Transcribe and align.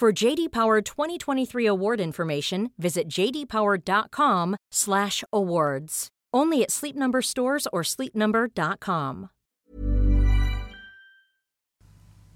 For 0.00 0.24
JD 0.24 0.48
Power 0.50 0.80
2023 0.80 1.66
award 1.66 2.00
information, 2.00 2.70
visit 2.78 3.04
jdpower.com/awards. 3.16 6.08
Only 6.36 6.62
at 6.62 6.70
Sleep 6.70 6.96
Number 6.96 7.20
stores 7.20 7.66
or 7.70 7.82
sleepnumber.com. 7.82 9.28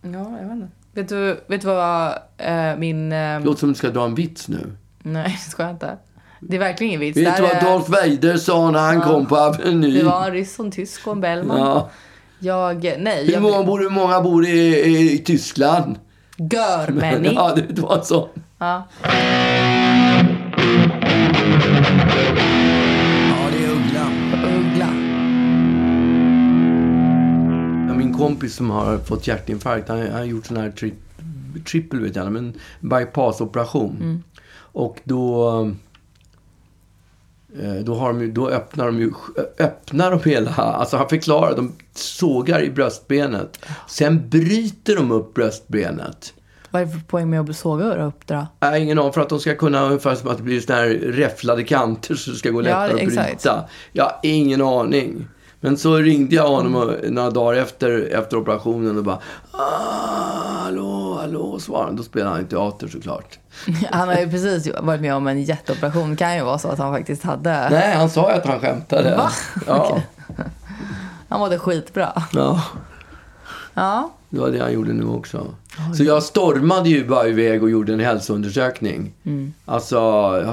Ja, 0.02 0.38
jag 0.40 0.48
vet 0.48 0.52
inte. 0.52 0.68
Vet 0.92 1.08
du, 1.08 1.40
vet 1.46 1.60
du 1.60 1.66
vad 1.66 2.18
uh, 2.40 2.76
min... 2.78 3.12
Uh, 3.12 3.44
Låter 3.44 3.60
som 3.60 3.68
du 3.68 3.74
ska 3.74 3.90
dra 3.90 4.04
en 4.04 4.14
vits 4.14 4.48
nu. 4.48 4.76
Nej, 5.02 5.38
det 5.44 5.50
ska 5.50 5.62
jag 5.62 5.72
inte. 5.72 5.98
Det 6.40 6.56
är 6.56 6.60
verkligen 6.60 6.88
ingen 6.88 7.00
vits. 7.00 7.18
Vet 7.18 7.36
du 7.36 7.42
vad 7.42 7.52
Darth 7.52 7.90
Vader 7.90 8.36
sa 8.36 8.70
när 8.70 8.80
han 8.80 8.94
ja, 8.94 9.02
kom 9.02 9.26
på 9.26 9.36
Avenyn? 9.36 9.94
Det 9.94 10.04
var 10.04 10.26
en 10.26 10.32
ryss 10.32 10.58
och 10.58 10.64
en 10.64 10.70
tysk 10.70 11.06
och 11.06 11.12
en 11.12 11.20
Bellman. 11.20 11.58
Ja. 11.58 11.90
Jag, 12.38 12.94
nej. 12.98 13.26
Hur 13.26 13.32
jag... 13.32 13.42
många 13.42 13.62
bor, 13.62 13.78
hur 13.78 13.90
många 13.90 14.20
bor 14.20 14.46
i, 14.46 15.12
i 15.12 15.18
Tyskland? 15.18 15.98
Görmänning. 16.36 17.32
ja, 17.34 17.54
det 17.68 17.82
var 17.82 18.00
så. 18.02 18.28
Ja. 18.58 18.88
Ja, 23.28 23.50
det 23.52 23.64
är 23.64 23.70
Uggla. 23.70 24.10
Uggla. 24.56 24.88
Ja, 27.88 27.94
min 27.94 28.14
kompis 28.18 28.54
som 28.54 28.70
har 28.70 28.98
fått 28.98 29.26
hjärtinfarkt, 29.26 29.88
han 29.88 30.12
har 30.12 30.24
gjort 30.24 30.46
sån 30.46 30.56
här 30.56 30.70
tri 30.70 30.94
trippel, 31.66 32.00
vet 32.00 32.16
jag, 32.16 32.32
men 32.32 32.54
bypassoperation. 32.80 33.96
Mm. 34.00 34.22
Och 34.56 35.00
då... 35.04 35.74
Eh, 37.62 37.74
då, 37.74 37.94
har 37.94 38.12
de, 38.12 38.34
då 38.34 38.48
öppnar 38.48 38.86
de 38.86 38.98
ju 38.98 39.12
öppnar 39.58 40.10
de 40.10 40.30
hela, 40.30 40.50
alltså 40.50 40.96
han 40.96 41.08
förklarar, 41.08 41.56
de 41.56 41.72
sågar 41.94 42.62
i 42.62 42.70
bröstbenet. 42.70 43.58
Sen 43.88 44.28
bryter 44.28 44.96
de 44.96 45.10
upp 45.10 45.34
bröstbenet. 45.34 46.34
Vad 46.70 46.82
är 46.82 46.86
det 46.86 46.92
för 46.92 47.00
poäng 47.00 47.30
med 47.30 47.50
att 47.50 47.56
såga 47.56 48.06
upp 48.06 48.26
det 48.26 48.46
då? 48.60 48.66
Äh, 48.66 48.82
ingen 48.82 48.98
aning, 48.98 49.12
för 49.12 49.20
att 49.20 49.28
de 49.28 49.40
ska 49.40 49.54
kunna, 49.54 49.84
ungefär 49.84 50.14
som 50.14 50.28
att 50.28 50.36
det 50.36 50.42
blir 50.42 50.60
sådana 50.60 50.82
här 50.82 50.88
räfflade 50.88 51.64
kanter 51.64 52.14
så 52.14 52.30
det 52.30 52.36
ska 52.36 52.50
gå 52.50 52.60
lättare 52.60 52.88
ja, 52.88 52.94
att 52.94 53.06
bryta. 53.06 53.26
Exakt. 53.26 53.70
Jag 53.92 54.04
har 54.04 54.18
ingen 54.22 54.62
aning. 54.62 55.28
Men 55.64 55.78
så 55.78 55.96
ringde 55.96 56.36
jag 56.36 56.48
honom 56.48 56.96
några 57.02 57.30
dagar 57.30 57.60
efter, 57.60 58.14
efter 58.14 58.36
operationen 58.36 58.98
och 58.98 59.04
bara 59.04 59.18
ah, 59.50 60.62
Hallå, 60.62 61.18
hallå, 61.20 61.58
svarade 61.58 61.96
Då 61.96 62.02
spelade 62.02 62.30
han 62.30 62.40
i 62.40 62.44
teater 62.44 62.88
såklart. 62.88 63.38
Han 63.90 64.08
har 64.08 64.16
ju 64.16 64.30
precis 64.30 64.70
varit 64.82 65.00
med 65.00 65.14
om 65.14 65.26
en 65.26 65.42
jätteoperation. 65.42 66.10
Det 66.10 66.16
kan 66.16 66.36
ju 66.36 66.44
vara 66.44 66.58
så 66.58 66.68
att 66.68 66.78
han 66.78 66.94
faktiskt 66.94 67.22
hade... 67.22 67.68
Nej, 67.70 67.94
han 67.94 68.10
sa 68.10 68.30
ju 68.30 68.36
att 68.36 68.46
han 68.46 68.60
skämtade. 68.60 69.16
Va? 69.16 69.30
Ja. 69.66 69.84
Okay. 69.84 70.02
Han 71.28 71.40
mådde 71.40 71.58
skitbra. 71.58 72.22
Ja. 72.32 72.62
Ja. 73.74 74.10
Det 74.28 74.40
var 74.40 74.50
det 74.50 74.58
han 74.58 74.72
gjorde 74.72 74.92
nu 74.92 75.04
också. 75.04 75.46
Så 75.96 76.04
jag 76.04 76.22
stormade 76.22 76.88
ju 76.88 77.08
bara 77.08 77.28
iväg 77.28 77.62
och 77.62 77.70
gjorde 77.70 77.92
en 77.92 78.00
hälsoundersökning. 78.00 79.12
Mm. 79.24 79.54
Alltså, 79.64 79.98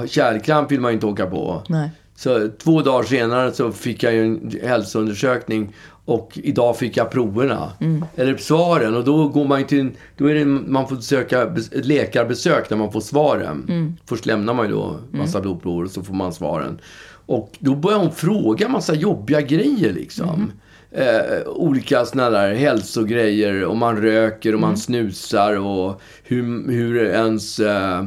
kärlkramp 0.06 0.70
vill 0.72 0.80
man 0.80 0.90
ju 0.90 0.94
inte 0.94 1.06
åka 1.06 1.26
på. 1.26 1.62
Nej. 1.68 1.90
Så 2.16 2.48
två 2.58 2.80
dagar 2.80 3.02
senare 3.02 3.52
så 3.52 3.72
fick 3.72 4.02
jag 4.02 4.14
ju 4.14 4.24
en 4.24 4.52
hälsoundersökning 4.62 5.74
och 6.04 6.38
idag 6.42 6.78
fick 6.78 6.96
jag 6.96 7.10
proverna. 7.10 7.72
Mm. 7.80 8.04
Eller 8.16 8.36
svaren. 8.36 8.94
Och 8.94 9.04
då 9.04 9.28
går 9.28 9.44
man 9.44 9.64
till, 9.64 9.90
då 10.16 10.26
är 10.26 10.34
det, 10.34 10.44
man 10.44 10.88
får 10.88 10.96
söka 10.96 11.42
ett 11.42 11.86
läkarbesök 11.86 12.70
när 12.70 12.76
man 12.76 12.92
får 12.92 13.00
svaren. 13.00 13.66
Mm. 13.68 13.96
Först 14.06 14.26
lämnar 14.26 14.54
man 14.54 14.66
ju 14.66 14.72
då 14.72 15.00
massa 15.10 15.38
mm. 15.38 15.42
blodprover 15.42 15.84
och 15.84 15.90
så 15.90 16.02
får 16.02 16.14
man 16.14 16.32
svaren. 16.32 16.80
Och 17.26 17.56
då 17.58 17.74
börjar 17.74 17.98
hon 17.98 18.12
fråga 18.12 18.68
massa 18.68 18.94
jobbiga 18.94 19.40
grejer 19.40 19.92
liksom. 19.92 20.28
Mm. 20.28 20.50
Eh, 20.94 21.42
olika 21.46 22.04
sådana 22.04 22.30
där 22.30 22.54
hälsogrejer. 22.54 23.64
Om 23.64 23.78
man 23.78 23.96
röker, 23.96 24.54
om 24.54 24.60
man 24.60 24.70
Mm. 24.70 24.76
snusar 24.76 25.58
och 25.58 26.00
hur, 26.24 26.72
hur 26.72 27.04
ens 27.04 27.58
eh, 27.58 27.98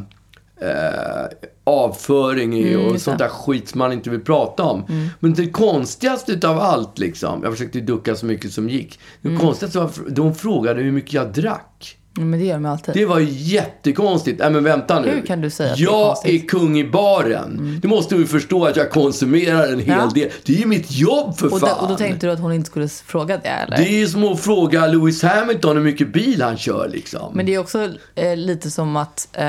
eh, 0.62 1.26
avföring 1.66 2.60
är 2.60 2.76
Mm, 2.76 2.88
och 2.88 3.02
sånt 3.02 3.20
där 3.20 3.28
skit 3.28 3.70
som 3.70 3.80
man 3.80 3.94
inte 3.94 4.10
vill 4.10 4.20
prata 4.22 4.64
om. 4.64 4.84
Men 5.20 5.34
det 5.34 5.50
konstigaste 5.50 6.32
utav 6.32 6.60
allt 6.60 7.00
liksom. 7.00 7.44
Jag 7.44 7.52
försökte 7.54 7.80
ducka 7.80 8.16
så 8.16 8.26
mycket 8.26 8.52
som 8.54 8.70
gick. 8.70 9.00
Det 9.22 9.28
Mm. 9.28 9.42
konstigaste 9.42 9.80
var 9.80 9.90
de 10.10 10.36
frågade 10.36 10.82
hur 10.82 10.92
mycket 10.92 11.14
jag 11.14 11.34
drack. 11.34 11.98
Ja, 12.18 12.24
Men 12.24 12.40
det 12.40 12.46
gör 12.46 12.54
de 12.54 12.66
alltid. 12.66 12.94
Det 12.94 13.06
var 13.06 13.20
jättekonstigt. 13.20 14.40
Nej 14.40 14.50
men 14.52 14.64
vänta 14.64 15.00
nu. 15.00 15.10
Hur 15.10 15.22
kan 15.22 15.42
du 15.42 15.50
säga 15.50 15.72
att 15.72 15.78
det 15.78 15.84
är 15.84 15.86
Jag 15.86 16.06
konstigt? 16.08 16.30
Mm. 16.32 16.44
är 16.44 16.48
kung 16.48 16.80
i 16.80 16.84
baren. 16.90 17.80
Du 17.82 17.88
måste 17.88 18.16
ju 18.16 18.26
förstå 18.26 18.66
att 18.66 18.76
jag 18.76 18.92
konsumerar 18.92 19.68
en 19.74 19.80
hel 19.80 19.88
Ja. 19.98 20.12
del. 20.16 20.30
Det 20.46 20.54
är 20.54 20.58
ju 20.58 20.66
mitt 20.66 20.92
jobb 20.92 21.38
för 21.38 21.54
och, 21.54 21.60
fan. 21.60 21.70
då, 21.80 21.84
och 21.84 21.90
då 21.90 21.96
tänkte 21.96 22.28
du 22.28 22.32
att 22.34 22.40
hon 22.40 22.54
inte 22.54 22.68
skulle 22.70 22.88
fråga 22.88 23.38
det 23.38 23.48
eller? 23.50 23.78
Det 23.78 23.84
är 23.84 23.98
ju 24.00 24.08
som 24.08 24.24
att 24.24 24.40
fråga 24.40 24.88
Lewis 24.88 25.24
Hamilton 25.24 25.76
hur 25.78 25.84
mycket 25.84 26.14
bil 26.14 26.42
han 26.42 26.58
kör 26.58 26.90
liksom. 26.94 27.34
Men 27.36 27.46
det 27.46 27.54
är 27.54 27.60
också 27.60 27.90
eh, 28.16 28.36
lite 28.38 28.72
som 28.72 28.96
att 28.98 29.28
eh, 29.34 29.46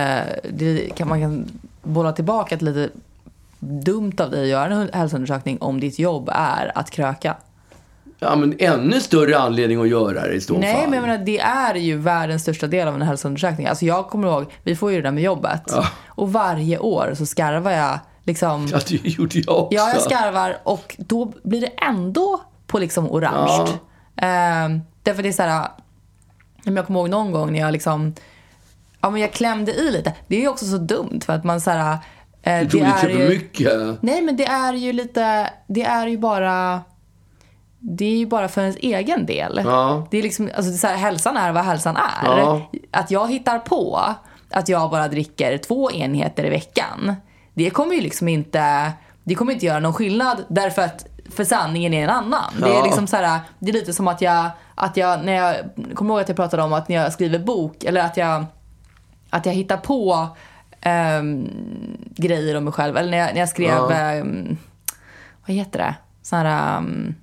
det 0.53 0.91
kan, 0.97 1.09
man 1.09 1.21
kan 1.21 1.45
bolla 1.87 2.13
tillbaka 2.13 2.57
till 2.57 2.67
lite 2.67 2.91
dumt 3.59 4.13
av 4.19 4.31
dig 4.31 4.43
att 4.43 4.49
göra 4.49 4.75
en 4.75 4.91
hälsoundersökning 4.93 5.59
om 5.61 5.81
ditt 5.81 5.99
jobb 5.99 6.29
är 6.33 6.73
att 6.75 6.91
kröka. 6.91 7.37
Ja 8.19 8.37
men 8.37 8.55
ännu 8.59 9.01
större 9.01 9.39
anledning 9.39 9.81
att 9.81 9.89
göra 9.89 10.27
det 10.27 10.33
i 10.33 10.41
så 10.41 10.59
Nej, 10.59 10.75
fall. 10.75 10.91
men 10.91 10.93
jag 10.93 11.09
menar, 11.09 11.25
det 11.25 11.39
är 11.39 11.75
ju 11.75 11.99
världens 11.99 12.43
största 12.43 12.67
del 12.67 12.89
av 12.89 12.95
en 12.95 13.03
hälsoundersökning. 13.03 13.67
Alltså 13.67 13.85
jag 13.85 14.09
kommer 14.09 14.29
ihåg, 14.29 14.45
vi 14.63 14.77
får 14.77 14.91
ju 14.91 14.97
det 14.97 15.03
där 15.03 15.13
med 15.13 15.23
jobbet. 15.23 15.63
Ja. 15.67 15.87
Och 16.07 16.33
varje 16.33 16.79
år 16.79 17.13
så 17.17 17.27
skarvar 17.27 17.71
jag 17.71 17.99
liksom. 18.25 18.69
Ja, 18.73 18.79
det 18.89 19.09
gjorde 19.09 19.39
jag 19.39 19.59
också. 19.59 19.75
Ja, 19.77 19.93
jag 19.93 20.03
skarvar 20.03 20.57
och 20.63 20.97
då 20.99 21.33
blir 21.43 21.61
det 21.61 21.67
ändå 21.67 22.41
på 22.67 22.79
liksom 22.79 23.11
orange. 23.11 23.73
Ehm, 24.17 24.81
därför 25.03 25.23
det 25.23 25.29
är 25.29 25.33
så 25.33 25.43
här, 25.43 25.69
jag 26.63 26.87
kommer 26.87 27.01
ihåg 27.01 27.11
någon 27.11 27.33
gång 27.33 27.53
när 27.53 27.61
jag 27.61 27.73
liksom, 27.73 28.15
ja 29.07 29.11
men 29.11 29.21
jag 29.21 29.33
klämde 29.33 29.73
i 29.73 29.91
lite. 29.91 30.13
Det 30.29 30.37
är 30.37 30.41
ju 30.41 30.49
också 30.49 30.65
så 30.65 30.79
dumt 30.79 31.21
för 31.27 31.33
att 31.33 31.45
man 31.45 31.61
så 31.61 31.71
här. 31.71 31.99
eh, 32.43 32.61
Du 32.61 32.69
tog 32.71 32.81
det 32.81 32.87
lite 32.87 32.99
är 32.99 33.01
för 33.01 33.09
ju, 33.09 33.29
mycket. 33.29 33.73
Nej 34.03 34.23
men 34.23 34.37
det 34.37 34.47
är 34.47 34.73
ju 34.73 34.93
lite, 34.93 35.51
det 35.67 35.83
är 35.83 36.07
ju 36.07 36.19
bara, 36.19 36.81
det 37.79 38.05
är 38.05 38.17
ju 38.17 38.27
bara 38.27 38.49
för 38.49 38.61
ens 38.61 38.77
egen 38.77 39.27
del. 39.27 39.61
Ja. 39.65 40.07
Det 40.11 40.19
är 40.19 40.23
liksom, 40.23 40.51
alltså 40.57 40.71
det 40.71 40.77
är 40.77 40.79
så 40.79 40.87
här, 40.87 40.97
hälsan 40.97 41.37
är 41.37 41.53
vad 41.53 41.65
hälsan 41.65 41.97
är. 41.97 42.25
Ja. 42.39 42.71
Att 42.91 43.11
jag 43.11 43.31
hittar 43.31 43.59
på 43.59 44.01
att 44.51 44.69
jag 44.69 44.91
bara 44.91 45.09
dricker 45.09 45.59
två 45.59 45.91
enheter 45.91 46.45
i 46.47 46.51
veckan. 46.51 47.15
Det 47.55 47.71
kommer 47.71 47.95
ju 47.95 48.01
liksom 48.01 48.29
inte, 48.29 48.93
det 49.25 49.35
kommer 49.35 49.53
inte 49.53 49.67
göra 49.67 49.81
någon 49.81 49.93
skillnad 49.95 50.45
därför 50.49 50.83
att 50.83 51.07
för 51.37 51.45
sanningen 51.45 51.95
är 51.95 52.05
en 52.05 52.11
annan. 52.11 52.53
Det 52.61 52.65
är 52.69 52.75
Ja. 52.75 52.85
liksom 52.85 53.07
så 53.07 53.17
här, 53.17 53.41
det 53.59 53.71
är 53.71 53.73
lite 53.73 53.93
som 53.93 54.09
att 54.09 54.21
jag, 54.21 54.47
att 54.75 54.97
jag, 54.97 55.25
när 55.25 55.33
jag, 55.33 55.57
kommer 55.95 56.15
ihåg 56.15 56.21
att 56.21 56.29
jag 56.29 56.37
pratade 56.37 56.63
om 56.63 56.73
att 56.73 56.89
när 56.89 56.97
jag 56.97 57.13
skriver 57.13 57.39
bok, 57.39 57.85
eller 57.85 58.01
att 58.01 58.17
jag, 58.17 58.45
att 59.37 59.47
jag 59.47 59.53
hittar 59.53 59.77
på 59.77 60.29
ehm, 60.81 61.49
grejer 62.17 62.57
om 62.57 62.65
mig 62.65 62.73
själv. 62.73 62.97
Eller 62.97 63.11
när 63.11 63.19
jag, 63.19 63.33
när 63.35 63.41
jag 63.41 63.49
skrev, 63.49 63.69
Ja. 63.69 63.93
ehm, 63.93 64.57
vad 65.47 65.57
heter 65.57 65.79
det? 65.79 65.95
Sån 66.23 66.39
här, 66.39 66.77
ehm, 66.79 67.15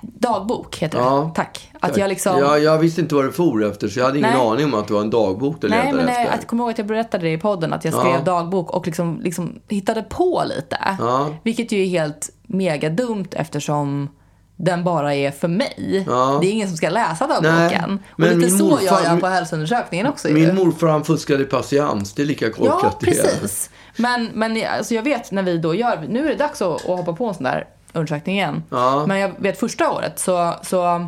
dagbok 0.00 0.76
heter 0.78 0.98
Ja. 0.98 1.20
det. 1.28 1.34
Tack. 1.34 1.72
Att 1.80 1.96
jag 1.96 2.08
liksom... 2.08 2.38
Ja, 2.38 2.58
jag 2.58 2.78
visste 2.78 3.00
inte 3.00 3.14
vad 3.14 3.24
det 3.24 3.32
for 3.32 3.64
efter 3.64 3.88
så 3.88 3.98
jag 4.00 4.06
hade 4.06 4.18
ingen 4.18 4.30
Nej. 4.30 4.46
aning 4.48 4.64
om 4.64 4.74
att 4.74 4.88
det 4.88 4.94
var 4.94 5.00
en 5.00 5.10
dagbok 5.10 5.60
du 5.60 5.68
Nej, 5.68 5.92
men 5.92 6.08
efter. 6.08 6.22
jag, 6.24 6.32
jag 6.32 6.46
kommer 6.46 6.64
ihåg 6.64 6.70
att 6.70 6.78
jag 6.78 6.86
berättade 6.86 7.24
det 7.24 7.32
i 7.32 7.38
podden, 7.38 7.72
att 7.72 7.84
jag 7.84 7.94
skrev 7.94 8.12
Ja. 8.12 8.20
dagbok 8.20 8.70
och 8.70 8.86
liksom, 8.86 9.20
liksom 9.22 9.58
hittade 9.68 10.02
på 10.02 10.42
lite. 10.46 10.78
Ja. 10.98 11.28
Vilket 11.42 11.72
ju 11.72 11.82
är 11.82 11.86
helt 11.88 12.30
mega 12.42 12.88
dumt 12.90 13.26
eftersom 13.32 14.08
den 14.56 14.84
bara 14.84 15.14
är 15.14 15.30
för 15.30 15.48
mig. 15.48 16.04
Ja. 16.06 16.38
Det 16.40 16.46
är 16.46 16.52
ingen 16.52 16.68
som 16.68 16.76
ska 16.76 16.90
läsa 16.90 17.26
dagboken. 17.26 17.98
Och 18.12 18.20
lite 18.20 18.50
så 18.50 18.64
morfar, 18.64 18.84
gör 18.84 19.04
jag 19.04 19.20
på 19.20 19.26
hälsoundersökningen 19.26 20.06
också. 20.06 20.28
Min 20.28 20.44
ju. 20.44 20.52
morfar 20.52 20.86
han 20.86 21.04
fuskade 21.04 21.44
patiens. 21.44 22.12
Det 22.12 22.22
är 22.22 22.26
lika 22.26 22.50
korkat 22.50 22.80
ja, 22.82 22.98
precis. 23.00 23.70
Men, 23.96 24.30
men 24.34 24.62
alltså 24.78 24.94
jag 24.94 25.02
vet 25.02 25.32
när 25.32 25.42
vi 25.42 25.58
då 25.58 25.74
gör, 25.74 26.04
nu 26.08 26.24
är 26.24 26.28
det 26.28 26.36
dags 26.36 26.62
att, 26.62 26.74
att 26.74 26.82
hoppa 26.82 27.12
på 27.12 27.26
en 27.26 27.34
sån 27.34 27.44
där 27.44 27.66
undersökning 27.92 28.36
igen. 28.36 28.62
Ja. 28.70 29.06
Men 29.06 29.18
jag 29.18 29.32
vet 29.38 29.60
första 29.60 29.90
året 29.90 30.18
så, 30.18 30.54
så 30.62 31.06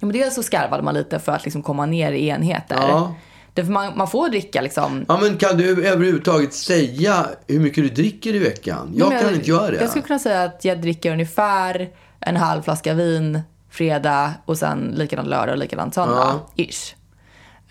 men 0.00 0.12
dels 0.12 0.34
så 0.34 0.42
skarvade 0.42 0.82
man 0.82 0.94
lite 0.94 1.18
för 1.18 1.32
att 1.32 1.44
liksom 1.44 1.62
komma 1.62 1.86
ner 1.86 2.12
i 2.12 2.28
enheter. 2.28 2.76
Ja. 2.76 3.14
Därför 3.54 3.72
man, 3.72 3.92
man 3.96 4.08
får 4.08 4.28
dricka 4.28 4.60
liksom. 4.60 5.04
Ja, 5.08 5.18
men 5.22 5.36
kan 5.36 5.56
du 5.56 5.86
överhuvudtaget 5.86 6.54
säga 6.54 7.26
hur 7.46 7.60
mycket 7.60 7.84
du 7.84 8.02
dricker 8.02 8.34
i 8.34 8.38
veckan? 8.38 8.92
Jag 8.96 9.10
kan 9.10 9.20
jag, 9.20 9.34
inte 9.34 9.50
göra 9.50 9.70
det. 9.70 9.80
Jag 9.80 9.90
skulle 9.90 10.04
kunna 10.04 10.18
säga 10.18 10.42
att 10.42 10.64
jag 10.64 10.80
dricker 10.80 11.12
ungefär 11.12 11.88
en 12.20 12.36
halv 12.36 12.62
flaska 12.62 12.94
vin 12.94 13.42
fredag 13.70 14.34
och 14.44 14.58
sen 14.58 14.94
likadant 14.96 15.28
lördag 15.28 15.52
och 15.52 15.58
likadant 15.58 15.94
söndag. 15.94 16.40
Ja. 16.54 16.64
Ish. 16.64 16.94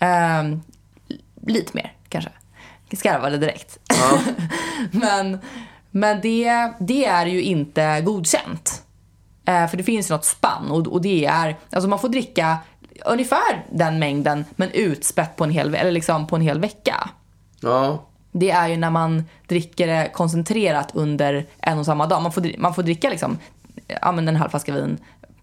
Um, 0.00 0.62
lite 1.46 1.70
mer 1.74 1.92
kanske. 2.08 2.30
Skarvade 2.92 3.38
direkt. 3.38 3.78
Ja. 3.88 4.18
men 4.90 5.38
men 5.90 6.20
det, 6.20 6.72
det 6.78 7.04
är 7.04 7.26
ju 7.26 7.42
inte 7.42 8.00
godkänt. 8.00 8.82
Uh, 9.48 9.66
för 9.66 9.76
det 9.76 9.82
finns 9.82 10.10
ju 10.10 10.14
något 10.14 10.24
spann 10.24 10.70
och, 10.70 10.86
och 10.86 11.02
det 11.02 11.24
är, 11.24 11.56
alltså 11.70 11.88
man 11.88 11.98
får 11.98 12.08
dricka 12.08 12.58
ungefär 13.06 13.66
den 13.70 13.98
mängden 13.98 14.44
men 14.56 14.70
utspätt 14.70 15.36
på 15.36 15.44
en 15.44 15.50
hel, 15.50 15.74
eller 15.74 15.90
liksom 15.90 16.26
på 16.26 16.36
en 16.36 16.42
hel 16.42 16.60
vecka. 16.60 17.10
Ja. 17.60 18.04
Det 18.32 18.50
är 18.50 18.68
ju 18.68 18.76
när 18.76 18.90
man 18.90 19.24
dricker 19.46 19.86
det 19.86 20.10
koncentrerat 20.12 20.90
under 20.94 21.46
en 21.58 21.78
och 21.78 21.86
samma 21.86 22.06
dag. 22.06 22.22
Man 22.22 22.32
får, 22.32 22.58
man 22.58 22.74
får 22.74 22.82
dricka 22.82 23.10
liksom, 23.10 23.38
ja, 24.02 24.12
men 24.12 24.28
en 24.28 24.36
halv 24.36 24.50
flaska 24.50 24.72
vin 24.72 24.98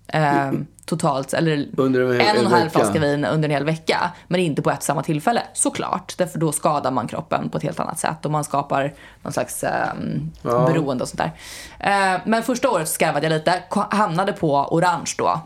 eh, 0.07 0.51
totalt, 0.85 1.33
eller 1.33 1.67
under 1.77 2.01
en, 2.01 2.21
en 2.21 2.37
och 2.37 2.51
en 2.51 2.59
halv 2.59 2.69
flaska 2.69 2.99
vin 2.99 3.25
under 3.25 3.49
en 3.49 3.55
hel 3.55 3.65
vecka. 3.65 4.11
Men 4.27 4.41
inte 4.41 4.61
på 4.61 4.71
ett 4.71 4.83
samma 4.83 5.03
tillfälle, 5.03 5.41
såklart. 5.53 6.17
Därför 6.17 6.39
då 6.39 6.51
skadar 6.51 6.91
man 6.91 7.07
kroppen 7.07 7.49
på 7.49 7.57
ett 7.57 7.63
helt 7.63 7.79
annat 7.79 7.99
sätt 7.99 8.25
och 8.25 8.31
man 8.31 8.43
skapar 8.43 8.93
någon 9.21 9.33
slags 9.33 9.63
eh, 9.63 9.93
ja. 10.41 10.65
beroende 10.67 11.03
och 11.03 11.09
sånt 11.09 11.21
där. 11.21 11.31
Eh, 11.79 12.21
men 12.25 12.43
första 12.43 12.69
året 12.69 12.87
så 12.87 12.93
skarvade 12.93 13.25
jag 13.25 13.33
lite, 13.33 13.63
hamnade 13.69 14.33
på 14.33 14.67
orange 14.71 15.13
då. 15.17 15.41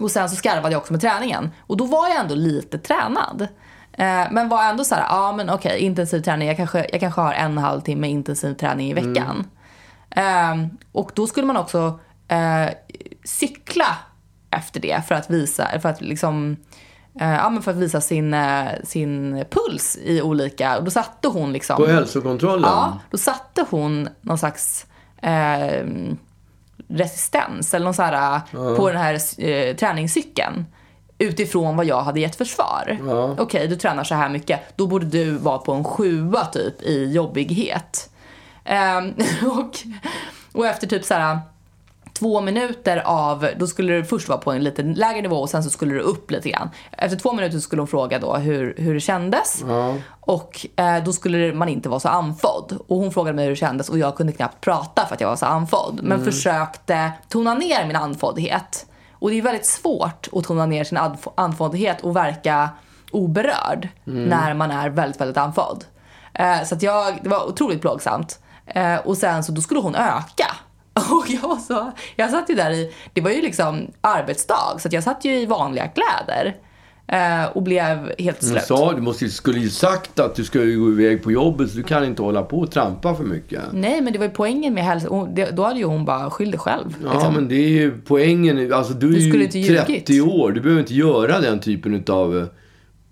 Och 0.00 0.10
sen 0.10 0.30
så 0.30 0.36
skarvade 0.36 0.72
jag 0.72 0.80
också 0.80 0.92
med 0.92 1.00
träningen. 1.00 1.50
Och 1.60 1.76
då 1.76 1.84
var 1.84 2.08
jag 2.08 2.20
ändå 2.20 2.34
lite 2.34 2.78
tränad. 2.78 3.48
Eh, 3.92 4.24
men 4.30 4.48
var 4.48 4.64
ändå 4.64 4.84
så 4.84 4.94
här, 4.94 5.06
ja 5.08 5.32
men 5.32 5.50
okej, 5.50 5.68
okay, 5.68 5.78
intensiv 5.78 6.20
träning. 6.20 6.48
Jag 6.48 6.56
kanske, 6.56 6.86
jag 6.92 7.00
kanske 7.00 7.20
har 7.20 7.32
en 7.32 7.58
halvtimme 7.58 8.08
intensiv 8.08 8.54
träning 8.54 8.90
i 8.90 8.94
veckan. 8.94 9.44
Mm. 10.10 10.60
Eh, 10.62 10.68
och 10.92 11.10
då 11.14 11.26
skulle 11.26 11.46
man 11.46 11.56
också 11.56 11.98
eh, 12.28 12.74
cykla 13.24 13.96
efter 14.50 14.80
det 14.80 15.02
för 15.08 15.14
att 15.14 15.30
visa, 15.30 15.80
för 15.80 15.88
att 15.88 16.00
liksom, 16.00 16.56
eh, 17.20 17.34
ja, 17.34 17.50
men 17.50 17.62
för 17.62 17.70
att 17.70 17.76
visa 17.76 18.00
sin, 18.00 18.34
eh, 18.34 18.68
sin 18.84 19.44
puls 19.50 19.98
i 20.02 20.22
olika, 20.22 20.78
och 20.78 20.84
då 20.84 20.90
satte 20.90 21.28
hon 21.28 21.52
liksom. 21.52 21.76
På 21.76 21.86
hälsokontrollen? 21.86 22.70
Ja, 22.70 22.98
då 23.10 23.18
satte 23.18 23.64
hon 23.70 24.08
någon 24.20 24.38
slags 24.38 24.86
eh, 25.22 25.86
resistens 26.88 27.74
eller 27.74 27.84
någon 27.84 27.94
så 27.94 28.02
här, 28.02 28.40
ja. 28.50 28.76
på 28.76 28.88
den 28.88 28.98
här 28.98 29.14
eh, 29.38 29.76
träningscykeln 29.76 30.64
utifrån 31.18 31.76
vad 31.76 31.86
jag 31.86 32.02
hade 32.02 32.20
gett 32.20 32.36
för 32.36 32.44
svar. 32.44 32.98
Ja. 33.06 33.24
Okej, 33.24 33.42
okay, 33.42 33.66
du 33.66 33.76
tränar 33.76 34.04
så 34.04 34.14
här 34.14 34.28
mycket. 34.28 34.60
Då 34.76 34.86
borde 34.86 35.06
du 35.06 35.30
vara 35.30 35.58
på 35.58 35.72
en 35.72 35.84
sjua 35.84 36.44
typ 36.44 36.82
i 36.82 37.12
jobbighet. 37.12 38.10
Um, 38.64 39.14
och, 39.50 39.78
och 40.52 40.66
efter 40.66 40.86
typ 40.86 41.04
så 41.04 41.14
här 41.14 41.38
två 42.18 42.40
minuter 42.40 43.02
av, 43.04 43.48
då 43.56 43.66
skulle 43.66 43.94
du 43.94 44.04
först 44.04 44.28
vara 44.28 44.38
på 44.38 44.52
en 44.52 44.64
lite 44.64 44.82
lägre 44.82 45.22
nivå 45.22 45.36
och 45.36 45.50
sen 45.50 45.64
så 45.64 45.70
skulle 45.70 45.94
du 45.94 46.00
upp 46.00 46.30
lite 46.30 46.50
grann. 46.50 46.70
Efter 46.92 47.18
två 47.18 47.32
minuter 47.32 47.58
skulle 47.58 47.82
hon 47.82 47.88
fråga 47.88 48.18
då 48.18 48.36
hur, 48.36 48.74
hur 48.78 48.94
det 48.94 49.00
kändes. 49.00 49.64
Ja. 49.68 49.94
Och 50.20 50.66
eh, 50.76 51.04
då 51.04 51.12
skulle 51.12 51.54
man 51.54 51.68
inte 51.68 51.88
vara 51.88 52.00
så 52.00 52.08
andfådd. 52.08 52.78
Och 52.86 52.96
hon 52.96 53.12
frågade 53.12 53.36
mig 53.36 53.44
hur 53.44 53.50
det 53.50 53.56
kändes 53.56 53.88
och 53.88 53.98
jag 53.98 54.16
kunde 54.16 54.32
knappt 54.32 54.60
prata 54.60 55.06
för 55.06 55.14
att 55.14 55.20
jag 55.20 55.28
var 55.28 55.36
så 55.36 55.46
andfådd. 55.46 56.00
Men 56.02 56.12
mm. 56.12 56.24
försökte 56.24 57.12
tona 57.28 57.54
ner 57.54 57.86
min 57.86 57.96
andfåddhet. 57.96 58.86
Och 59.12 59.30
det 59.30 59.38
är 59.38 59.42
väldigt 59.42 59.66
svårt 59.66 60.28
att 60.32 60.44
tona 60.44 60.66
ner 60.66 60.84
sin 60.84 60.98
andfåddhet 61.34 62.00
och 62.00 62.16
verka 62.16 62.70
oberörd 63.10 63.88
mm. 64.06 64.24
när 64.24 64.54
man 64.54 64.70
är 64.70 64.88
väldigt, 64.88 65.20
väldigt 65.20 65.36
andfådd. 65.36 65.84
Eh, 66.34 66.62
så 66.64 66.74
att 66.74 66.82
jag, 66.82 67.18
det 67.22 67.28
var 67.28 67.48
otroligt 67.48 67.80
plågsamt. 67.80 68.38
Eh, 68.66 68.96
och 68.96 69.16
sen 69.16 69.44
så 69.44 69.52
då 69.52 69.60
skulle 69.60 69.80
hon 69.80 69.94
öka. 69.94 70.56
Och 71.10 71.26
jag 71.28 71.48
var 71.48 71.56
så, 71.56 71.92
jag 72.16 72.30
satt 72.30 72.50
ju 72.50 72.54
där 72.54 72.70
i, 72.70 72.92
det 73.12 73.20
var 73.20 73.30
ju 73.30 73.42
liksom 73.42 73.90
arbetsdag 74.00 74.78
så 74.78 74.88
jag 74.90 75.02
satt 75.02 75.24
ju 75.24 75.40
i 75.40 75.46
vanliga 75.46 75.88
kläder. 75.88 76.56
Eh, 77.08 77.44
och 77.52 77.62
blev 77.62 78.12
helt 78.18 78.42
slut. 78.42 78.60
Du 78.60 78.66
sa, 78.66 78.92
du 78.92 79.00
måste, 79.00 79.28
skulle 79.28 79.58
ju 79.58 79.70
sagt 79.70 80.20
att 80.20 80.34
du 80.34 80.44
skulle 80.44 80.74
gå 80.74 80.92
iväg 80.92 81.22
på 81.22 81.32
jobbet 81.32 81.70
så 81.70 81.76
du 81.76 81.82
kan 81.82 82.04
inte 82.04 82.22
hålla 82.22 82.42
på 82.42 82.58
och 82.58 82.70
trampa 82.70 83.14
för 83.14 83.24
mycket. 83.24 83.62
Nej, 83.72 84.00
men 84.00 84.12
det 84.12 84.18
var 84.18 84.26
ju 84.26 84.32
poängen 84.32 84.74
med 84.74 84.84
hälsa. 84.84 85.08
Då 85.52 85.62
hade 85.62 85.78
ju 85.78 85.84
hon 85.84 86.04
bara 86.04 86.30
skyll 86.30 86.50
dig 86.50 86.60
själv. 86.60 86.96
Ja, 87.04 87.12
liksom. 87.12 87.34
men 87.34 87.48
det 87.48 87.54
är 87.54 87.68
ju 87.68 88.00
poängen. 88.06 88.72
Alltså 88.72 88.92
du 88.92 89.16
är 89.16 89.56
ju 89.56 89.76
30 89.86 90.20
år. 90.20 90.52
Du 90.52 90.60
behöver 90.60 90.80
inte 90.80 90.94
göra 90.94 91.40
den 91.40 91.60
typen 91.60 92.04
av 92.08 92.48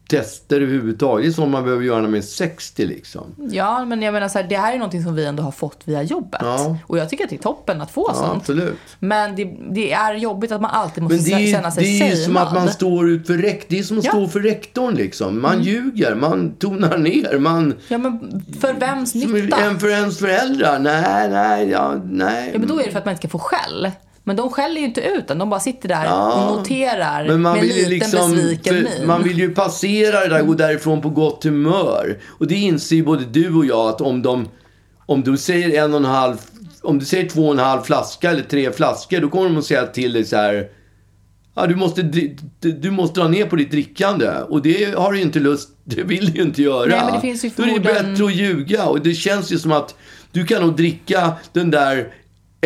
tester 0.08 0.60
överhuvudtaget. 0.60 1.24
Det 1.24 1.30
är 1.30 1.32
sånt 1.32 1.52
man 1.52 1.64
behöver 1.64 1.84
göra 1.84 2.00
när 2.00 2.08
man 2.08 2.18
är 2.18 2.22
60 2.22 2.86
liksom. 2.86 3.34
Ja, 3.50 3.84
men 3.84 4.02
jag 4.02 4.12
menar 4.12 4.28
så 4.28 4.38
här, 4.38 4.48
det 4.48 4.56
här 4.56 4.72
är 4.72 4.78
någonting 4.78 5.02
som 5.02 5.14
vi 5.14 5.24
ändå 5.24 5.42
har 5.42 5.50
fått 5.50 5.80
via 5.84 6.02
jobbet. 6.02 6.40
Ja. 6.42 6.78
Och 6.86 6.98
jag 6.98 7.10
tycker 7.10 7.24
att 7.24 7.30
det 7.30 7.36
är 7.36 7.42
toppen 7.42 7.80
att 7.80 7.90
få 7.90 8.06
ja, 8.08 8.14
sånt. 8.14 8.36
Absolut. 8.36 8.78
Men 8.98 9.36
det, 9.36 9.56
det, 9.70 9.92
är 9.92 10.14
jobbigt 10.14 10.52
att 10.52 10.60
man 10.60 10.70
alltid 10.70 11.02
måste 11.02 11.30
men 11.30 11.42
det 11.42 11.50
känna 11.50 11.70
sig 11.70 11.84
Det 11.84 12.04
är 12.04 12.10
ju 12.10 12.16
som 12.16 12.36
att 12.36 12.54
man 12.54 12.68
står 12.68 13.10
ut 13.10 13.26
för 13.26 13.34
rektorn. 13.34 13.66
Det 13.68 13.78
är 13.78 13.82
som 13.82 13.98
att 13.98 14.04
ja. 14.04 14.10
stå 14.10 14.28
för 14.28 14.40
rektorn 14.40 14.94
liksom. 14.94 15.42
Man 15.42 15.52
mm. 15.52 15.64
ljuger, 15.64 16.14
man 16.14 16.54
tonar 16.54 16.98
ner, 16.98 17.38
man... 17.38 17.74
Ja, 17.88 17.98
men 17.98 18.44
för 18.60 18.74
vems 18.74 19.14
nytta? 19.14 19.56
En 19.56 19.80
för 19.80 19.88
ens 19.88 20.18
föräldrar. 20.18 20.78
Nej, 20.78 21.30
nej, 21.30 21.68
ja, 21.68 21.94
nej. 22.04 22.50
Ja, 22.52 22.58
men 22.58 22.68
då 22.68 22.80
är 22.80 22.84
det 22.84 22.90
för 22.90 22.98
att 22.98 23.04
man 23.04 23.12
inte 23.12 23.28
ska 23.28 23.28
få 23.28 23.38
skäll. 23.38 23.90
Men 24.26 24.36
de 24.36 24.50
skäller 24.50 24.80
ju 24.80 24.86
inte 24.86 25.00
ut 25.00 25.28
den. 25.28 25.38
De 25.38 25.50
bara 25.50 25.60
sitter 25.60 25.88
där 25.88 26.04
ja, 26.04 26.50
och 26.50 26.56
noterar 26.56 27.36
med 27.36 27.56
en 27.56 27.66
liten 27.66 27.90
liksom, 27.90 28.30
besviken 28.30 28.74
min. 28.74 29.06
Man 29.06 29.22
vill 29.22 29.38
ju 29.38 29.54
passera 29.54 30.20
det 30.20 30.28
där 30.28 30.40
och 30.40 30.46
gå 30.46 30.54
därifrån 30.54 31.00
på 31.00 31.10
gott 31.10 31.44
humör. 31.44 32.18
Och 32.26 32.46
det 32.46 32.54
inser 32.54 32.96
ju 32.96 33.04
både 33.04 33.24
du 33.24 33.54
och 33.54 33.66
jag 33.66 33.88
att 33.88 34.00
om 34.00 34.22
de... 34.22 34.48
Om 35.06 35.22
du 35.22 35.36
säger 35.36 35.84
en 35.84 35.92
och 35.94 36.00
en 36.00 36.04
halv... 36.04 36.36
Om 36.82 36.98
du 36.98 37.04
säger 37.04 37.28
två 37.28 37.46
och 37.46 37.52
en 37.52 37.58
halv 37.58 37.82
flaska 37.82 38.30
eller 38.30 38.42
tre 38.42 38.72
flaskor, 38.72 39.20
då 39.20 39.28
kommer 39.28 39.48
de 39.48 39.56
att 39.56 39.64
säga 39.64 39.86
till 39.86 40.12
dig 40.12 40.24
så 40.24 40.36
här... 40.36 40.68
Ja, 41.54 41.66
du 41.66 41.76
måste, 41.76 42.02
du 42.60 42.90
måste 42.90 43.20
dra 43.20 43.28
ner 43.28 43.46
på 43.46 43.56
ditt 43.56 43.70
drickande. 43.70 44.28
Och 44.48 44.62
det 44.62 44.98
har 44.98 45.12
du 45.12 45.18
ju 45.18 45.24
inte 45.24 45.40
lust... 45.40 45.68
Det 45.84 46.02
vill 46.02 46.26
du 46.30 46.32
ju 46.32 46.42
inte 46.42 46.62
göra. 46.62 46.86
Nej, 46.86 47.00
men 47.04 47.14
det 47.14 47.20
finns 47.20 47.44
ju 47.44 47.50
förmodligen... 47.50 47.82
Då 47.82 47.90
är 47.90 47.94
det 47.94 48.10
bättre 48.10 48.24
att 48.24 48.34
ljuga. 48.34 48.86
Och 48.86 49.00
det 49.00 49.14
känns 49.14 49.52
ju 49.52 49.58
som 49.58 49.72
att 49.72 49.94
du 50.32 50.46
kan 50.46 50.62
nog 50.62 50.76
dricka 50.76 51.32
den 51.52 51.70
där 51.70 52.14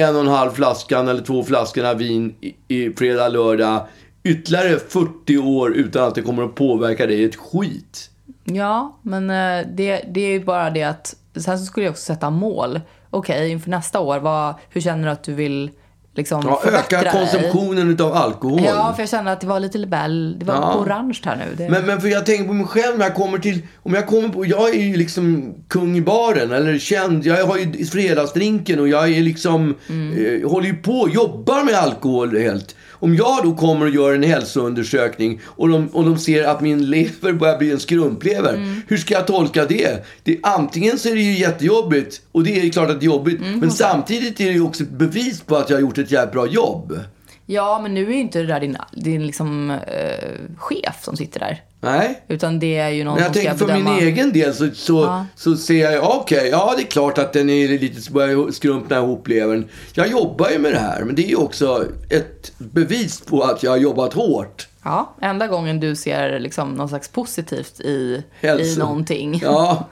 en 0.01 0.15
och 0.15 0.21
en 0.21 0.29
halv 0.29 0.51
flaskan 0.51 1.09
eller 1.09 1.23
två 1.23 1.45
flaskorna 1.45 1.95
vin 1.95 2.35
i, 2.41 2.55
i 2.69 2.93
fredag, 2.97 3.29
lördag 3.29 3.87
ytterligare 4.23 4.79
40 4.79 5.39
år 5.39 5.77
utan 5.77 6.09
att 6.09 6.15
det 6.15 6.23
kommer 6.23 6.43
att 6.43 6.55
påverka 6.55 7.07
dig 7.07 7.25
ett 7.25 7.37
skit. 7.37 8.11
Ja, 8.45 8.99
men 9.03 9.31
eh, 9.31 9.67
det, 9.75 10.05
det 10.09 10.21
är 10.21 10.33
ju 10.33 10.45
bara 10.45 10.71
det 10.71 10.83
att 10.83 11.17
sen 11.35 11.59
så 11.59 11.65
skulle 11.65 11.87
jag 11.87 11.91
också 11.91 12.05
sätta 12.05 12.31
mål. 12.31 12.81
Okej, 13.11 13.37
okay, 13.37 13.49
inför 13.49 13.71
nästa 13.71 14.01
år, 14.01 14.19
vad, 14.19 14.55
hur 14.71 14.81
känner 14.81 15.05
du 15.05 15.11
att 15.11 15.23
du 15.23 15.35
vill 15.35 15.71
liksom 16.19 16.43
ja, 16.47 16.63
öka 16.65 17.11
konsumtionen 17.11 17.97
dig. 17.97 18.07
av 18.07 18.15
alkohol. 18.15 18.61
Ja, 18.65 18.93
för 18.95 19.03
jag 19.03 19.09
känner 19.09 19.33
att 19.33 19.41
det 19.41 19.47
var 19.47 19.61
lite 19.61 19.79
libell. 19.79 20.39
Det 20.39 20.45
var 20.45 20.55
ja. 20.55 20.75
orange 20.75 21.19
här 21.25 21.37
nu. 21.37 21.55
Det... 21.57 21.71
Men, 21.71 21.87
men 21.87 22.01
för 22.01 22.09
jag 22.09 22.27
tänker 22.27 22.45
på 22.45 22.53
mig 22.53 22.67
själv 22.67 22.99
när 22.99 23.05
jag 23.05 23.15
kommer 23.15 23.39
till, 23.39 23.59
om 23.83 23.95
jag 23.95 24.07
kommer 24.07 24.29
på, 24.29 24.47
jag 24.47 24.75
är 24.75 24.83
ju 24.83 24.97
liksom 24.97 25.55
kung 25.69 25.97
i 25.97 26.01
baren 26.01 26.53
eller 26.53 26.79
känd. 26.79 27.27
Jag 27.27 27.47
har 27.47 27.59
ju 27.59 27.85
fredagsdrinken 27.85 28.81
och 28.81 28.89
jag 28.89 29.09
är 29.09 29.23
liksom, 29.23 29.75
mm. 29.89 30.43
eh, 30.43 30.51
håller 30.51 30.67
ju 30.67 30.75
på, 30.75 31.09
jobbar 31.09 31.65
med 31.65 31.75
alkohol 31.75 32.37
helt. 32.37 32.75
Om 33.01 33.15
jag 33.15 33.39
då 33.43 33.55
kommer 33.55 33.87
och 33.87 33.93
gör 33.93 34.15
en 34.15 34.23
hälsoundersökning 34.23 35.41
och 35.45 35.69
de, 35.69 35.89
och 35.89 36.05
de 36.05 36.19
ser 36.19 36.45
att 36.45 36.61
min 36.61 36.91
lever 36.91 37.33
börjar 37.33 37.59
bli 37.59 37.71
en 37.71 37.81
skrumplever. 37.81 38.55
Mm. 38.55 38.83
Hur 38.89 38.97
ska 38.97 39.15
jag 39.15 39.27
tolka 39.27 39.65
det? 39.65 40.07
det? 40.23 40.39
Antingen 40.43 40.99
så 40.99 41.09
är 41.09 41.15
det 41.15 41.21
ju 41.21 41.39
jättejobbigt 41.39 42.21
och 42.33 42.45
det 42.45 42.61
är 42.61 42.71
klart 42.71 42.91
att 42.91 43.01
det 43.01 43.05
är 43.05 43.07
jobbigt. 43.07 43.41
Mm, 43.41 43.61
men 43.61 43.71
samtidigt 43.71 44.41
är 44.41 44.47
det 44.47 44.53
ju 44.53 44.63
också 44.63 44.83
ett 44.83 44.91
bevis 44.91 45.41
på 45.41 45.57
att 45.57 45.71
jag 45.71 45.77
har 45.77 45.81
gjort 45.81 45.99
ett 45.99 46.11
jävligt 46.11 46.33
bra 46.33 46.47
jobb. 46.47 46.99
Ja, 47.47 47.81
men 47.83 47.95
nu 47.95 48.07
är 48.07 48.13
ju 48.13 48.21
inte 48.21 48.39
det 48.39 48.47
där 48.47 48.61
din, 48.61 48.77
din 48.93 49.27
liksom, 49.27 49.71
eh, 49.71 50.57
chef 50.57 51.05
som 51.05 51.17
sitter 51.17 51.41
där. 51.41 51.63
Nej. 51.81 52.23
Utan 52.29 52.59
det 52.59 52.77
är 52.77 52.89
ju 52.89 53.05
någon 53.05 53.15
Men 53.15 53.23
jag 53.23 53.35
som 53.35 53.43
tänker 53.43 53.59
för 53.59 53.67
bedöma... 53.67 53.95
min 53.95 54.03
egen 54.03 54.33
del 54.33 54.55
så, 54.55 54.71
så, 54.75 55.03
ja. 55.03 55.27
så 55.35 55.57
ser 55.57 55.93
jag, 55.93 56.05
okej, 56.05 56.39
okay, 56.39 56.51
ja 56.51 56.75
det 56.77 56.83
är 56.83 56.87
klart 56.87 57.19
att 57.19 57.33
den 57.33 57.51
är 57.51 57.69
lite, 57.69 58.13
börjar 58.13 58.51
skrumpna 58.51 58.97
ihop 58.97 59.29
levern. 59.29 59.69
Jag 59.93 60.09
jobbar 60.09 60.51
ju 60.51 60.59
med 60.59 60.73
det 60.73 60.79
här, 60.79 61.05
men 61.05 61.15
det 61.15 61.25
är 61.25 61.29
ju 61.29 61.37
också 61.37 61.85
ett 62.11 62.53
bevis 62.59 63.21
på 63.21 63.43
att 63.43 63.63
jag 63.63 63.71
har 63.71 63.79
jobbat 63.79 64.15
hårt. 64.15 64.69
Ja, 64.83 65.15
enda 65.21 65.47
gången 65.47 65.81
du 65.81 65.97
ser 65.97 66.39
liksom 66.39 66.73
något 66.75 66.89
slags 66.89 67.09
positivt 67.09 67.81
i, 67.81 68.23
i 68.43 68.77
någonting. 68.79 69.41
Ja, 69.45 69.89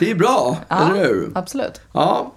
det 0.00 0.10
är 0.10 0.14
bra, 0.14 0.56
ja, 0.68 0.90
eller 0.90 1.04
hur? 1.04 1.32
Absolut. 1.34 1.80
Ja. 1.92 2.32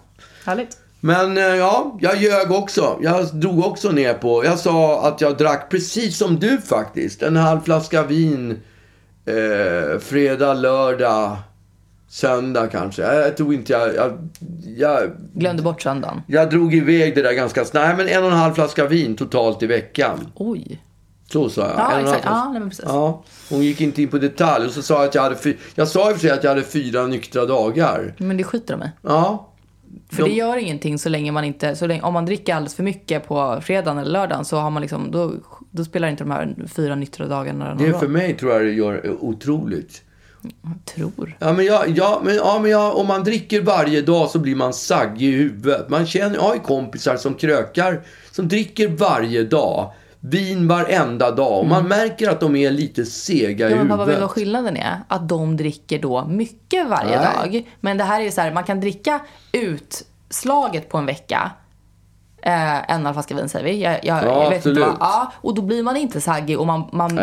Härligt. 0.45 0.77
Men 1.03 1.37
eh, 1.37 1.43
ja, 1.43 1.97
jag 2.01 2.17
ljög 2.17 2.51
också. 2.51 2.97
Jag 3.01 3.35
drog 3.35 3.65
också 3.65 3.91
ner 3.91 4.13
på... 4.13 4.45
Jag 4.45 4.59
sa 4.59 5.07
att 5.07 5.21
jag 5.21 5.37
drack 5.37 5.69
precis 5.69 6.17
som 6.17 6.39
du 6.39 6.57
faktiskt. 6.61 7.21
En 7.21 7.35
halv 7.35 7.61
flaska 7.61 8.03
vin. 8.03 8.61
Eh, 9.25 9.99
fredag, 9.99 10.53
lördag, 10.53 11.37
söndag 12.07 12.67
kanske. 12.67 13.01
Jag, 13.01 13.37
tror 13.37 13.53
inte 13.53 13.73
jag, 13.73 13.95
jag, 13.95 14.29
jag... 14.77 15.11
Glömde 15.33 15.63
bort 15.63 15.81
söndagen? 15.81 16.21
Jag 16.27 16.49
drog 16.49 16.73
iväg 16.73 17.15
det 17.15 17.21
där 17.21 17.33
ganska 17.33 17.65
snabbt. 17.65 17.87
Nej, 17.87 17.97
men 17.97 18.07
en 18.07 18.23
och 18.23 18.31
en 18.31 18.37
halv 18.37 18.53
flaska 18.53 18.87
vin 18.87 19.15
totalt 19.15 19.63
i 19.63 19.67
veckan. 19.67 20.31
Oj. 20.35 20.81
Så 21.31 21.49
sa 21.49 21.61
jag. 21.61 21.71
Ja, 21.77 21.91
en 21.91 22.05
exakt. 22.05 22.25
Ja, 22.25 22.49
nej, 22.49 22.61
precis. 22.69 22.85
Ja, 22.87 23.23
hon 23.49 23.61
gick 23.61 23.81
inte 23.81 24.01
in 24.01 24.07
på 24.07 24.17
detalj. 24.17 24.65
Och 24.65 24.71
så 24.71 24.81
sa 24.81 24.93
jag 24.93 25.07
att 25.07 25.15
jag 25.15 25.21
hade... 25.21 25.35
Fy... 25.35 25.55
Jag 25.75 25.87
sa 25.87 26.09
i 26.09 26.13
och 26.13 26.17
för 26.17 26.21
sig 26.21 26.31
att 26.31 26.43
jag 26.43 26.51
hade 26.51 26.63
fyra 26.63 27.07
nyktra 27.07 27.45
dagar. 27.45 28.13
Men 28.17 28.37
det 28.37 28.43
skiter 28.43 28.77
de 28.77 28.85
i. 28.85 28.89
Ja. 29.01 29.50
För 30.11 30.23
de... 30.23 30.29
det 30.29 30.35
gör 30.35 30.57
ingenting 30.57 30.99
så 30.99 31.09
länge 31.09 31.31
man 31.31 31.43
inte... 31.43 31.75
Så 31.75 31.87
länge, 31.87 32.01
om 32.01 32.13
man 32.13 32.25
dricker 32.25 32.55
alldeles 32.55 32.75
för 32.75 32.83
mycket 32.83 33.27
på 33.27 33.61
fredagen 33.61 33.97
eller 33.97 34.11
lördagen 34.11 34.45
så 34.45 34.57
har 34.57 34.69
man 34.69 34.81
liksom... 34.81 35.11
Då, 35.11 35.33
då 35.71 35.85
spelar 35.85 36.07
inte 36.07 36.23
de 36.23 36.31
här 36.31 36.55
fyra 36.75 36.95
nyktra 36.95 37.27
dagarna 37.27 37.73
någon. 37.73 37.77
Det 37.77 37.99
för 37.99 38.07
mig 38.07 38.37
tror 38.37 38.51
jag 38.51 38.61
det 38.61 38.71
gör 38.71 39.17
otroligt. 39.19 40.01
Jag 40.61 40.85
tror. 40.85 41.37
Ja, 41.39 41.53
men, 41.53 41.65
jag, 41.65 41.89
ja, 41.89 42.21
men, 42.25 42.35
ja, 42.35 42.59
men 42.61 42.71
jag, 42.71 42.97
om 42.97 43.07
man 43.07 43.23
dricker 43.23 43.61
varje 43.61 44.01
dag 44.01 44.29
så 44.29 44.39
blir 44.39 44.55
man 44.55 44.73
saggig 44.73 45.27
i 45.27 45.31
huvudet. 45.31 45.89
Man 45.89 46.05
känner, 46.05 46.35
jag 46.35 46.41
har 46.41 46.57
kompisar 46.57 47.17
som 47.17 47.33
krökar, 47.33 48.01
som 48.31 48.47
dricker 48.47 48.87
varje 48.87 49.43
dag. 49.43 49.93
Vin 50.23 50.67
varenda 50.67 51.31
dag. 51.31 51.59
Och 51.59 51.65
man 51.65 51.85
mm. 51.85 51.89
märker 51.89 52.29
att 52.29 52.39
de 52.39 52.55
är 52.55 52.71
lite 52.71 53.05
sega 53.05 53.69
i 53.69 53.71
ja, 53.71 53.77
men 53.77 53.91
huvudet. 53.91 53.97
Vad 53.97 54.07
vill 54.07 54.27
skillnaden 54.27 54.77
är? 54.77 55.01
Att 55.07 55.29
de 55.29 55.57
dricker 55.57 55.99
då 55.99 56.25
mycket 56.25 56.87
varje 56.87 57.19
Nej. 57.19 57.35
dag. 57.35 57.71
Men 57.79 57.97
det 57.97 58.03
här 58.03 58.21
är 58.21 58.31
så 58.31 58.41
här, 58.41 58.53
man 58.53 58.63
kan 58.63 58.79
dricka 58.79 59.19
utslaget 59.51 60.89
på 60.89 60.97
en 60.97 61.05
vecka. 61.05 61.51
Eh, 62.43 62.91
en 62.91 63.13
flaska 63.13 63.35
vin 63.35 63.49
säger 63.49 63.65
vi. 63.65 63.81
Jag, 63.81 63.93
jag, 63.93 64.23
ja, 64.23 64.43
jag 64.43 64.49
vet 64.49 64.57
absolut. 64.57 64.77
inte 64.77 64.89
vad, 64.89 64.97
ja, 64.99 65.33
och 65.35 65.55
då 65.55 65.61
blir 65.61 65.83
man 65.83 65.97
inte 65.97 66.21
saggig 66.21 66.59
och 66.59 66.67
man, 66.67 66.89
man 66.91 67.19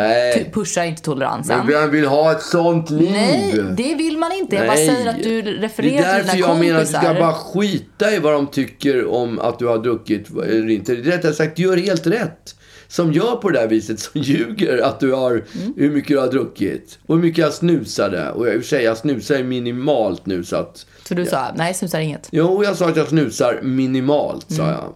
pushar 0.53 0.85
inte 0.85 1.03
toleransen. 1.03 1.59
Men 1.59 1.67
vem 1.67 1.91
vill 1.91 2.07
ha 2.07 2.33
ett 2.33 2.43
sånt 2.43 2.91
liv? 2.91 3.11
Nej, 3.11 3.65
det 3.77 3.95
vill 3.95 4.19
man 4.19 4.33
inte. 4.33 4.57
Jag 4.57 4.67
bara 4.67 4.77
säger 4.77 5.11
att 5.11 5.23
du 5.23 5.43
refererar 5.43 5.63
till 5.63 5.83
dina 5.83 5.99
kompisar. 5.99 6.13
Det 6.13 6.17
är 6.19 6.23
därför 6.25 6.39
jag 6.39 6.59
menar 6.59 6.81
att 6.81 6.87
du 6.87 6.93
ska 6.93 7.15
bara 7.15 7.33
skita 7.33 8.11
i 8.11 8.19
vad 8.19 8.33
de 8.33 8.47
tycker 8.47 9.07
om 9.07 9.39
att 9.39 9.59
du 9.59 9.67
har 9.67 9.79
druckit 9.79 10.31
eller 10.31 10.71
inte. 10.71 10.95
Rättare 10.95 11.33
sagt, 11.33 11.57
du 11.57 11.63
gör 11.63 11.77
helt 11.77 12.07
rätt 12.07 12.55
som 12.89 13.13
gör 13.13 13.37
på 13.37 13.51
det 13.51 13.59
där 13.59 13.69
viset, 13.69 14.01
som 14.01 14.21
ljuger 14.21 14.83
att 14.83 15.01
du 15.01 15.13
har, 15.13 15.31
mm. 15.31 15.75
hur 15.77 15.91
mycket 15.91 16.09
du 16.09 16.19
har 16.19 16.29
druckit. 16.29 16.99
Och 17.07 17.15
hur 17.15 17.23
mycket 17.23 17.39
jag 17.39 17.53
snusade. 17.53 18.31
Och 18.31 18.49
jag, 18.49 18.55
i 18.55 18.59
och 18.59 18.63
för 18.63 18.69
sig, 18.69 18.85
jag 18.85 18.97
snusar 18.97 19.43
minimalt 19.43 20.27
nu 20.27 20.45
så 20.45 20.57
att... 20.57 20.87
Så 21.05 21.15
du 21.15 21.27
sa, 21.27 21.53
nej, 21.57 21.75
snusar 21.75 22.01
inget? 22.01 22.29
Jo, 22.33 22.65
jag 22.65 22.77
sa 22.77 22.89
att 22.89 22.97
jag 22.97 23.09
snusar 23.09 23.61
minimalt, 23.63 24.51
sa 24.51 24.63
mm. 24.63 24.75
jag. 24.75 24.95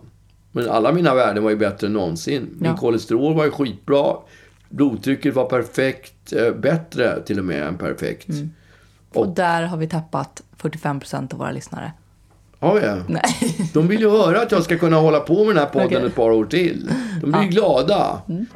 Men 0.53 0.71
alla 0.71 0.93
mina 0.93 1.15
värden 1.15 1.43
var 1.43 1.51
ju 1.51 1.57
bättre 1.57 1.87
än 1.87 1.93
någonsin. 1.93 2.49
Min 2.53 2.71
ja. 2.71 2.77
kolesterol 2.77 3.35
var 3.35 3.45
ju 3.45 3.51
skitbra. 3.51 4.17
Blodtrycket 4.69 5.35
var 5.35 5.45
perfekt. 5.45 6.33
Eh, 6.33 6.53
bättre 6.55 7.23
till 7.23 7.39
och 7.39 7.45
med 7.45 7.63
än 7.63 7.79
perfekt. 7.79 8.29
Mm. 8.29 8.51
Och, 9.11 9.27
och, 9.27 9.35
där 9.35 9.63
har 9.63 9.77
vi 9.77 9.89
tappat 9.89 10.43
45 10.57 11.01
procent 11.01 11.33
av 11.33 11.39
våra 11.39 11.51
lyssnare. 11.51 11.93
Har 12.63 12.81
ja. 12.81 12.97
Nej. 13.07 13.69
De 13.73 13.89
vill 13.89 14.01
ju 14.01 14.11
höra 14.11 14.43
att 14.43 14.53
jag 14.53 14.63
ska 14.63 14.79
kunna 14.79 14.97
hålla 14.97 15.21
på 15.21 15.45
med 15.45 15.55
den 15.55 15.65
här 15.65 15.71
podden 15.71 15.87
okay. 15.87 16.07
ett 16.07 16.15
par 16.15 16.31
år 16.31 16.45
till. 16.45 16.91
De 17.21 17.31
blir 17.31 17.43
ja. 17.43 17.49
glada. 17.49 18.23
Mm. 18.29 18.47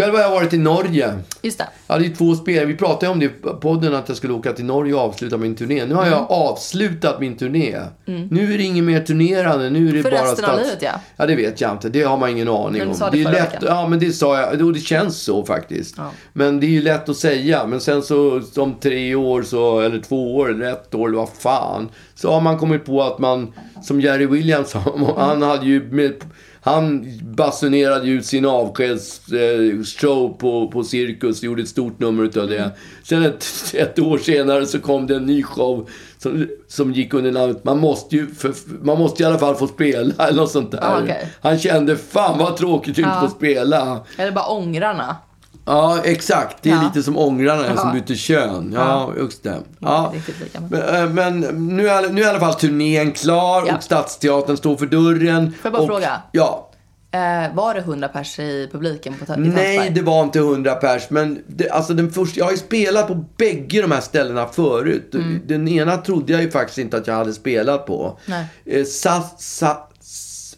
Själv 0.00 0.14
har 0.14 0.20
jag 0.20 0.30
varit 0.30 0.52
i 0.52 0.58
Norge. 0.58 1.18
Just 1.42 1.58
det. 1.58 1.68
Jag 1.86 1.94
hade 1.94 2.04
ju 2.04 2.14
två 2.14 2.34
spel. 2.34 2.66
Vi 2.66 2.76
pratade 2.76 3.12
om 3.12 3.18
det 3.18 3.26
i 3.26 3.30
podden 3.60 3.94
att 3.94 4.08
jag 4.08 4.16
skulle 4.16 4.32
åka 4.32 4.52
till 4.52 4.64
Norge 4.64 4.94
och 4.94 5.00
avsluta 5.00 5.36
min 5.36 5.56
turné. 5.56 5.86
Nu 5.86 5.94
har 5.94 6.02
mm. 6.02 6.12
jag 6.12 6.30
avslutat 6.30 7.20
min 7.20 7.36
turné. 7.36 7.76
Mm. 8.06 8.28
Nu 8.30 8.54
är 8.54 8.58
det 8.58 8.64
inget 8.64 8.84
mer 8.84 9.00
turnerande. 9.00 9.70
Nu 9.70 9.88
är 9.88 9.92
det 9.92 10.02
För 10.02 10.10
bara 10.10 10.22
resten 10.22 10.36
stats... 10.36 10.52
av 10.52 10.64
livet 10.64 10.82
ja. 10.82 10.92
Ja 11.16 11.26
det 11.26 11.34
vet 11.34 11.60
jag 11.60 11.72
inte. 11.72 11.88
Det 11.88 12.02
har 12.02 12.16
man 12.16 12.30
ingen 12.30 12.48
aning 12.48 12.82
om. 12.82 12.88
Det, 12.98 13.10
det 13.12 13.22
är 13.22 13.32
lätt... 13.32 13.56
Ja 13.62 13.88
men 13.88 13.98
det 13.98 14.12
sa 14.12 14.40
jag. 14.40 14.62
Och 14.62 14.72
det 14.72 14.80
känns 14.80 15.22
så 15.22 15.44
faktiskt. 15.44 15.94
Ja. 15.98 16.10
Men 16.32 16.60
det 16.60 16.66
är 16.66 16.70
ju 16.70 16.82
lätt 16.82 17.08
att 17.08 17.16
säga. 17.16 17.66
Men 17.66 17.80
sen 17.80 18.02
så 18.02 18.42
om 18.56 18.74
tre 18.80 19.14
år 19.14 19.42
så, 19.42 19.80
eller 19.80 20.00
två 20.00 20.36
år 20.36 20.50
eller 20.50 20.72
ett 20.72 20.94
år 20.94 21.08
eller 21.08 21.18
vad 21.18 21.28
fan. 21.38 21.88
Så 22.14 22.32
har 22.32 22.40
man 22.40 22.58
kommit 22.58 22.84
på 22.84 23.02
att 23.02 23.18
man, 23.18 23.52
som 23.82 24.00
Jerry 24.00 24.26
Williams, 24.26 24.74
han 25.16 25.42
hade 25.42 25.66
ju 25.66 25.90
med 25.90 26.14
han 26.62 27.06
basunerade 27.22 28.08
ut 28.08 28.26
sin 28.26 28.46
avskedsshow 28.46 30.36
på, 30.38 30.70
på 30.70 30.84
Cirkus, 30.84 31.42
gjorde 31.42 31.62
ett 31.62 31.68
stort 31.68 31.98
nummer 31.98 32.24
utav 32.24 32.48
det. 32.48 32.58
Mm. 32.58 32.70
Sen 33.02 33.24
ett, 33.24 33.46
ett 33.74 33.98
år 33.98 34.18
senare 34.18 34.66
så 34.66 34.80
kom 34.80 35.06
det 35.06 35.16
en 35.16 35.26
ny 35.26 35.42
show 35.42 35.88
som, 36.18 36.48
som 36.68 36.92
gick 36.92 37.14
under 37.14 37.32
namnet 37.32 37.64
Man 37.64 37.78
måste 37.78 38.16
ju, 38.16 38.26
för, 38.34 38.52
man 38.82 38.98
måste 38.98 39.22
i 39.22 39.26
alla 39.26 39.38
fall 39.38 39.54
få 39.54 39.66
spela 39.66 40.26
eller 40.26 40.40
något 40.40 40.50
sånt 40.50 40.70
där. 40.70 40.80
Ah, 40.82 41.02
okay. 41.02 41.24
Han 41.40 41.58
kände, 41.58 41.96
fan 41.96 42.38
vad 42.38 42.56
tråkigt 42.56 42.92
att 42.92 42.98
inte 42.98 43.20
få 43.20 43.28
spela. 43.28 44.00
Eller 44.18 44.32
bara 44.32 44.48
ångrarna. 44.48 45.16
Ja, 45.70 45.98
exakt. 46.04 46.56
Det 46.62 46.70
är 46.70 46.74
ja. 46.74 46.82
lite 46.82 47.02
som 47.02 47.18
ångrarna 47.18 47.66
Jaha. 47.66 47.76
som 47.76 47.92
byter 47.92 48.14
kön. 48.14 48.72
Ja, 48.74 49.12
ja. 49.16 49.22
just 49.22 49.42
det. 49.42 49.58
Ja. 49.78 50.14
Men, 50.70 50.82
eh, 50.82 51.10
men, 51.10 51.40
nu, 51.76 51.88
är, 51.88 52.10
nu 52.10 52.20
är 52.20 52.26
i 52.26 52.30
alla 52.30 52.40
fall 52.40 52.54
turnén 52.54 53.12
klar 53.12 53.64
ja. 53.66 53.76
och 53.76 53.82
Stadsteatern 53.82 54.56
står 54.56 54.76
för 54.76 54.86
dörren. 54.86 55.52
Får 55.52 55.58
jag 55.62 55.72
bara 55.72 55.82
och, 55.82 55.88
fråga? 55.88 56.22
Ja. 56.32 56.70
Eh, 57.12 57.54
var 57.54 57.74
det 57.74 57.80
100 57.80 58.08
pers 58.08 58.38
i 58.38 58.68
publiken 58.72 59.14
på 59.26 59.34
Nej, 59.36 59.90
det 59.90 60.02
var 60.02 60.22
inte 60.22 60.38
100 60.38 60.74
pers. 60.74 61.10
Men 61.10 61.42
det, 61.46 61.70
alltså 61.70 61.94
den 61.94 62.10
första, 62.10 62.38
jag 62.38 62.44
har 62.44 62.52
ju 62.52 62.58
spelat 62.58 63.08
på 63.08 63.14
bägge 63.36 63.82
de 63.82 63.92
här 63.92 64.00
ställena 64.00 64.46
förut. 64.46 65.14
Mm. 65.14 65.40
Den 65.46 65.68
ena 65.68 65.96
trodde 65.96 66.32
jag 66.32 66.42
ju 66.42 66.50
faktiskt 66.50 66.78
inte 66.78 66.96
att 66.96 67.06
jag 67.06 67.14
hade 67.14 67.32
spelat 67.32 67.86
på. 67.86 68.18
Nej. 68.26 68.46
Eh, 68.64 68.84
sa, 68.84 69.30
sa, 69.38 69.88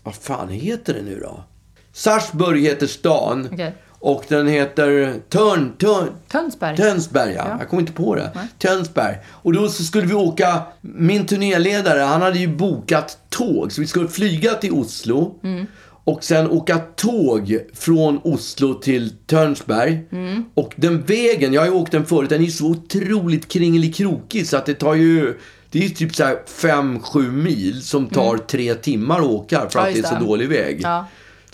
vad 0.03 0.15
fan 0.15 0.49
heter 0.49 0.95
det 0.95 1.03
nu 1.03 1.21
då? 1.21 1.45
Sarsburg 1.93 2.63
heter 2.63 2.87
stan. 2.87 3.49
Okay. 3.53 3.71
Och 4.03 4.25
den 4.29 4.47
heter 4.47 5.15
Törn, 5.29 5.73
Törn, 5.79 6.09
Tönsberg. 6.29 6.77
Tönsberg, 6.77 7.35
ja. 7.35 7.45
ja. 7.49 7.57
Jag 7.59 7.69
kommer 7.69 7.81
inte 7.81 7.93
på 7.93 8.15
det. 8.15 8.31
Nej. 8.35 8.47
Tönsberg. 8.59 9.17
Och 9.29 9.53
då 9.53 9.69
så 9.69 9.83
skulle 9.85 10.07
vi 10.07 10.15
åka, 10.15 10.63
min 10.81 11.27
turnéledare, 11.27 12.01
han 12.01 12.23
hade 12.23 12.39
ju 12.39 12.49
bokat 12.49 13.19
tåg. 13.29 13.73
Så 13.73 13.81
vi 13.81 13.87
skulle 13.87 14.09
flyga 14.09 14.55
till 14.55 14.73
Oslo. 14.73 15.39
Mm. 15.43 15.67
Och 16.05 16.25
sen 16.25 16.51
åka 16.51 16.79
tåg 16.79 17.59
från 17.75 18.21
Oslo 18.25 18.75
till 18.75 19.11
Tönsberg. 19.27 20.07
Mm. 20.13 20.45
Och 20.55 20.75
den 20.77 21.03
vägen, 21.03 21.53
jag 21.53 21.61
har 21.61 21.67
ju 21.67 21.75
åkt 21.75 21.93
den 21.93 22.07
förut, 22.07 22.31
den 22.31 22.45
är 22.45 22.47
så 22.47 22.67
otroligt 22.67 23.49
kringelikrokig 23.49 24.47
så 24.47 24.57
att 24.57 24.67
det 24.67 24.75
tar 24.75 24.95
ju 24.95 25.39
det 25.71 25.85
är 25.85 25.89
typ 25.89 26.15
så 26.15 26.25
5-7 26.25 27.31
mil 27.31 27.83
som 27.83 28.07
tar 28.07 28.35
mm. 28.35 28.47
tre 28.49 28.75
timmar 28.75 29.19
att 29.19 29.27
åka 29.27 29.69
för 29.71 29.79
ja, 29.79 29.89
att 29.89 29.95
det 29.95 30.01
är 30.01 30.09
så 30.09 30.15
det. 30.15 30.21
dålig 30.21 30.49
väg. 30.49 30.81
Ja. 30.83 31.07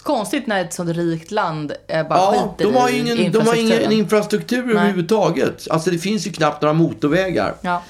Konstigt 0.03 0.47
när 0.47 0.65
ett 0.65 0.73
sånt 0.73 0.97
rikt 0.97 1.31
land 1.31 1.73
bara 1.91 2.05
ja, 2.09 2.55
skiter 2.59 2.73
de 2.73 2.79
har 2.79 2.91
ingen, 2.91 3.19
i 3.19 3.29
De 3.29 3.47
har 3.47 3.55
ingen 3.55 3.93
infrastruktur 3.93 4.67
Nej. 4.67 4.75
överhuvudtaget. 4.75 5.67
Alltså 5.71 5.91
det 5.91 5.99
finns 5.99 6.27
ju 6.27 6.33
knappt 6.33 6.63
några 6.63 6.73
motorvägar. 6.73 7.55
Ja. 7.61 7.83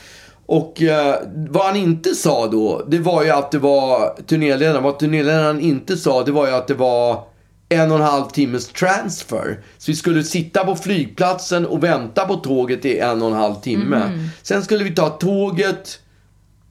Och 0.47 0.83
eh, 0.83 1.15
vad 1.49 1.67
han 1.67 1.77
inte 1.77 2.15
sa 2.15 2.47
då, 2.47 2.85
det 2.88 2.99
var 2.99 3.25
ju 3.25 3.31
att 3.31 3.50
det 3.50 3.59
var 3.59 4.23
turnéledaren. 4.27 4.83
Vad 4.83 4.99
turnéledaren 4.99 5.61
inte 5.61 5.97
sa, 5.97 6.25
det 6.25 6.33
var 6.33 6.47
ju 6.47 6.55
att 6.55 6.67
det 6.67 6.75
var 6.75 7.25
en 7.69 7.91
och 7.91 7.99
en 7.99 8.05
halv 8.05 8.25
timmes 8.25 8.69
transfer. 8.69 9.61
Så 9.79 9.91
vi 9.91 9.97
skulle 9.97 10.25
sitta 10.25 10.65
på 10.65 10.77
flygplatsen 10.77 11.67
och 11.67 11.85
vänta 11.85 12.27
på 12.27 12.37
tåget 12.37 12.85
i 12.85 12.99
en 12.99 13.23
och 13.23 13.29
en 13.29 13.37
halv 13.37 13.55
timme. 13.55 13.97
Mm. 13.97 14.29
Sen 14.43 14.62
skulle 14.62 14.85
vi 14.85 14.95
ta 14.95 15.09
tåget 15.09 16.00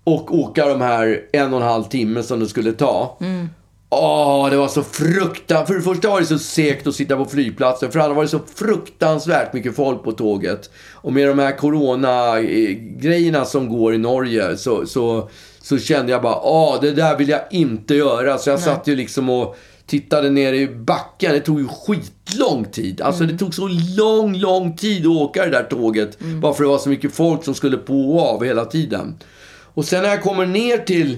och 0.04 0.36
åka 0.36 0.66
de 0.66 0.82
här 0.82 1.22
en 1.34 1.54
och 1.54 1.62
en 1.62 1.68
halv 1.68 1.84
timme 1.84 2.24
som 2.24 2.40
det 2.40 2.48
skulle 2.48 2.72
ta. 2.72 3.18
Mm. 3.22 3.50
Åh, 3.90 4.50
det 4.50 4.58
var 4.58 4.68
så 4.68 4.84
fruktansvärt. 4.84 5.68
För 5.68 5.74
det 5.74 5.82
första 5.82 6.10
var 6.10 6.20
det 6.20 6.26
så 6.26 6.40
segt 6.40 6.88
att 6.88 6.96
sitta 6.96 7.18
på 7.18 7.26
flygplatsen. 7.26 7.92
För 7.92 8.00
det 8.00 8.06
andra 8.06 8.16
var 8.16 8.24
det 8.24 8.30
så 8.30 8.40
fruktansvärt 8.56 9.54
mycket 9.54 9.76
folk 9.76 10.04
på 10.04 10.12
tåget. 10.12 10.70
Och 10.94 11.14
med 11.14 11.28
de 11.28 11.40
här 11.40 11.58
corona-grejerna 11.58 13.46
som 13.46 13.70
går 13.70 13.94
i 13.94 13.98
Norge 13.98 14.58
så, 14.58 14.86
så, 14.86 15.30
så 15.62 15.78
kände 15.78 16.12
jag 16.12 16.22
bara, 16.22 16.40
åh, 16.42 16.78
det 16.82 16.92
där 16.92 17.18
vill 17.18 17.30
jag 17.30 17.42
inte 17.52 17.96
göra. 17.96 18.38
Så 18.38 18.50
jag 18.50 18.58
Nej. 18.58 18.66
satt 18.66 18.88
ju 18.88 18.96
liksom 18.96 19.30
och 19.30 19.58
tittade 19.86 20.30
ner 20.30 20.54
i 20.54 20.68
backen. 20.68 21.34
Det 21.34 21.40
tog 21.40 21.60
ju 21.60 21.68
skitlång 21.68 22.66
tid. 22.66 23.02
Alltså 23.02 23.24
mm. 23.24 23.36
det 23.36 23.40
tog 23.40 23.54
så 23.54 23.70
lång, 23.98 24.36
lång 24.36 24.78
tid 24.78 25.06
att 25.06 25.12
åka 25.12 25.46
det 25.46 25.52
där 25.52 25.64
tåget. 25.64 26.22
Mm. 26.22 26.42
Bara 26.42 26.54
för 26.54 26.64
det 26.64 26.70
var 26.70 26.78
så 26.78 26.90
mycket 26.90 27.14
folk 27.14 27.44
som 27.44 27.54
skulle 27.56 27.78
på 27.78 28.16
och 28.16 28.30
av 28.30 28.44
hela 28.44 28.66
tiden. 28.66 29.16
Och 29.74 29.86
sen 29.86 30.04
när 30.04 30.10
jag 30.10 30.22
kommer 30.22 30.46
ner 30.46 30.78
till 30.78 31.18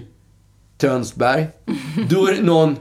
Tönsberg. 0.80 1.48
Då 2.10 2.28
är 2.28 2.34
det 2.36 2.42
någon... 2.42 2.76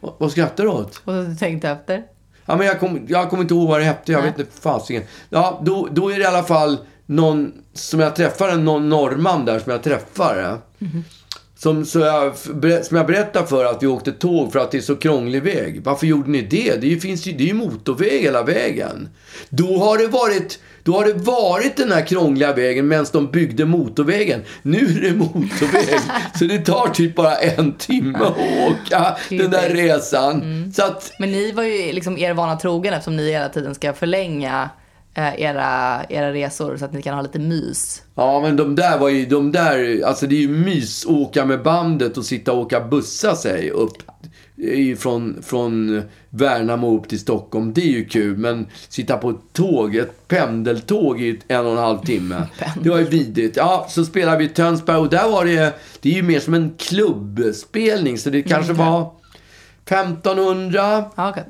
Vad 0.00 0.30
skrattar 0.30 0.64
du 0.64 0.70
åt? 0.70 1.02
Och 1.04 1.12
du 1.12 1.34
tänkte 1.34 1.68
efter? 1.68 2.02
Ja, 2.46 2.56
men 2.56 2.66
jag 2.66 2.80
kommer 2.80 3.02
jag 3.06 3.30
kom 3.30 3.40
inte 3.40 3.54
ihåg 3.54 3.68
vad 3.68 3.80
det 3.80 3.84
hette. 3.84 4.12
Jag 4.12 4.22
Nej. 4.22 4.30
vet 4.30 4.40
inte 4.40 4.60
fasiken. 4.60 5.02
Ja, 5.28 5.60
då, 5.64 5.88
då 5.90 6.08
är 6.08 6.14
det 6.14 6.22
i 6.22 6.26
alla 6.26 6.42
fall 6.42 6.78
någon 7.06 7.52
som 7.74 8.00
jag 8.00 8.16
träffar, 8.16 8.56
någon 8.56 8.88
norrman 8.88 9.44
där 9.44 9.58
som 9.58 9.72
jag 9.72 9.82
träffar. 9.82 10.58
Mm. 10.80 11.04
som, 11.56 11.84
så 11.84 11.98
jag, 11.98 12.36
som 12.84 12.96
jag 12.96 13.06
berättade 13.06 13.46
för 13.46 13.64
att 13.64 13.82
vi 13.82 13.86
åkte 13.86 14.12
tåg 14.12 14.52
för 14.52 14.58
att 14.58 14.70
det 14.70 14.78
är 14.78 14.82
så 14.82 14.96
krånglig 14.96 15.42
väg. 15.42 15.80
Varför 15.84 16.06
gjorde 16.06 16.30
ni 16.30 16.42
det? 16.42 16.80
Det, 16.80 16.96
finns 16.96 17.26
ju, 17.26 17.32
det 17.32 17.44
är 17.44 17.48
ju 17.48 17.54
motorväg 17.54 18.22
hela 18.22 18.42
vägen. 18.42 19.08
Då 19.48 19.78
har 19.78 19.98
det 19.98 20.06
varit 20.06 20.58
då 20.82 20.92
har 20.92 21.04
det 21.04 21.14
varit 21.14 21.76
den 21.76 21.92
här 21.92 22.06
krångliga 22.06 22.52
vägen 22.52 22.88
medan 22.88 23.06
de 23.12 23.30
byggde 23.30 23.64
motorvägen. 23.64 24.42
Nu 24.62 24.78
är 24.78 25.00
det 25.00 25.14
motorväg. 25.14 26.00
så 26.38 26.44
det 26.44 26.58
tar 26.58 26.88
typ 26.88 27.14
bara 27.14 27.36
en 27.36 27.72
timme 27.72 28.18
att 28.18 28.36
åka 28.70 29.16
den 29.28 29.50
där 29.50 29.68
resan. 29.68 30.42
Mm. 30.42 30.72
Så 30.72 30.84
att, 30.84 31.12
Men 31.18 31.32
ni 31.32 31.52
var 31.52 31.62
ju 31.62 31.92
liksom 31.92 32.18
er 32.18 32.34
vana 32.34 32.56
trogen 32.56 32.94
eftersom 32.94 33.16
ni 33.16 33.32
hela 33.32 33.48
tiden 33.48 33.74
ska 33.74 33.92
förlänga 33.92 34.70
eh, 35.14 35.40
era, 35.40 36.00
era 36.08 36.32
resor 36.32 36.76
så 36.76 36.84
att 36.84 36.92
ni 36.92 37.02
kan 37.02 37.14
ha 37.14 37.22
lite 37.22 37.38
mys. 37.38 38.02
Ja, 38.14 38.40
men 38.40 38.56
de 38.56 38.74
där 38.74 38.98
var 38.98 39.08
ju, 39.08 39.26
de 39.26 39.52
där, 39.52 40.02
alltså 40.04 40.26
det 40.26 40.34
är 40.34 40.40
ju 40.40 40.48
mys 40.48 41.04
att 41.04 41.10
åka 41.10 41.44
med 41.44 41.62
bandet 41.62 42.16
och 42.16 42.24
sitta 42.24 42.52
och 42.52 42.58
åka 42.58 42.80
bussa 42.80 43.36
sig 43.36 43.70
upp 43.70 44.02
från, 44.98 45.42
från 45.42 46.02
Värnamo 46.30 46.96
upp 46.96 47.08
till 47.08 47.20
Stockholm. 47.20 47.72
Det 47.72 47.80
är 47.80 47.92
ju 47.92 48.04
kul. 48.04 48.36
Men 48.36 48.66
sitta 48.88 49.16
på 49.16 49.30
ett 49.30 49.52
tåg, 49.52 49.96
ett 49.96 50.28
pendeltåg 50.28 51.22
i 51.22 51.40
en 51.48 51.66
och 51.66 51.72
en 51.72 51.78
halv 51.78 51.98
timme. 51.98 52.42
det 52.82 52.90
var 52.90 52.98
ju 52.98 53.04
vidrigt. 53.04 53.56
Ja, 53.56 53.86
så 53.90 54.04
spelade 54.04 54.38
vi 54.38 54.44
i 54.44 54.48
Tönsberg 54.48 54.96
och 54.96 55.10
där 55.10 55.30
var 55.30 55.44
det, 55.44 55.74
det 56.00 56.10
är 56.10 56.14
ju 56.14 56.22
mer 56.22 56.40
som 56.40 56.54
en 56.54 56.74
klubbspelning. 56.78 58.18
Så 58.18 58.30
det 58.30 58.42
kanske 58.42 58.72
var 58.72 59.19
1500. 59.90 61.04
Ah, 61.14 61.30
okay. 61.30 61.42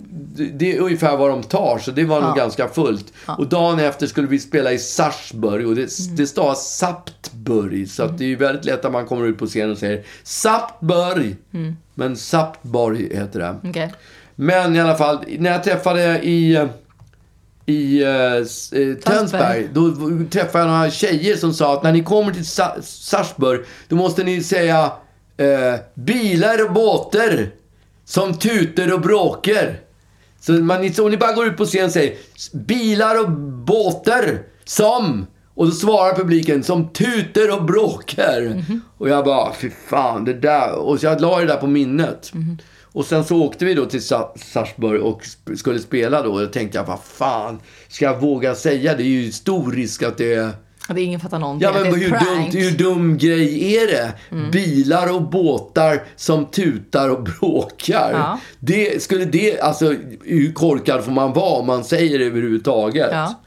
Det 0.53 0.77
är 0.77 0.81
ungefär 0.81 1.17
vad 1.17 1.31
de 1.31 1.43
tar, 1.43 1.79
så 1.79 1.91
det 1.91 2.05
var 2.05 2.23
ah. 2.23 2.27
nog 2.27 2.37
ganska 2.37 2.69
fullt. 2.69 3.13
Ah. 3.27 3.35
Och 3.35 3.47
dagen 3.47 3.79
efter 3.79 4.07
skulle 4.07 4.29
vi 4.29 4.39
spela 4.39 4.73
i 4.73 4.79
Sarsburg 4.79 5.69
och 5.69 5.75
det, 5.75 6.01
mm. 6.01 6.17
det 6.17 6.27
stavas 6.27 6.77
Saptburg. 6.77 7.91
Så 7.91 8.03
mm. 8.05 8.17
det 8.17 8.25
är 8.25 8.29
ju 8.29 8.37
väldigt 8.37 8.65
lätt 8.65 8.85
att 8.85 8.93
man 8.93 9.07
kommer 9.07 9.27
ut 9.27 9.39
på 9.39 9.47
scenen 9.47 9.71
och 9.71 9.79
säger 9.79 10.05
Saptburg. 10.23 11.37
Mm. 11.53 11.77
Men 11.95 12.17
Saptborg 12.17 13.17
heter 13.17 13.41
det. 13.41 13.69
Okay. 13.69 13.89
Men 14.35 14.77
i 14.77 14.81
alla 14.81 14.97
fall, 14.97 15.25
när 15.39 15.51
jag 15.51 15.65
träffade 15.65 16.21
i 16.23 16.69
i 17.67 18.05
uh, 18.05 18.97
Tönsberg. 19.05 19.69
Då 19.73 19.93
träffade 20.31 20.65
jag 20.65 20.73
några 20.73 20.91
tjejer 20.91 21.37
som 21.37 21.55
sa 21.55 21.75
att 21.75 21.83
när 21.83 21.93
ni 21.93 22.03
kommer 22.03 22.33
till 22.33 22.47
Sarsburg, 22.83 23.61
då 23.89 23.97
måste 23.97 24.25
ni 24.25 24.43
säga 24.43 24.85
uh, 25.41 25.81
bilar 25.95 26.65
och 26.65 26.73
båtar 26.73 27.51
som 28.05 28.35
tuter 28.35 28.95
och 28.95 29.01
bråker. 29.01 29.81
Så 30.41 30.53
man, 30.53 30.93
om 30.99 31.11
ni 31.11 31.17
bara 31.17 31.33
går 31.33 31.47
ut 31.47 31.57
på 31.57 31.65
scenen 31.65 31.87
och 31.87 31.93
säger 31.93 32.17
bilar 32.53 33.21
och 33.21 33.31
båtar 33.31 34.43
som 34.65 35.27
och 35.55 35.67
då 35.67 35.73
svarar 35.73 36.15
publiken 36.15 36.63
som 36.63 36.89
tuter 36.89 37.57
och 37.57 37.65
bråkar. 37.65 38.43
Mm 38.43 38.61
-hmm. 38.61 38.81
Och 38.99 39.09
jag 39.09 39.25
bara, 39.25 39.53
fy 39.55 39.71
fan, 39.89 40.25
det 40.25 40.33
där. 40.33 40.73
Och 40.73 41.01
så 41.01 41.07
jag 41.07 41.21
la 41.21 41.41
det 41.41 41.47
där 41.47 41.57
på 41.57 41.67
minnet. 41.67 42.31
Mm 42.35 42.47
-hmm. 42.47 42.61
Och 42.93 43.05
sen 43.05 43.25
så 43.25 43.43
åkte 43.43 43.65
vi 43.65 43.75
då 43.75 43.87
till 43.87 44.03
Sarpsborg 44.03 45.01
och 45.01 45.23
skulle 45.57 45.79
spela 45.79 46.23
då. 46.23 46.33
Och 46.33 46.41
då 46.41 46.47
tänkte 46.47 46.79
jag, 46.79 46.85
vad 46.85 47.01
fan, 47.05 47.61
ska 47.89 48.05
jag 48.05 48.21
våga 48.21 48.55
säga? 48.55 48.95
Det 48.97 49.03
är 49.03 49.07
ju 49.07 49.33
stor 49.33 49.73
risk 49.73 50.03
att 50.03 50.19
det 50.19 50.35
är... 50.35 50.51
Att 50.91 50.99
ingen 50.99 51.21
fattar 51.21 51.39
någonting. 51.39 51.69
Ja, 51.75 51.83
men 51.83 51.95
hur, 51.95 52.11
dumt, 52.11 52.51
hur 52.53 52.71
dum 52.71 53.19
grej 53.19 53.77
är 53.77 53.87
det? 53.87 54.13
Mm. 54.31 54.51
Bilar 54.51 55.15
och 55.15 55.23
båtar 55.23 56.03
som 56.17 56.47
tutar 56.47 57.09
och 57.09 57.23
bråkar. 57.23 58.13
Ja. 58.13 58.39
Det, 58.59 59.03
skulle 59.03 59.25
det, 59.25 59.61
alltså, 59.61 59.95
hur 60.25 60.53
korkad 60.53 61.05
får 61.05 61.13
man 61.13 61.33
vara 61.33 61.59
om 61.61 61.67
man 61.67 61.85
säger 61.85 62.19
det 62.19 62.25
överhuvudtaget? 62.25 63.09
Ja. 63.13 63.41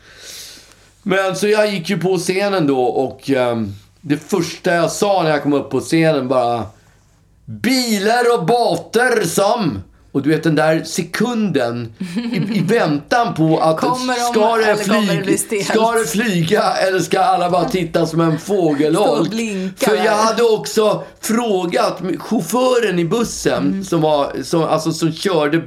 Men 1.04 1.36
så 1.36 1.48
jag 1.48 1.74
gick 1.74 1.90
ju 1.90 2.00
på 2.00 2.18
scenen 2.18 2.68
då 2.68 2.84
och 2.84 3.30
um, 3.30 3.74
det 4.02 4.18
första 4.18 4.74
jag 4.74 4.92
sa 4.92 5.24
när 5.24 5.30
jag 5.30 5.44
kom 5.44 5.54
upp 5.54 5.70
på 5.70 5.80
scenen 5.80 6.28
bara 6.28 6.66
Bilar 7.46 8.38
och 8.40 8.46
båtar 8.46 9.26
som... 9.26 9.84
Och 10.14 10.22
du 10.22 10.30
vet 10.30 10.44
den 10.44 10.56
där 10.56 10.84
sekunden 10.84 11.94
i, 12.34 12.58
i 12.58 12.62
väntan 12.62 13.34
på 13.34 13.60
att 13.60 13.78
kommer 13.78 14.14
de, 14.14 14.20
ska, 14.20 14.56
det 14.58 14.78
flyg, 14.78 15.40
det 15.50 15.64
ska 15.64 15.92
det 15.92 16.06
flyga 16.06 16.62
eller 16.74 17.00
ska 17.00 17.20
alla 17.20 17.50
bara 17.50 17.70
titta 17.70 18.06
som 18.06 18.22
en 18.22 18.40
fågelholk? 18.40 19.32
För 19.78 19.96
jag 19.96 20.18
hade 20.18 20.44
också 20.44 21.04
frågat 21.22 22.02
chauffören 22.18 23.00
i 23.00 23.06
bussen 23.06 23.68
mm. 23.68 23.84
som, 23.84 24.02
var, 24.02 24.44
som, 24.44 24.64
alltså, 24.64 24.92
som 24.92 25.12
körde 25.12 25.62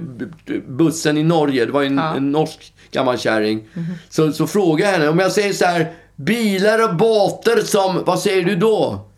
bussen 0.68 1.18
i 1.18 1.22
Norge. 1.22 1.66
Det 1.66 1.72
var 1.72 1.82
en, 1.82 1.96
ja. 1.96 2.16
en 2.16 2.32
norsk 2.32 2.74
gammal 2.90 3.18
kärring. 3.18 3.68
Mm. 3.74 3.86
Så, 4.10 4.32
så 4.32 4.46
frågade 4.46 4.90
jag 4.90 4.98
henne, 4.98 5.10
om 5.10 5.18
jag 5.18 5.32
säger 5.32 5.52
så 5.52 5.64
här, 5.64 5.92
bilar 6.16 6.88
och 6.88 6.96
båtar 6.96 7.56
som, 7.64 8.04
vad 8.04 8.18
säger 8.18 8.44
du 8.44 8.56
då? 8.56 9.08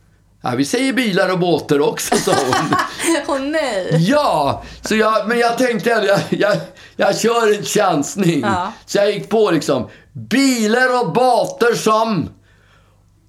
Ja, 0.42 0.50
vi 0.56 0.64
säger 0.64 0.92
bilar 0.92 1.32
och 1.32 1.38
båtar 1.38 1.80
också, 1.80 2.16
sa 2.16 2.32
hon. 2.32 2.74
Åh 3.28 3.36
oh, 3.36 3.40
nej. 3.40 3.96
Ja, 3.98 4.62
så 4.82 4.96
jag, 4.96 5.28
men 5.28 5.38
jag 5.38 5.58
tänkte 5.58 5.96
att 5.96 6.06
jag, 6.06 6.20
jag, 6.28 6.56
jag 6.96 7.18
kör 7.18 7.56
en 7.56 7.64
chansning. 7.64 8.40
Ja. 8.40 8.72
Så 8.86 8.98
jag 8.98 9.12
gick 9.12 9.28
på 9.28 9.50
liksom, 9.50 9.88
bilar 10.12 11.00
och 11.00 11.12
båtar 11.12 11.74
som... 11.74 12.30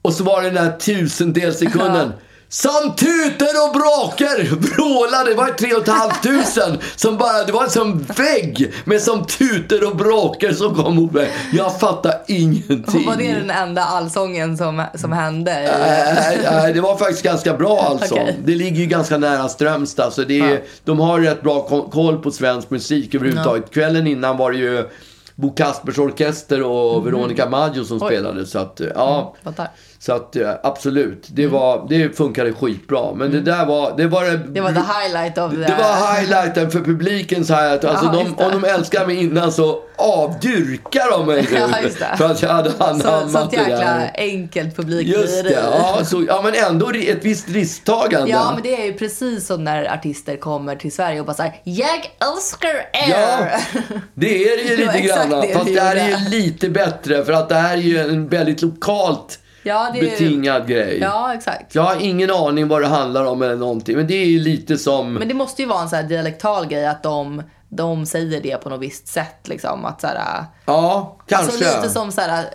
Och 0.02 0.13
så 0.13 0.24
var 0.24 0.41
det 0.41 0.50
den 0.50 0.65
där 0.65 0.78
tusendels 0.78 1.60
sekunden. 1.60 2.13
Som 2.52 2.96
tuter 2.96 3.68
och 3.68 3.74
bråkar, 3.74 4.56
vrålade. 4.56 5.30
Det 5.30 5.36
var 5.36 5.48
tre 5.48 5.74
och 5.74 5.82
ett 5.82 5.88
halvt 5.88 6.24
tusen 6.24 6.78
som 6.96 7.18
bara, 7.18 7.44
det 7.44 7.52
var 7.52 7.68
som 7.68 8.00
vägg 8.00 8.74
med 8.86 9.02
som 9.02 9.26
tuter 9.26 9.88
och 9.88 9.96
bråkar 9.96 10.52
som 10.52 10.76
kom 10.76 11.10
mig. 11.14 11.32
Jag 11.54 11.80
fattar 11.80 12.14
ingenting. 12.28 13.06
var 13.06 13.16
det 13.16 13.34
den 13.34 13.50
enda 13.50 13.84
allsången 13.84 14.58
som, 14.58 14.84
som 14.96 15.12
hände? 15.12 15.52
Nej, 15.80 16.40
äh, 16.44 16.66
äh, 16.66 16.74
det 16.74 16.82
var 16.82 16.98
faktiskt 16.98 17.24
ganska 17.24 17.54
bra 17.54 17.80
allsång. 17.80 18.22
Okay. 18.22 18.36
Det 18.46 18.56
ligger 18.56 18.82
ju 18.82 18.86
ganska 18.86 19.18
nära 19.18 19.50
Strömstad, 19.50 20.14
så 20.14 20.24
det 20.24 20.40
är, 20.40 20.54
ja. 20.54 20.60
de 20.84 21.00
har 21.00 21.20
rätt 21.20 21.42
bra 21.42 21.62
koll 21.92 22.18
på 22.18 22.32
svensk 22.32 22.70
musik 22.70 23.16
överhuvudtaget. 23.16 23.64
Ja. 23.68 23.74
Kvällen 23.74 24.08
innan 24.08 24.38
var 24.38 24.52
det 24.52 24.58
ju 24.58 24.90
Bo 25.36 25.50
Kaspers 25.50 25.98
Orkester 25.98 26.64
och 26.64 26.94
mm. 26.94 27.06
Veronica 27.06 27.50
Maggio 27.50 27.84
som 27.84 28.00
Oj. 28.02 28.08
spelade. 28.08 28.46
Så 28.46 28.60
att, 28.60 28.82
ja. 28.96 29.36
Mm, 29.46 29.54
så 30.02 30.14
att 30.14 30.36
absolut, 30.64 31.28
det, 31.30 31.44
mm. 31.44 31.54
var, 31.54 31.86
det 31.90 32.18
funkade 32.18 32.54
skitbra. 32.54 33.14
Men 33.14 33.28
mm. 33.28 33.44
det 33.44 33.52
där 33.52 33.66
var... 33.66 33.98
Det 33.98 34.08
var, 34.08 34.26
det 34.26 34.62
var 34.62 34.72
the 34.72 34.80
highlight 34.80 35.38
of 35.38 35.52
the... 35.52 35.58
Det 35.58 35.76
var 35.80 36.16
highlighten 36.16 36.72
för 36.72 36.80
publiken. 36.80 37.46
Så 37.46 37.54
här, 37.54 37.76
att, 37.76 37.86
alltså, 37.86 38.06
ja, 38.06 38.12
de, 38.12 38.44
om 38.44 38.62
de 38.62 38.68
älskar 38.68 39.08
mig 39.08 39.24
innan 39.24 39.52
så 39.52 39.80
avdyrkar 39.96 41.12
de 41.12 41.26
mig 41.26 41.48
nu. 41.52 41.58
Ja, 42.00 42.18
för 42.18 42.26
att 42.26 42.42
jag 42.42 42.50
hade 42.50 42.72
anammat 42.78 43.32
Sånt 43.32 43.54
jäkla 43.54 44.10
enkelt 44.16 44.76
publikliv. 44.76 45.18
Just 45.18 45.44
det. 45.44 45.52
Ja, 45.52 46.06
så, 46.06 46.24
ja, 46.28 46.42
men 46.42 46.54
ändå 46.56 46.92
ett 46.92 47.26
visst 47.26 47.50
risktagande. 47.50 48.30
Ja, 48.30 48.52
men 48.54 48.64
det 48.64 48.82
är 48.82 48.86
ju 48.86 48.94
precis 48.94 49.48
som 49.48 49.64
när 49.64 49.94
artister 49.94 50.38
kommer 50.38 50.76
till 50.76 50.92
Sverige 50.92 51.20
och 51.20 51.26
bara 51.26 51.34
såhär 51.34 51.62
Jag 51.64 52.12
älskar 52.34 52.70
er! 52.94 53.10
Ja, 53.10 53.60
det 54.14 54.44
är 54.44 54.58
det 54.58 54.64
ju 54.64 54.78
lite 54.78 55.02
grann. 55.02 55.44
Fast 55.54 55.74
det 55.74 55.82
här 55.82 55.96
är 55.96 56.10
ju 56.10 56.30
lite 56.30 56.70
bättre. 56.70 57.26
För 57.26 57.34
att 57.34 57.50
det 57.50 57.56
här 57.56 57.74
är 57.74 57.82
ju 57.82 57.98
en 57.98 58.28
väldigt 58.28 58.62
lokalt 58.62 59.40
ja, 59.63 59.89
det 59.93 60.00
är... 60.00 60.04
betingad 60.04 60.67
grej. 60.67 61.00
Ja, 61.02 61.34
exakt. 61.34 61.76
Jag 61.76 61.82
har 61.82 61.95
ingen 62.02 62.32
aning 62.32 62.67
vad 62.67 62.82
det 62.82 62.88
handlar 62.88 63.26
om 63.26 63.41
eller 63.41 63.56
någonting. 63.56 63.95
Men 63.95 64.08
det 64.08 64.13
är 64.13 64.26
ju 64.26 64.39
lite 64.39 64.78
som... 64.78 65.13
Men 65.13 65.28
det 65.28 65.34
måste 65.34 65.62
ju 65.62 65.67
vara 65.67 65.82
en 65.82 65.89
sån 65.89 65.98
här 65.98 66.04
dialektal 66.06 66.67
grej 66.67 66.86
att 66.86 67.04
de, 67.04 67.43
de 67.69 68.06
säger 68.06 68.41
det 68.41 68.58
på 68.58 68.69
något 68.69 68.82
visst 68.82 69.08
sätt. 69.08 69.48
Liksom, 69.48 69.86
att 69.86 70.02
så 70.02 70.08
här, 70.08 70.45
ja, 70.65 71.17
kanske. 71.28 71.52
Alltså 71.52 71.82
lite 71.82 71.89
som 71.89 72.12
så 72.12 72.22
här, 72.22 72.45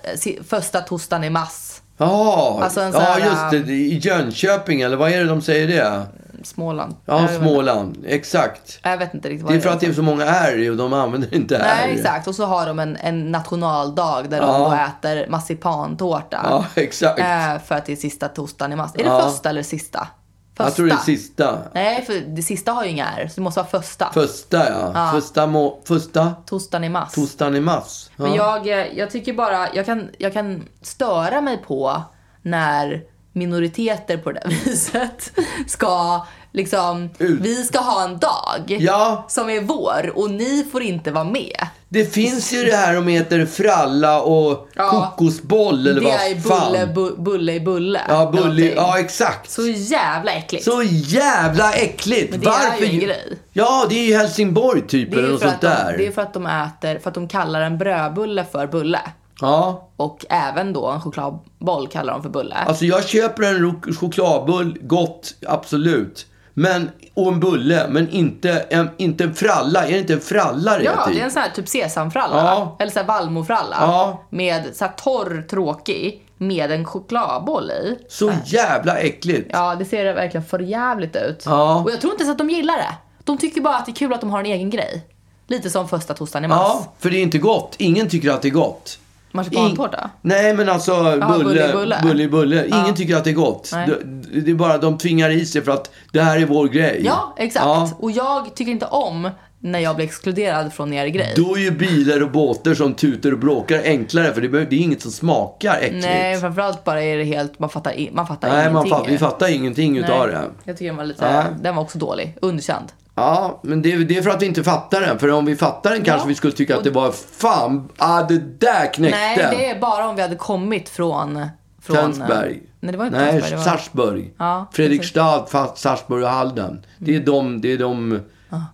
första 0.44 0.80
torsdagen 0.80 1.24
i 1.24 1.30
mass. 1.30 1.82
Ja, 1.96 2.60
alltså 2.62 2.80
ja 2.80 3.00
här, 3.00 3.20
just 3.20 3.66
det. 3.66 3.72
I 3.72 3.98
Jönköping, 3.98 4.80
eller 4.80 4.96
vad 4.96 5.12
är 5.12 5.18
det 5.18 5.26
de 5.26 5.42
säger 5.42 5.68
det? 5.68 6.02
Småland. 6.44 6.96
Ja, 7.04 7.28
Småland. 7.28 8.04
Exakt. 8.06 8.78
Jag 8.82 8.98
vet 8.98 9.14
inte 9.14 9.28
riktigt 9.28 9.44
vad 9.44 9.52
det 9.52 9.58
är. 9.58 9.60
för 9.60 9.70
att 9.70 9.80
det 9.80 9.86
är 9.86 9.92
så 9.92 10.02
många 10.02 10.24
R 10.24 10.70
och 10.70 10.76
de 10.76 10.92
använder 10.92 11.34
inte 11.34 11.56
R. 11.56 11.62
Nej, 11.64 11.94
exakt. 11.94 12.28
Och 12.28 12.34
så 12.34 12.44
har 12.44 12.66
de 12.66 12.78
en, 12.78 12.96
en 12.96 13.32
nationaldag 13.32 14.22
där 14.30 14.38
ja. 14.38 14.58
de 14.58 15.08
äter 15.08 15.30
marsipantårta. 15.30 16.40
Ja, 16.50 16.64
exakt. 16.82 17.18
Äh, 17.18 17.58
för 17.66 17.74
att 17.74 17.86
det 17.86 17.92
är 17.92 17.96
sista 17.96 18.28
torsdagen 18.28 18.72
i 18.72 18.76
mars. 18.76 18.90
Är 18.94 18.98
det 18.98 19.04
ja. 19.04 19.30
första 19.30 19.50
eller 19.50 19.62
sista? 19.62 20.08
Första. 20.56 20.64
Jag 20.64 20.74
tror 20.74 20.86
det 20.86 20.92
är 20.92 20.96
sista. 20.96 21.58
Nej, 21.72 22.04
för 22.04 22.14
det 22.14 22.42
sista 22.42 22.72
har 22.72 22.84
ju 22.84 22.90
inga 22.90 23.06
R, 23.06 23.28
så 23.28 23.34
det 23.34 23.40
måste 23.40 23.60
vara 23.60 23.82
första. 23.82 24.10
Första, 24.12 24.70
ja. 24.70 24.92
ja. 24.94 25.10
Första, 25.12 25.46
må, 25.46 25.80
första... 25.84 26.34
Torsdagen 26.46 26.84
i 26.84 26.88
mars. 26.88 27.12
Torsdagen 27.12 27.56
i 27.56 27.60
mars. 27.60 28.10
Ja. 28.16 28.22
Men 28.22 28.34
jag, 28.34 28.66
jag 28.96 29.10
tycker 29.10 29.32
bara, 29.32 29.74
jag 29.74 29.86
kan, 29.86 30.10
jag 30.18 30.32
kan 30.32 30.62
störa 30.82 31.40
mig 31.40 31.62
på 31.66 32.02
när 32.42 33.02
minoriteter 33.34 34.16
på 34.16 34.32
det 34.32 34.40
där 34.40 34.50
viset 34.64 35.32
ska 35.66 36.26
liksom, 36.52 37.10
Ut. 37.18 37.40
vi 37.40 37.64
ska 37.64 37.78
ha 37.78 38.04
en 38.04 38.18
dag 38.18 38.76
ja. 38.80 39.24
som 39.28 39.50
är 39.50 39.60
vår 39.60 40.12
och 40.14 40.30
ni 40.30 40.66
får 40.72 40.82
inte 40.82 41.10
vara 41.10 41.24
med. 41.24 41.66
Det 41.88 42.04
finns 42.04 42.52
ju 42.52 42.64
det 42.64 42.76
här 42.76 42.94
som 42.94 43.08
heter 43.08 43.46
fralla 43.46 44.22
och 44.22 44.68
ja, 44.74 45.14
kokosboll 45.16 45.86
eller 45.86 46.00
vad 46.00 46.42
fan. 46.42 46.72
Det 46.72 46.78
är 46.78 46.86
bulle, 46.86 47.16
bulle 47.16 47.52
i 47.52 47.60
bulle. 47.60 48.00
Ja, 48.08 48.30
bulle, 48.32 48.72
ja, 48.76 48.98
exakt. 48.98 49.50
Så 49.50 49.66
jävla 49.66 50.32
äckligt. 50.32 50.64
Så 50.64 50.82
jävla 50.86 51.72
äckligt. 51.72 52.30
Men 52.30 52.40
det 52.40 52.46
Varför? 52.46 52.82
är 52.82 52.86
ju 52.86 52.92
en 52.94 53.00
grej. 53.00 53.38
Ja, 53.52 53.86
det 53.88 53.94
är 53.94 54.06
ju 54.06 54.16
Helsingborg 54.16 54.86
typ 54.86 55.12
eller 55.12 55.28
något 55.28 55.40
sånt 55.40 55.60
de, 55.60 55.66
där. 55.66 55.94
Det 55.98 56.06
är 56.06 56.12
för 56.12 56.22
att 56.22 56.34
de 56.34 56.46
äter, 56.46 56.98
för 56.98 57.08
att 57.08 57.14
de 57.14 57.28
kallar 57.28 57.60
en 57.60 57.78
brödbulle 57.78 58.44
för 58.52 58.66
bulle. 58.66 59.00
Ja. 59.40 59.88
Och 59.96 60.26
även 60.28 60.72
då 60.72 60.86
en 60.86 61.00
chokladboll 61.00 61.88
kallar 61.88 62.12
de 62.12 62.22
för 62.22 62.30
bulle. 62.30 62.54
Alltså 62.54 62.84
jag 62.84 63.04
köper 63.04 63.42
en 63.42 63.82
chokladbull, 63.94 64.78
gott, 64.82 65.34
absolut. 65.46 66.26
Men, 66.54 66.90
och 67.14 67.28
en 67.32 67.40
bulle, 67.40 67.86
men 67.88 68.08
inte 68.08 68.50
en, 68.52 68.90
inte 68.96 69.24
en 69.24 69.34
fralla. 69.34 69.86
Är 69.86 69.92
det 69.92 69.98
inte 69.98 70.12
en 70.12 70.20
fralla 70.20 70.78
det 70.78 70.84
Ja, 70.84 71.06
det 71.06 71.20
är 71.20 71.24
en 71.24 71.30
sån 71.30 71.42
här 71.42 71.50
typ 71.50 71.68
sesamfralla. 71.68 72.36
Ja. 72.36 72.76
Eller 72.78 72.92
så 72.92 72.98
här 72.98 73.06
vallmofralla. 73.06 73.76
Ja. 73.80 74.24
Med 74.30 74.76
så 74.76 74.84
här 74.84 74.92
torr, 74.92 75.46
tråkig 75.50 76.26
med 76.36 76.70
en 76.72 76.84
chokladboll 76.84 77.70
i. 77.70 77.98
Så 78.08 78.32
jävla 78.44 78.98
äckligt. 78.98 79.50
Ja, 79.52 79.74
det 79.74 79.84
ser 79.84 80.14
verkligen 80.14 80.46
för 80.46 80.58
jävligt 80.58 81.16
ut. 81.16 81.42
Ja. 81.46 81.82
Och 81.84 81.90
jag 81.90 82.00
tror 82.00 82.12
inte 82.12 82.24
ens 82.24 82.32
att 82.32 82.38
de 82.38 82.50
gillar 82.50 82.76
det. 82.76 82.94
De 83.24 83.38
tycker 83.38 83.60
bara 83.60 83.76
att 83.76 83.86
det 83.86 83.92
är 83.92 83.96
kul 83.96 84.12
att 84.12 84.20
de 84.20 84.30
har 84.30 84.40
en 84.40 84.46
egen 84.46 84.70
grej. 84.70 85.06
Lite 85.46 85.70
som 85.70 85.88
första 85.88 86.14
torsdagen 86.14 86.44
i 86.44 86.48
mars. 86.48 86.58
Ja, 86.60 86.92
för 86.98 87.10
det 87.10 87.16
är 87.16 87.22
inte 87.22 87.38
gott. 87.38 87.74
Ingen 87.78 88.08
tycker 88.08 88.30
att 88.30 88.42
det 88.42 88.48
är 88.48 88.52
gott. 88.52 88.98
Marsipantårta? 89.34 90.10
Nej, 90.22 90.54
men 90.54 90.68
alltså 90.68 90.92
Aha, 90.92 91.38
bulle, 91.38 91.72
bulle, 91.72 92.00
bulle, 92.02 92.28
bulle. 92.28 92.66
Ingen 92.66 92.86
ja. 92.86 92.94
tycker 92.96 93.16
att 93.16 93.24
det 93.24 93.30
är 93.30 93.34
gott. 93.34 93.70
Det, 93.70 94.40
det, 94.40 94.50
är 94.50 94.54
bara 94.54 94.78
de 94.78 94.98
tvingar 94.98 95.30
i 95.30 95.46
sig 95.46 95.62
för 95.62 95.72
att 95.72 95.90
det 96.12 96.20
här 96.20 96.38
är 96.38 96.46
vår 96.46 96.68
grej. 96.68 97.02
Ja, 97.04 97.34
exakt. 97.36 97.64
Ja. 97.64 97.90
Och 97.98 98.10
jag 98.10 98.54
tycker 98.54 98.72
inte 98.72 98.86
om 98.86 99.30
när 99.64 99.78
jag 99.78 99.96
blir 99.96 100.06
exkluderad 100.06 100.72
från 100.72 100.92
er 100.92 101.06
grej. 101.06 101.32
Då 101.36 101.56
är 101.56 101.60
ju 101.60 101.70
bilar 101.70 102.22
och 102.22 102.30
båtar 102.30 102.74
som 102.74 102.94
tuter 102.94 103.32
och 103.32 103.38
bråkar 103.38 103.82
enklare 103.84 104.34
för 104.34 104.40
det, 104.40 104.48
det 104.48 104.76
är 104.76 104.80
inget 104.80 105.02
som 105.02 105.10
smakar 105.10 105.78
äckligt. 105.80 106.06
Nej, 106.06 106.40
framförallt 106.40 106.84
bara 106.84 107.02
är 107.02 107.18
det 107.18 107.24
helt, 107.24 107.58
man 107.58 107.70
fattar, 107.70 108.08
man 108.12 108.26
fattar 108.26 108.48
Nej, 108.48 108.70
ingenting. 108.70 108.92
Nej, 108.92 109.12
vi 109.12 109.18
fattar 109.18 109.54
ingenting 109.54 109.92
Nej. 109.92 110.02
utav 110.02 110.26
det. 110.26 110.44
Jag 110.64 110.76
tycker 110.76 110.86
den 110.86 110.96
var 110.96 111.04
lite, 111.04 111.24
ja. 111.24 111.44
den 111.60 111.74
var 111.74 111.82
också 111.82 111.98
dålig. 111.98 112.36
Underkänd. 112.42 112.92
Ja, 113.14 113.60
men 113.62 113.82
det, 113.82 113.96
det, 113.96 114.16
är 114.16 114.22
för 114.22 114.30
att 114.30 114.42
vi 114.42 114.46
inte 114.46 114.64
fattar 114.64 115.00
den. 115.00 115.18
För 115.18 115.30
om 115.30 115.44
vi 115.44 115.56
fattar 115.56 115.90
den 115.90 116.04
kanske 116.04 116.24
ja. 116.24 116.28
vi 116.28 116.34
skulle 116.34 116.52
tycka 116.52 116.76
att 116.76 116.84
det 116.84 116.90
var 116.90 117.12
fan, 117.12 117.88
ah, 117.96 118.22
det 118.22 118.38
där 118.38 118.92
knäckte. 118.92 119.18
Nej, 119.18 119.56
det 119.58 119.70
är 119.70 119.80
bara 119.80 120.08
om 120.08 120.16
vi 120.16 120.22
hade 120.22 120.36
kommit 120.36 120.88
från... 120.88 121.46
från 121.82 121.96
Tensberg. 121.96 122.62
Nej, 122.80 122.92
det 122.92 122.98
var 122.98 123.06
inte 123.06 123.18
Nej, 123.18 123.32
Tensberg. 123.32 123.56
Var... 123.56 123.64
Sarsburg. 123.64 124.34
Ja, 124.38 124.66
Fredrikstad, 124.72 125.46
Sarsburg 125.74 126.22
och 126.22 126.30
Halden. 126.30 126.86
Det 126.98 127.16
är 127.16 127.20
de, 127.20 127.60
det 127.60 127.72
är 127.72 127.78
de 127.78 128.20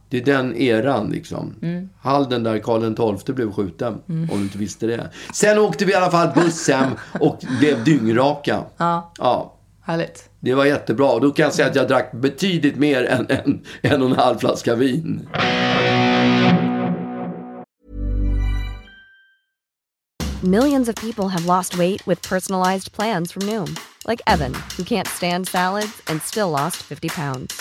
det 0.08 0.16
är 0.18 0.24
den 0.24 0.56
eran 0.56 1.10
liksom. 1.10 1.54
Mm. 1.62 1.88
Halden 2.00 2.42
där 2.42 2.58
Karl 2.58 3.16
XII 3.18 3.34
blev 3.34 3.52
skjuten. 3.52 3.98
Mm. 4.08 4.30
Om 4.30 4.38
du 4.38 4.42
inte 4.44 4.58
visste 4.58 4.86
det. 4.86 5.10
Sen 5.34 5.58
åkte 5.58 5.84
vi 5.84 5.92
i 5.92 5.94
alla 5.94 6.10
fall 6.10 6.28
buss 6.34 6.68
hem 6.68 6.90
och 7.20 7.44
blev 7.58 7.84
dyngraka. 7.84 8.64
Ja. 8.76 9.12
ja. 9.18 9.56
Härligt. 9.82 10.30
Det 10.40 10.54
var 10.54 10.64
jättebra. 10.64 11.10
Och 11.10 11.20
då 11.20 11.30
kan 11.30 11.42
jag 11.44 11.54
säga 11.54 11.68
att 11.68 11.76
jag 11.76 11.88
drack 11.88 12.12
betydligt 12.12 12.76
mer 12.76 13.04
än 13.04 13.26
en, 13.28 13.60
en 13.82 14.02
och 14.02 14.10
en 14.10 14.16
halv 14.16 14.38
flaska 14.38 14.74
vin. 14.74 15.28
Millions 20.42 20.88
of 20.88 20.94
people 20.94 21.28
have 21.28 21.44
lost 21.44 21.74
weight 21.74 22.08
with 22.08 22.28
personalized 22.28 22.92
plans 22.92 23.32
from 23.32 23.46
Noom. 23.46 23.76
Like 24.06 24.22
Evan, 24.26 24.54
who 24.76 24.84
can't 24.84 25.06
stand 25.06 25.48
salads 25.48 26.00
and 26.06 26.22
still 26.22 26.50
lost 26.50 26.76
50 26.76 27.08
pounds. 27.08 27.60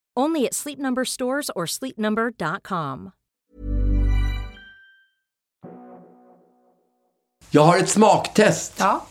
Only 0.19 0.45
at 0.45 0.53
Sleep 0.53 0.79
Number 0.79 1.05
stores 1.05 1.49
or 1.55 1.65
sleepnumber.com. 1.65 3.11
Jag 7.51 7.61
har 7.61 7.77
ett 7.77 7.89
smaktest. 7.89 8.73
Ja. 8.79 9.05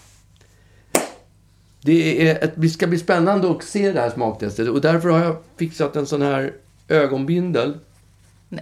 Det, 1.83 2.29
är 2.29 2.45
ett, 2.45 2.53
det 2.57 2.69
ska 2.69 2.87
bli 2.87 2.99
spännande 2.99 3.51
att 3.51 3.63
se 3.63 3.93
det 3.93 4.01
här 4.01 4.11
smaktestet 4.11 4.69
och 4.69 4.81
därför 4.81 5.09
har 5.09 5.19
jag 5.19 5.37
fixat 5.57 5.97
en 5.97 6.07
sån 6.07 6.23
här 6.23 6.53
ögonbindel. 6.89 7.79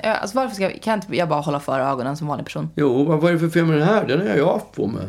Alltså 0.03 0.37
varför 0.37 0.55
ska 0.55 0.65
jag, 0.65 0.83
kan 0.83 0.95
inte 0.95 1.17
jag 1.17 1.29
bara 1.29 1.41
hålla 1.41 1.61
för 1.61 1.81
ögonen 1.81 2.17
som 2.17 2.27
vanlig 2.27 2.47
person? 2.47 2.71
Jo, 2.77 3.05
vad 3.05 3.25
är 3.25 3.33
det 3.33 3.39
för 3.39 3.49
fel 3.49 3.65
med 3.65 3.79
den 3.79 3.89
här? 3.89 4.07
Den 4.07 4.29
har 4.29 4.37
jag 4.37 4.53
haft 4.53 4.73
på 4.73 4.87
mig. 4.87 5.07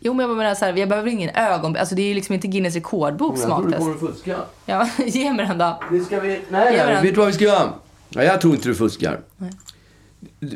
Jo, 0.00 0.14
men 0.14 0.28
jag 0.28 0.36
menar 0.36 0.54
så 0.54 0.64
här, 0.64 0.76
jag 0.76 0.88
behöver 0.88 1.10
ingen 1.10 1.30
ögon... 1.30 1.76
Alltså 1.76 1.94
det 1.94 2.02
är 2.02 2.08
ju 2.08 2.14
liksom 2.14 2.34
inte 2.34 2.48
Guinness 2.48 2.74
rekordbok 2.74 3.38
smaktest. 3.38 3.72
Jag 3.72 3.80
tror 3.80 3.92
du 3.92 3.98
kommer 3.98 4.10
att 4.10 4.14
fuska. 4.14 4.36
Ja, 4.66 4.88
ge 5.06 5.32
mig 5.32 5.46
den 5.46 5.58
då. 5.58 5.80
Det 5.90 6.00
ska 6.00 6.20
vi... 6.20 6.28
Nej, 6.28 6.76
nej. 6.76 7.02
Vet 7.02 7.14
du 7.14 7.20
vad 7.20 7.26
vi 7.26 7.32
ska 7.32 7.44
göra? 7.44 7.72
Ja, 8.08 8.22
jag 8.22 8.40
tror 8.40 8.54
inte 8.54 8.68
du 8.68 8.74
fuskar. 8.74 9.20
Nej. 9.36 9.50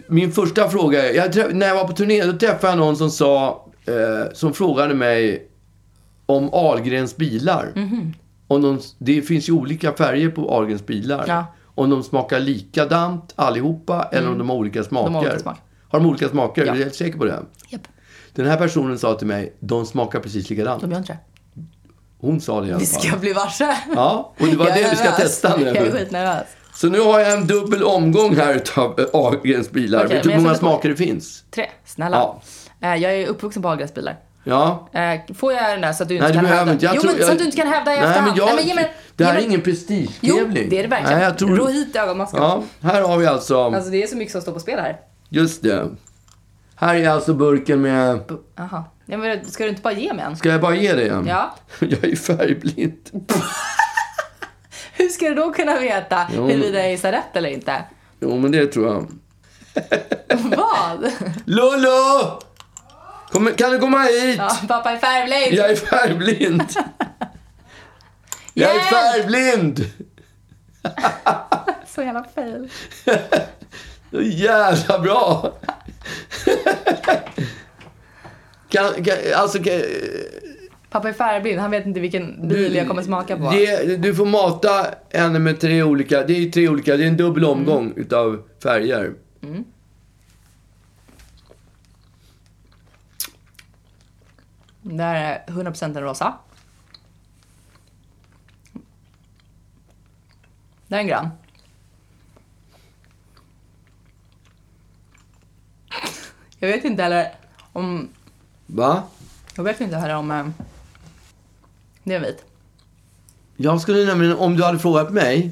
Min 0.08 0.32
första 0.32 0.68
fråga 0.68 1.08
är, 1.08 1.14
jag 1.14 1.32
träff, 1.32 1.46
när 1.52 1.66
jag 1.66 1.74
var 1.74 1.84
på 1.84 1.92
turné, 1.92 2.24
då 2.24 2.32
träffade 2.32 2.72
jag 2.72 2.78
någon 2.78 2.96
som 2.96 3.10
sa, 3.10 3.66
eh, 3.86 4.32
som 4.32 4.52
frågade 4.52 4.94
mig 4.94 5.48
om 6.26 6.50
Ahlgrens 6.52 7.16
bilar. 7.16 7.72
Mm 7.76 7.88
-hmm. 7.88 8.12
om 8.48 8.62
de, 8.62 8.80
det 8.98 9.22
finns 9.22 9.48
ju 9.48 9.52
olika 9.52 9.92
färger 9.92 10.28
på 10.28 10.50
Ahlgrens 10.50 10.86
bilar. 10.86 11.24
Ja. 11.28 11.46
Om 11.64 11.90
de 11.90 12.02
smakar 12.02 12.40
likadant 12.40 13.32
allihopa 13.36 13.94
mm. 13.94 14.08
eller 14.12 14.32
om 14.32 14.38
de 14.38 14.48
har 14.50 14.56
olika 14.56 14.84
smaker. 14.84 15.06
De 15.06 15.14
har, 15.14 15.22
olika 15.22 15.38
smak. 15.38 15.56
har 15.88 16.00
de 16.00 16.08
olika 16.08 16.28
smaker? 16.28 16.66
Ja. 16.66 16.72
Är 16.72 16.76
du 16.76 16.82
helt 16.82 16.94
säker 16.94 17.18
på 17.18 17.24
det? 17.24 17.42
Japp. 17.68 17.88
Den 18.34 18.46
här 18.46 18.56
personen 18.56 18.98
sa 18.98 19.14
till 19.14 19.26
mig, 19.26 19.56
de 19.60 19.86
smakar 19.86 20.20
precis 20.20 20.50
likadant. 20.50 20.80
De 20.80 20.90
gör 20.90 20.98
inte 20.98 21.12
det. 21.12 21.18
Hon 22.20 22.40
sa 22.40 22.60
det 22.60 22.66
i 22.66 22.70
alla 22.70 22.80
fall. 22.80 23.00
Vi 23.02 23.08
ska 23.08 23.16
bli 23.16 23.32
varse. 23.32 23.76
Ja, 23.94 24.32
och 24.40 24.46
det 24.46 24.56
var 24.56 24.66
det 24.74 24.88
vi 24.90 24.96
ska 24.96 25.10
testa 25.10 25.56
nu. 25.56 25.64
Jag 25.64 25.76
är 25.76 25.90
skitnervös. 25.90 26.46
Så 26.74 26.86
nu 26.86 27.00
har 27.00 27.20
jag 27.20 27.32
en 27.32 27.46
dubbel 27.46 27.82
omgång 27.82 28.36
här 28.36 28.54
utav 28.54 29.00
Ahlgrens 29.12 29.70
bilar. 29.70 30.06
Vet 30.06 30.22
du 30.22 30.30
hur 30.30 30.40
många 30.40 30.54
smaker 30.54 30.88
det 30.88 30.96
finns? 30.96 31.44
Tre, 31.50 31.70
snälla. 31.84 32.16
Ja. 32.16 32.42
Eh, 32.88 33.02
jag 33.02 33.14
är 33.14 33.26
uppvuxen 33.26 33.62
på 33.62 33.68
Ahlgrens 33.68 33.94
bilar. 33.94 34.16
Ja. 34.44 34.88
Eh, 34.92 35.34
får 35.34 35.52
jag 35.52 35.70
den 35.70 35.80
där 35.80 35.92
så 35.92 36.02
att 36.02 36.08
du 36.08 36.14
inte 36.14 36.26
Nej, 36.26 36.36
kan 36.36 36.46
hävda? 36.46 36.72
Inte. 36.72 36.90
Jo, 36.94 37.02
men 37.04 37.16
jag... 37.16 37.26
så 37.26 37.32
att 37.32 37.38
du 37.38 37.44
inte 37.44 37.56
kan 37.56 37.68
hävda 37.68 37.94
i 37.94 37.96
Nej, 37.96 38.08
efterhand. 38.08 38.28
Men 38.28 38.36
jag... 38.36 38.46
Nej, 38.46 38.56
men 38.56 38.66
ge 38.66 38.74
mig... 38.74 38.94
Det 39.16 39.24
här 39.24 39.36
är 39.36 39.40
ingen 39.40 39.60
prestigetävling. 39.60 40.36
Jo, 40.38 40.66
det 40.70 40.78
är 40.78 40.82
det 40.82 40.88
verkligen. 40.88 41.18
Nej, 41.18 41.24
jag 41.24 41.38
tror... 41.38 41.56
Ro 41.56 41.66
hit 41.66 41.96
ögonmasken. 41.96 42.42
Ja, 42.42 42.62
här 42.80 43.02
har 43.02 43.18
vi 43.18 43.26
alltså... 43.26 43.64
Alltså 43.64 43.90
det 43.90 44.02
är 44.02 44.06
så 44.06 44.16
mycket 44.16 44.32
som 44.32 44.40
står 44.40 44.52
på 44.52 44.60
spel 44.60 44.78
här. 44.78 45.00
Just 45.28 45.62
det. 45.62 45.88
Här 46.76 46.94
är 46.94 47.08
alltså 47.08 47.34
burken 47.34 47.80
med... 47.80 48.32
Jaha. 48.56 48.84
Ja, 49.06 49.16
men 49.16 49.44
ska 49.44 49.64
du 49.64 49.70
inte 49.70 49.82
bara 49.82 49.92
ge 49.94 50.12
mig 50.12 50.24
en? 50.24 50.36
Ska 50.36 50.48
jag 50.48 50.60
bara 50.60 50.74
ge 50.74 50.92
dig 50.92 51.08
en? 51.08 51.26
Ja. 51.26 51.54
Jag 51.78 52.04
är 52.04 52.16
färgblind. 52.16 53.10
Hur 54.92 55.08
ska 55.08 55.28
du 55.28 55.34
då 55.34 55.52
kunna 55.52 55.78
veta 55.80 56.16
huruvida 56.24 56.78
jag 56.78 56.90
gissar 56.90 57.12
rätt 57.12 57.36
eller 57.36 57.48
inte? 57.48 57.84
Jo, 58.20 58.38
men 58.38 58.52
det 58.52 58.66
tror 58.66 58.86
jag. 58.86 59.08
Vad? 60.56 61.12
Lolo! 61.44 62.38
Kom, 63.30 63.50
kan 63.56 63.70
du 63.70 63.78
komma 63.78 64.02
hit? 64.02 64.36
Ja, 64.38 64.56
pappa 64.68 64.90
är 64.90 64.98
färgblind. 64.98 65.52
Jag 65.54 65.70
är 65.70 65.76
färgblind. 65.76 66.62
jag 68.54 68.76
är 68.76 68.80
färgblind. 68.80 69.84
Så 71.86 72.02
jävla 72.02 72.24
fail. 72.34 72.70
Så 74.14 74.22
jävla 74.22 74.98
bra. 74.98 75.52
kan, 78.68 79.04
kan, 79.04 79.16
alltså, 79.34 79.58
kan, 79.58 79.80
Pappa 80.90 81.08
är 81.08 81.12
färgblind, 81.12 81.60
han 81.60 81.70
vet 81.70 81.86
inte 81.86 82.00
vilken 82.00 82.48
bil 82.48 82.72
du, 82.72 82.78
jag 82.78 82.88
kommer 82.88 83.02
smaka 83.02 83.36
på. 83.36 83.50
Det, 83.50 83.96
du 83.96 84.14
får 84.14 84.26
mata 84.26 84.86
henne 85.12 85.38
med 85.38 85.60
tre 85.60 85.82
olika, 85.82 86.22
det 86.22 86.32
är 86.32 86.50
tre 86.50 86.68
olika, 86.68 86.96
det 86.96 87.04
är 87.04 87.08
en 87.08 87.16
dubbel 87.16 87.44
mm. 87.44 87.58
omgång 87.58 87.84
mm. 87.84 87.98
utav 87.98 88.42
färger. 88.62 89.14
Mm. 89.42 89.64
Det 94.82 95.02
här 95.02 95.42
är 95.46 95.52
100% 95.52 95.84
en 95.84 96.00
rosa. 96.00 96.34
Det 100.88 100.94
är 100.94 101.00
en 101.00 101.06
grön. 101.06 101.28
Jag 106.66 106.76
vet 106.76 106.84
inte 106.84 107.02
heller 107.02 107.28
om... 107.72 108.08
Va? 108.66 109.02
Jag 109.56 109.64
vet 109.64 109.80
inte 109.80 109.96
heller 109.96 110.16
om... 110.16 110.30
Eh, 110.30 110.46
Det 112.04 112.12
är 112.12 112.16
en 112.16 112.22
vit. 112.22 112.44
Jag 113.56 113.80
skulle 113.80 114.04
nämligen, 114.04 114.36
om 114.36 114.56
du 114.56 114.64
hade 114.64 114.78
frågat 114.78 115.12
mig. 115.12 115.50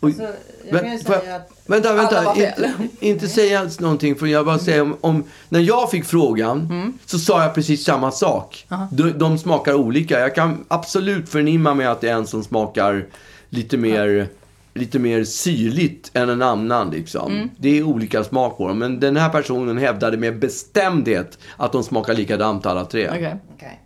Och, 0.00 0.08
Alltså, 0.08 0.28
jag 0.70 0.80
kan 0.80 0.92
ju 0.92 0.98
säga 0.98 1.36
att 1.36 1.48
Vänta, 1.66 1.90
Alla 1.90 2.02
vänta. 2.02 2.34
Inte, 2.34 2.72
inte 3.06 3.28
säga 3.28 3.70
någonting. 3.80 4.16
För 4.16 4.26
jag 4.26 4.46
bara 4.46 4.58
säga 4.58 4.82
om, 4.82 4.96
om, 5.00 5.24
när 5.48 5.60
jag 5.60 5.90
fick 5.90 6.04
frågan 6.04 6.60
Mm. 6.60 6.98
så 7.06 7.18
sa 7.18 7.42
jag 7.42 7.54
precis 7.54 7.84
samma 7.84 8.10
sak. 8.10 8.66
De, 8.92 9.10
de 9.18 9.38
smakar 9.38 9.74
olika. 9.74 10.20
Jag 10.20 10.34
kan 10.34 10.64
absolut 10.68 11.28
förnimma 11.28 11.74
mig 11.74 11.86
att 11.86 12.00
det 12.00 12.08
är 12.08 12.14
en 12.14 12.26
som 12.26 12.44
smakar 12.44 13.06
lite 13.48 13.76
mer, 13.76 14.28
lite 14.74 14.98
mer 14.98 15.24
syrligt 15.24 16.10
än 16.14 16.28
en 16.28 16.42
annan. 16.42 16.90
Liksom. 16.90 17.32
Mm. 17.32 17.50
Det 17.56 17.78
är 17.78 17.82
olika 17.82 18.24
smak 18.24 18.56
på 18.56 18.68
dem. 18.68 18.78
Men 18.78 19.00
den 19.00 19.16
här 19.16 19.28
personen 19.28 19.78
hävdade 19.78 20.16
med 20.16 20.38
bestämdhet 20.38 21.38
att 21.56 21.72
de 21.72 21.82
smakar 21.84 22.14
likadant 22.14 22.66
alla 22.66 22.84
tre. 22.84 23.08
Okej. 23.08 23.36
Okej. 23.54 23.80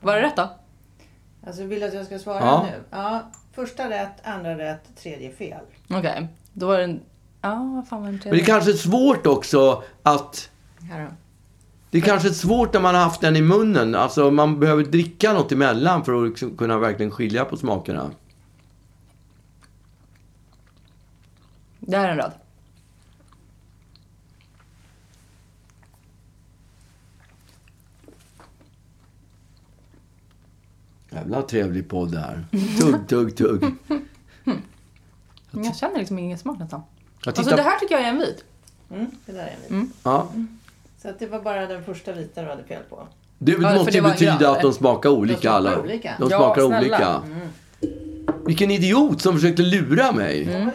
Var 0.00 0.16
det 0.16 0.22
rätt 0.22 0.36
då? 0.36 0.48
Alltså 1.46 1.62
vill 1.64 1.80
du 1.80 1.86
att 1.86 1.94
jag 1.94 2.06
ska 2.06 2.18
svara 2.18 2.38
Ja. 2.44 2.66
nu? 2.70 2.82
Ja. 2.90 3.30
Första 3.54 3.90
rätt, 3.90 4.26
andra 4.26 4.58
rätt, 4.58 4.82
tredje 5.02 5.30
fel. 5.32 5.60
Okej. 5.90 6.28
Då 6.52 6.66
var 6.66 6.78
det 6.78 6.84
en... 6.84 7.00
Ja, 7.42 7.72
vad 7.74 7.88
fan 7.88 8.00
var 8.00 8.06
den 8.06 8.12
Men 8.12 8.18
det 8.18 8.22
tredje? 8.22 8.42
är 8.42 8.46
kanske 8.46 8.72
svårt 8.72 9.26
också 9.26 9.82
att 10.02 10.50
Här 10.90 11.00
då. 11.04 11.10
Det 11.90 11.98
är 11.98 12.02
kanske 12.02 12.30
svårt 12.30 12.72
när 12.72 12.80
man 12.80 12.94
har 12.94 13.02
haft 13.02 13.20
den 13.20 13.36
i 13.36 13.42
munnen. 13.42 13.94
Alltså 13.94 14.30
man 14.30 14.60
behöver 14.60 14.84
dricka 14.84 15.32
något 15.32 15.52
emellan 15.52 16.04
för 16.04 16.22
att 16.22 16.28
liksom 16.28 16.56
kunna 16.56 16.78
verkligen 16.78 17.10
skilja 17.12 17.44
på 17.44 17.56
smakerna. 17.56 18.10
Det 21.90 21.96
här 21.96 22.08
är 22.08 22.12
en 22.12 22.16
röd. 22.18 22.32
Jävla 31.10 31.42
trevlig 31.42 31.88
podd 31.88 32.12
det 32.12 32.18
här. 32.18 32.44
Tugg, 32.80 33.08
tugg, 33.08 33.36
tugg. 33.36 33.64
Men 35.50 35.64
jag 35.64 35.76
känner 35.76 35.98
liksom 35.98 36.18
ingen 36.18 36.38
smak 36.38 36.58
nästan. 36.58 36.82
Jag 37.24 37.28
Alltså 37.28 37.42
tittar... 37.42 37.56
det 37.56 37.62
här 37.62 37.78
tycker 37.78 37.94
jag 37.94 38.04
är 38.04 38.08
en 38.08 38.18
vit. 38.18 38.44
Mm, 38.90 39.06
det 39.26 39.32
där 39.32 39.38
är 39.40 39.56
en 39.68 39.80
vit. 39.80 39.90
ja. 40.02 40.28
Så 41.02 41.08
att 41.08 41.18
det 41.18 41.26
var 41.26 41.40
bara 41.40 41.66
den 41.66 41.84
första 41.84 42.12
vita 42.12 42.42
du 42.42 42.48
hade 42.48 42.64
fel 42.64 42.82
på. 42.90 43.08
Det 43.38 43.52
för 43.52 43.60
måste 43.74 43.92
ju 43.96 44.02
betyda 44.02 44.50
att 44.50 44.62
de 44.62 44.72
smakar 44.72 45.10
olika 45.10 45.40
smakar 45.40 45.56
alla. 45.56 45.80
olika. 45.82 46.14
De 46.18 46.28
Ja, 46.30 46.38
smakar 46.38 46.66
snälla. 46.66 47.22
olika. 47.22 47.22
Vilken 48.46 48.70
idiot 48.70 49.22
som 49.22 49.34
försökte 49.34 49.62
lura 49.62 50.12
mig. 50.12 50.64
Vad 50.64 50.74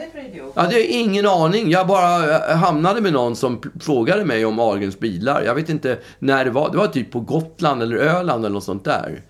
det? 0.55 0.61
Jag 0.61 0.63
hade 0.63 0.87
ingen 0.87 1.27
aning. 1.27 1.69
Jag 1.69 1.87
bara 1.87 2.35
eh, 2.51 2.55
hamnade 2.57 3.01
med 3.01 3.13
någon 3.13 3.35
som 3.35 3.61
frågade 3.79 4.25
mig 4.25 4.45
om 4.45 4.59
Ahlgrens 4.59 4.99
bilar. 4.99 5.41
Jag 5.41 5.55
vet 5.55 5.69
inte 5.69 5.97
när 6.19 6.45
det 6.45 6.51
var. 6.51 6.71
Det 6.71 6.77
var 6.77 6.87
typ 6.87 7.11
på 7.11 7.19
Gotland 7.19 7.83
eller 7.83 7.97
Öland 7.97 8.45
eller 8.45 8.53
något 8.53 8.63
sånt 8.63 8.83
där. 8.83 9.21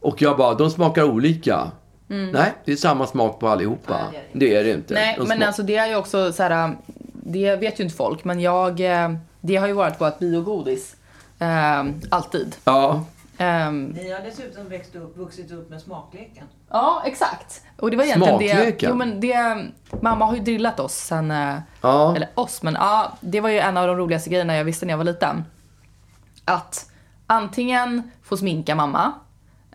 Och 0.00 0.22
jag 0.22 0.36
bara, 0.36 0.54
de 0.54 0.70
smakar 0.70 1.02
olika. 1.04 1.70
Nej, 2.06 2.52
det 2.64 2.72
är 2.72 2.76
samma 2.76 3.06
smak 3.06 3.40
på 3.40 3.48
allihopa. 3.48 3.96
Nej, 4.12 4.28
det 4.32 4.54
är 4.56 4.64
det 4.64 4.70
inte. 4.70 4.94
Nej, 4.94 5.16
De 5.18 5.28
men 5.28 5.42
alltså 5.42 5.62
det 5.62 5.76
är 5.76 5.86
ju 5.86 5.96
också 5.96 6.32
så 6.32 6.42
här. 6.42 6.76
Det 7.12 7.56
vet 7.56 7.80
ju 7.80 7.84
inte 7.84 7.96
folk, 7.96 8.24
men 8.24 8.40
jag... 8.40 8.80
eh, 9.04 9.12
Det 9.40 9.56
har 9.56 9.66
ju 9.66 9.72
varit 9.72 10.00
vårt 10.00 10.18
biogodis. 10.18 10.96
Eh, 11.38 11.84
alltid. 12.10 12.56
Ja, 12.64 13.04
Ehm, 13.38 13.84
Ni 13.84 14.10
har 14.12 14.20
dessutom 14.20 14.68
växt 14.68 14.96
upp, 14.96 15.16
vuxit 15.18 15.52
upp 15.52 15.70
med 15.70 15.80
smakleken. 15.80 16.44
ja, 16.70 17.02
exakt. 17.06 17.62
Och 17.78 17.90
det 17.90 17.96
var 17.96 18.04
egentligen 18.04 18.38
det... 18.38 18.76
Jo, 18.82 18.94
men 18.94 19.20
det... 19.20 19.66
Mamma 20.00 20.24
har 20.24 20.34
ju 20.34 20.40
drillat 20.40 20.80
oss 20.80 20.94
sen... 20.94 21.30
eh, 21.30 21.54
ja. 21.80 22.16
Eller 22.16 22.28
oss, 22.34 22.62
men 22.62 22.74
ja, 22.74 23.12
det 23.20 23.40
var 23.40 23.48
ju 23.48 23.58
en 23.58 23.76
av 23.76 23.86
de 23.86 23.96
roligaste 23.96 24.30
grejerna 24.30 24.56
jag 24.56 24.64
visste 24.64 24.86
när 24.86 24.92
jag 24.92 24.98
var 24.98 25.04
liten. 25.04 25.44
Att 26.44 26.90
antingen 27.26 28.10
få 28.22 28.36
sminka 28.36 28.74
mamma. 28.74 29.12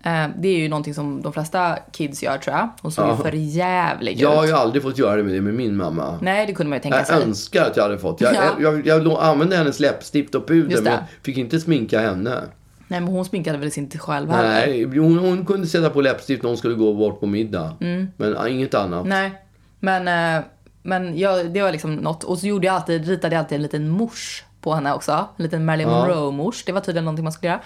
Eh, 0.04 0.26
det 0.38 0.48
är 0.48 0.58
ju 0.58 0.70
någonting 0.70 0.94
som 0.94 1.22
de 1.22 1.34
flesta 1.34 1.78
kids 1.92 2.24
gör 2.24 2.38
tror 2.38 2.56
jag. 2.56 2.70
Hon 2.82 2.92
såg 2.92 3.10
ju 3.10 3.16
för 3.24 3.32
jävlig 3.32 4.20
Jag 4.20 4.36
har 4.36 4.44
ut. 4.44 4.50
ju 4.50 4.54
aldrig 4.54 4.84
fått 4.84 4.98
göra 4.98 5.16
det 5.16 5.24
med 5.24 5.34
det 5.34 5.42
med 5.42 5.54
min 5.54 5.78
mamma. 5.78 6.20
Nej, 6.22 6.46
det 6.48 6.54
kunde 6.54 6.70
man 6.70 6.78
ju 6.78 6.82
tänka 6.82 6.98
Jag 6.98 7.08
sig. 7.08 7.22
önskar 7.24 7.66
att 7.66 7.78
jag 7.78 7.84
hade 7.84 7.98
fått. 7.98 8.22
Jag, 8.22 8.36
Ja. 8.36 8.44
jag, 8.60 8.88
jag, 8.88 9.08
jag 9.08 9.24
använde 9.24 9.56
hennes 9.58 9.80
läppstift 9.80 10.36
och 10.36 10.48
puder 10.48 10.82
men 10.82 10.94
jag 10.94 11.04
fick 11.22 11.38
inte 11.38 11.60
sminka 11.60 12.00
henne. 12.02 12.42
Nej, 12.88 13.00
men 13.02 13.10
hon 13.14 13.26
sminkade 13.26 13.58
väl 13.58 13.72
inte 13.76 13.98
själv 13.98 14.30
heller. 14.30 14.50
Nej, 14.68 14.84
hon, 15.00 15.18
hon 15.18 15.46
kunde 15.46 15.68
sätta 15.68 15.90
på 15.90 16.02
läppstift 16.02 16.44
när 16.44 16.50
hon 16.50 16.58
skulle 16.58 16.74
gå 16.76 16.94
bort 16.94 17.20
på 17.20 17.26
middag. 17.26 17.76
Men 18.18 18.36
äh, 18.38 18.52
inget 18.56 18.74
annat. 18.74 19.06
Mm. 19.06 19.10
Nej, 19.10 19.32
men, 19.80 20.36
eh, 20.38 20.44
men 20.84 21.18
jag, 21.18 21.52
det 21.54 21.62
var 21.62 21.72
liksom 21.72 21.96
något. 21.96 22.24
Och 22.24 22.38
så 22.40 22.48
gjorde 22.48 22.68
jag 22.68 22.76
alltid, 22.76 23.08
ritade 23.08 23.36
jag 23.36 23.40
alltid 23.40 23.56
en 23.56 23.62
liten 23.62 23.90
mors 23.90 24.44
på 24.62 24.74
henne 24.74 24.94
också. 24.94 25.12
En 25.38 25.44
liten 25.44 25.66
Marilyn 25.66 25.88
Ja. 25.90 26.00
Monroe-mors. 26.08 26.64
Det 26.66 26.72
var 26.72 26.82
tydligen 26.82 27.06
någonting 27.06 27.24
man 27.24 27.34
skulle 27.34 27.50
göra. 27.52 27.62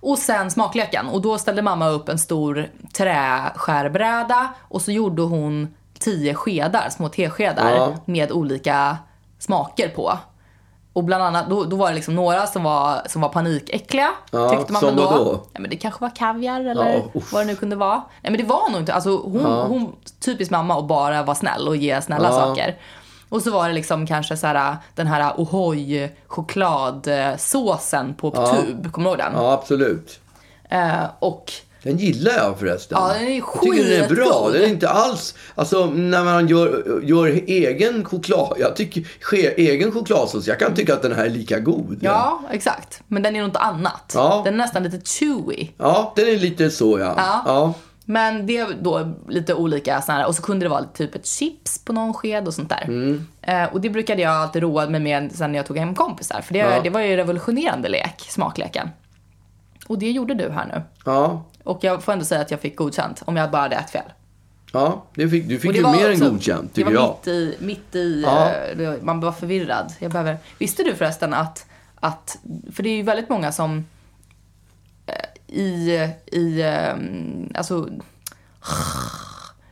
Och 0.00 0.18
sen 0.18 0.50
smakleken. 0.50 1.06
Och 1.06 1.22
då 1.22 1.38
ställde 1.38 1.62
mamma 1.62 1.88
upp 1.88 2.08
en 2.08 2.18
stor 2.18 2.68
träskärbräda 2.92 4.48
och 4.60 4.82
så 4.82 4.92
gjorde 4.92 5.22
hon 5.22 5.68
tio 5.98 6.34
skedar, 6.34 6.88
små 6.90 7.08
teskedar 7.08 7.70
Ja. 7.70 7.94
med 8.04 8.32
olika 8.32 8.96
smaker 9.38 9.88
på. 9.88 10.18
Och 10.98 11.04
bland 11.04 11.22
annat, 11.24 11.50
då, 11.50 11.64
då 11.64 11.76
var 11.76 11.88
det 11.88 11.94
liksom 11.94 12.14
några 12.14 12.46
som 12.46 12.62
var, 12.62 13.02
som 13.06 13.22
var 13.22 13.28
panikäckliga. 13.28 14.08
Ja, 14.30 14.50
tyckte 14.50 14.72
man 14.72 14.80
som 14.80 14.88
väl 14.88 14.96
då. 15.04 15.10
vadå? 15.10 15.40
Ja, 15.52 15.60
men 15.60 15.70
det 15.70 15.76
kanske 15.76 16.00
var 16.00 16.16
kaviar 16.16 16.60
eller 16.60 16.94
Ja, 17.14 17.20
vad 17.32 17.42
det 17.42 17.46
nu 17.46 17.56
kunde 17.56 17.76
vara. 17.76 17.94
Nej 18.22 18.30
men 18.32 18.36
det 18.36 18.44
var 18.46 18.70
nog 18.70 18.80
inte, 18.80 18.94
alltså 18.94 19.16
hon, 19.16 19.44
hon 19.44 19.92
typiskt 20.20 20.50
mamma 20.50 20.76
och 20.76 20.84
bara 20.84 21.22
vara 21.22 21.34
snäll 21.34 21.68
och 21.68 21.76
ge 21.76 22.02
snälla 22.02 22.28
Ja. 22.28 22.32
saker. 22.32 22.76
Och 23.28 23.42
så 23.42 23.50
var 23.50 23.68
det 23.68 23.74
liksom 23.74 24.06
kanske 24.06 24.36
så 24.36 24.46
här, 24.46 24.76
den 24.94 25.06
här 25.06 25.32
O'hoy 25.32 26.08
chokladsåsen 26.26 28.14
på 28.14 28.30
tub, 28.30 28.92
kommer 28.92 29.10
du 29.10 29.10
ihåg 29.10 29.18
den? 29.18 29.32
Ja, 29.42 29.52
absolut. 29.52 30.20
Eh, 30.70 31.04
och 31.18 31.52
Den 31.82 31.96
gillar 31.96 32.32
jag 32.32 32.58
förresten. 32.58 32.98
Ja, 33.00 33.12
den 33.12 33.28
är 33.28 33.36
jag 33.36 33.62
tycker 33.62 33.84
den 33.84 34.04
är 34.04 34.08
bra. 34.08 34.50
Den 34.52 34.62
är 34.62 34.66
inte 34.66 34.88
alls... 34.88 35.34
Alltså, 35.54 35.86
när 35.86 36.24
man 36.24 36.48
gör, 36.48 37.00
gör 37.04 37.26
egen 37.46 38.04
choklad... 38.04 38.56
Jag 38.58 38.76
tycker... 38.76 39.04
Ske, 39.20 39.54
egen 39.70 39.92
chokladsås, 39.92 40.46
jag 40.46 40.58
kan 40.58 40.74
tycka 40.74 40.94
att 40.94 41.02
den 41.02 41.12
här 41.12 41.24
är 41.24 41.30
lika 41.30 41.58
god. 41.58 41.98
ja, 42.02 42.42
exakt. 42.50 43.02
Men 43.08 43.22
den 43.22 43.36
är 43.36 43.42
något 43.42 43.56
annat. 43.56 44.12
Ja. 44.14 44.42
Den 44.44 44.54
är 44.54 44.58
nästan 44.58 44.82
lite 44.82 45.00
chewy. 45.00 45.68
Ja, 45.78 46.12
den 46.16 46.28
är 46.28 46.36
lite 46.36 46.70
så, 46.70 46.98
ja. 46.98 47.14
Ja. 47.16 47.42
ja. 47.46 47.74
Men 48.04 48.46
det 48.46 48.56
är 48.56 48.66
då 48.82 49.12
lite 49.28 49.54
olika 49.54 50.02
här, 50.08 50.26
och 50.26 50.34
så 50.34 50.42
kunde 50.42 50.64
det 50.64 50.70
vara 50.70 50.84
typ 50.84 51.14
ett 51.14 51.26
chips 51.26 51.84
på 51.84 51.92
någon 51.92 52.14
sked 52.14 52.46
och 52.46 52.54
sånt 52.54 52.68
där. 52.68 52.84
Mm. 52.84 53.26
Eh, 53.42 53.64
och 53.64 53.80
det 53.80 53.90
brukade 53.90 54.22
jag 54.22 54.32
alltid 54.32 54.62
roa 54.62 54.88
mig 54.88 55.00
med 55.00 55.32
sen 55.32 55.52
när 55.52 55.58
jag 55.58 55.66
tog 55.66 55.78
hem 55.78 55.94
kompisar. 55.94 56.40
För 56.40 56.52
det, 56.52 56.58
Ja. 56.58 56.80
det 56.82 56.90
var 56.90 57.00
ju 57.00 57.16
revolutionerande 57.16 57.88
lek, 57.88 58.26
smakleken. 58.28 58.88
Och 59.88 59.98
det 59.98 60.10
gjorde 60.10 60.34
du 60.34 60.50
här 60.50 60.66
nu. 60.66 60.82
Ja, 61.04 61.44
Och 61.68 61.78
jag 61.84 62.02
får 62.02 62.12
ändå 62.12 62.24
säga 62.24 62.40
att 62.40 62.50
jag 62.50 62.60
fick 62.60 62.76
godkänt 62.76 63.22
om 63.24 63.36
jag 63.36 63.50
bara 63.50 63.62
hade 63.62 63.76
ett 63.76 63.90
fel. 63.90 64.02
ja 64.72 65.04
det 65.14 65.28
fick, 65.28 65.48
du 65.48 65.58
fick 65.58 65.70
det 65.72 65.76
ju 65.76 65.82
var 65.84 65.92
mer 65.92 66.10
än 66.10 66.20
godkänt, 66.20 66.70
Det 66.74 66.74
tycker 66.74 66.84
var 66.84 66.92
jag. 67.02 67.16
mitt 67.18 67.28
i, 67.28 67.56
mitt 67.60 67.94
i 67.94 68.22
Ja. 68.26 68.50
eh, 68.50 68.76
det- 68.76 69.02
man 69.02 69.20
var 69.20 69.32
förvirrad. 69.32 69.92
Jag 69.98 70.10
behöver, 70.12 70.36
visste 70.58 70.82
du 70.82 70.94
förresten 70.94 71.34
att, 71.34 71.66
att, 71.94 72.38
för 72.72 72.82
det 72.82 72.88
är 72.88 72.96
ju 72.96 73.02
väldigt 73.02 73.28
många 73.28 73.52
som 73.52 73.84
eh, 75.06 75.14
i, 75.56 75.90
i, 76.26 76.60
eh, 76.62 76.94
alltså, 77.58 77.88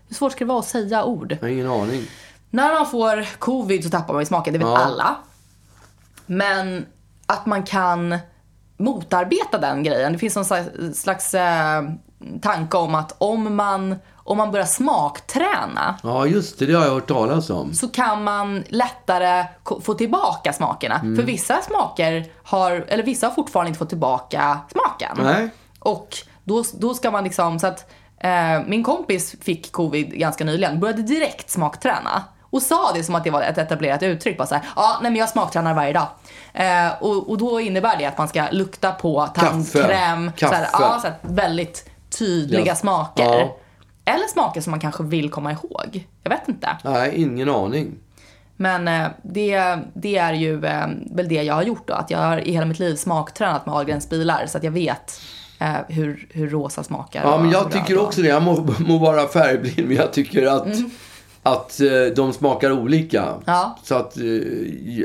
hur 0.09 0.15
svårt 0.15 0.33
ska 0.33 0.45
det 0.45 0.49
vara 0.49 0.59
att 0.59 0.67
säga 0.69 1.05
ord? 1.05 1.33
Jag 1.33 1.39
har 1.41 1.49
ingen 1.49 1.71
aning. 1.71 2.03
När 2.51 2.75
man 2.75 2.91
får 2.91 3.39
covid 3.39 3.85
så 3.85 3.91
tappar 3.91 4.15
man 4.15 4.23
ju 4.23 4.27
smaken, 4.27 4.53
det 4.53 4.59
vet 4.59 4.69
Ja. 4.69 4.79
alla. 4.79 5.17
Men 6.27 6.87
att 7.27 7.47
man 7.47 7.63
kan 7.63 8.19
motarbeta 8.77 9.59
den 9.59 9.83
grejen. 9.83 10.13
Det 10.13 10.19
finns 10.19 10.37
någon 10.37 10.95
slags, 10.95 11.35
eh, 11.35 11.83
tanke 12.43 12.77
om 12.77 12.95
att 12.95 13.15
om 13.19 13.57
man, 13.57 13.97
om 14.17 14.37
man 14.37 14.51
börjar 14.53 14.67
smakträna 14.67 15.99
Ja, 16.03 16.27
just 16.27 16.59
det. 16.59 16.67
Det 16.67 16.73
har 16.75 16.85
jag 16.85 16.93
hört 16.93 17.09
talas 17.09 17.51
om. 17.51 17.75
så 17.75 17.89
kan 17.89 18.25
man 18.25 18.65
lättare 18.69 19.45
få 19.83 19.95
tillbaka 19.95 20.53
smakerna. 20.53 20.95
Mm. 20.95 21.17
För 21.17 21.23
vissa 21.23 21.63
smaker 21.63 22.27
har, 22.43 22.85
eller 22.89 23.03
vissa 23.03 23.27
har 23.27 23.35
fortfarande 23.35 23.69
inte 23.69 23.79
fått 23.79 23.89
tillbaka 23.89 24.59
smaken. 24.73 25.17
Nej. 25.25 25.49
Och 25.79 26.17
då, 26.45 26.65
då 26.79 26.95
ska 26.95 27.11
man 27.11 27.25
liksom, 27.25 27.59
så 27.59 27.67
att 27.67 27.91
eh, 28.19 28.61
min 28.67 28.85
kompis 28.85 29.37
fick 29.43 29.73
covid 29.73 30.11
ganska 30.13 30.45
nyligen, 30.45 30.81
började 30.81 31.03
direkt 31.03 31.51
smakträna. 31.51 32.25
Och 32.57 32.63
sa 32.63 32.93
det 32.95 33.03
som 33.05 33.15
att 33.15 33.25
det 33.25 33.31
var 33.31 33.43
ett 33.43 33.59
etablerat 33.59 34.03
uttryck. 34.03 34.39
Bara 34.39 34.47
så 34.47 34.55
här, 34.55 34.65
ja, 34.77 34.99
nej 35.03 35.11
men 35.11 35.19
jag 35.21 35.29
smaktränar 35.29 35.75
varje 35.75 35.93
dag. 35.93 36.07
Eh, 36.55 36.89
och, 37.01 37.31
och 37.31 37.39
då 37.39 37.61
innebär 37.61 37.97
det 37.99 38.05
att 38.05 38.19
man 38.19 38.29
ska 38.29 38.45
lukta 38.51 38.93
på 38.93 39.27
tandkräm. 39.35 40.31
Så 40.37 40.47
här, 40.47 40.65
Kaffe. 40.65 40.69
ja, 40.73 40.99
så 41.03 41.07
här, 41.09 41.17
väldigt 41.23 41.91
tydliga 42.19 42.67
Ja. 42.67 42.75
smaker. 42.75 43.25
Ja. 43.25 43.57
Eller 44.05 44.27
smaker 44.33 44.61
som 44.61 44.71
man 44.71 44.81
kanske 44.81 45.03
vill 45.03 45.31
komma 45.31 45.53
ihåg. 45.53 46.07
Jag 46.23 46.31
vet 46.31 46.49
inte. 46.49 46.69
Nej, 46.85 47.13
ingen 47.23 47.49
aning. 47.51 47.95
Men 48.57 48.89
eh, 48.89 49.07
det, 49.23 49.79
det 49.95 50.17
är 50.17 50.33
ju 50.33 50.65
eh, 50.65 50.87
väl 51.11 51.29
det 51.29 51.43
jag 51.43 51.55
har 51.55 51.63
gjort 51.63 51.89
då. 51.89 51.95
Att 51.95 52.11
jag 52.11 52.19
har 52.19 52.39
i 52.49 52.53
hela 52.53 52.67
mitt 52.67 52.79
liv 52.79 52.97
smaktränat 52.97 53.67
med 53.67 53.75
Ahlgrens 53.75 54.09
bilar. 54.11 54.47
Så 54.47 54.59
att 54.59 54.65
jag 54.65 54.71
vet 54.71 55.21
eh, 55.61 55.75
hur, 55.89 56.29
hur 56.31 56.51
rosa 56.51 56.83
smakar. 56.83 57.23
Ja, 57.23 57.39
men 57.39 57.51
jag 57.51 57.71
tycker 57.73 57.99
också 57.99 58.23
det. 58.23 58.29
Jag 58.29 58.43
må, 58.43 58.67
må 58.79 58.99
vara 58.99 59.27
färgblind, 59.29 59.89
men 59.89 59.97
jag 59.97 60.13
tycker 60.13 60.47
att, 60.47 60.67
Mm. 60.67 60.91
Att 61.47 61.81
eh, 61.81 62.15
de 62.17 62.33
smakar 62.33 62.73
olika. 62.73 63.35
Ja. 63.45 63.79
Så 63.83 63.95
att, 63.95 64.17
eh, 64.17 64.25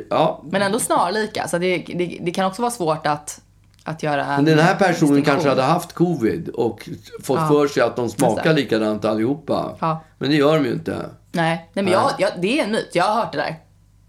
ja. 0.10 0.41
Men 0.43 0.62
ändå 0.62 0.80
snarlika. 0.80 1.47
Så 1.47 1.58
det, 1.58 1.77
det, 1.77 2.17
det 2.21 2.32
kan 2.32 2.45
också 2.45 2.62
vara 2.62 2.71
svårt 2.71 3.08
att 3.08 3.41
att 3.84 4.04
göra 4.04 4.25
Men 4.25 4.45
den 4.45 4.60
här 4.60 4.75
personen 4.75 5.21
kanske 5.21 5.49
hade 5.49 5.62
haft 5.62 5.93
covid 5.93 6.49
och 6.49 6.89
fått 7.23 7.39
ja. 7.39 7.47
för 7.47 7.67
sig 7.67 7.84
att 7.84 7.95
de 7.95 8.10
smakar 8.10 8.54
likadant 8.54 9.06
allihopa. 9.06 9.75
Ja. 9.80 10.04
Men 10.17 10.30
det 10.30 10.36
gör 10.36 10.56
de 10.58 10.65
ju 10.65 10.71
inte. 10.71 11.06
Nej, 11.32 11.69
Nej 11.73 11.86
men 11.86 11.93
jag, 11.93 12.12
jag, 12.17 12.30
det 12.39 12.60
är 12.60 12.63
en 12.63 12.71
myt. 12.71 12.89
Jag 12.93 13.04
har 13.04 13.15
hört 13.15 13.32
det 13.32 13.38
där. 13.38 13.56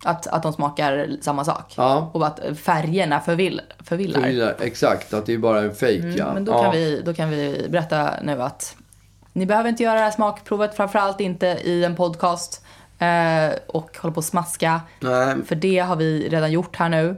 Att, 0.04 0.26
att 0.26 0.42
de 0.42 0.52
smakar 0.52 1.08
samma 1.20 1.44
sak. 1.44 1.74
Ja. 1.76 2.10
Och 2.14 2.26
att 2.26 2.40
färgerna 2.56 3.20
förvill, 3.20 3.60
förvillar. 3.84 4.20
förvillar. 4.20 4.56
Exakt, 4.60 5.14
att 5.14 5.26
det 5.26 5.34
är 5.34 5.38
bara 5.38 5.60
en 5.60 5.74
fejk. 5.74 6.02
Mm, 6.02 6.16
ja. 6.16 6.34
Men 6.34 6.44
då, 6.44 6.52
ja. 6.52 6.62
kan 6.62 6.72
vi, 6.72 7.02
då 7.04 7.14
kan 7.14 7.30
vi 7.30 7.66
berätta 7.70 8.10
nu 8.22 8.42
att 8.42 8.76
ni 9.32 9.46
behöver 9.46 9.68
inte 9.68 9.82
göra 9.82 9.94
det 9.94 10.00
här 10.00 10.10
smakprovet, 10.10 10.76
framförallt 10.76 11.20
inte 11.20 11.46
i 11.46 11.84
en 11.84 11.96
podcast. 11.96 12.64
Eh, 12.98 13.52
och 13.66 13.96
hålla 13.98 14.14
på 14.14 14.18
och 14.18 14.24
smaska. 14.24 14.80
Nej. 15.00 15.36
För 15.46 15.54
det 15.54 15.78
har 15.78 15.96
vi 15.96 16.28
redan 16.28 16.52
gjort 16.52 16.76
här 16.76 16.88
nu. 16.88 17.16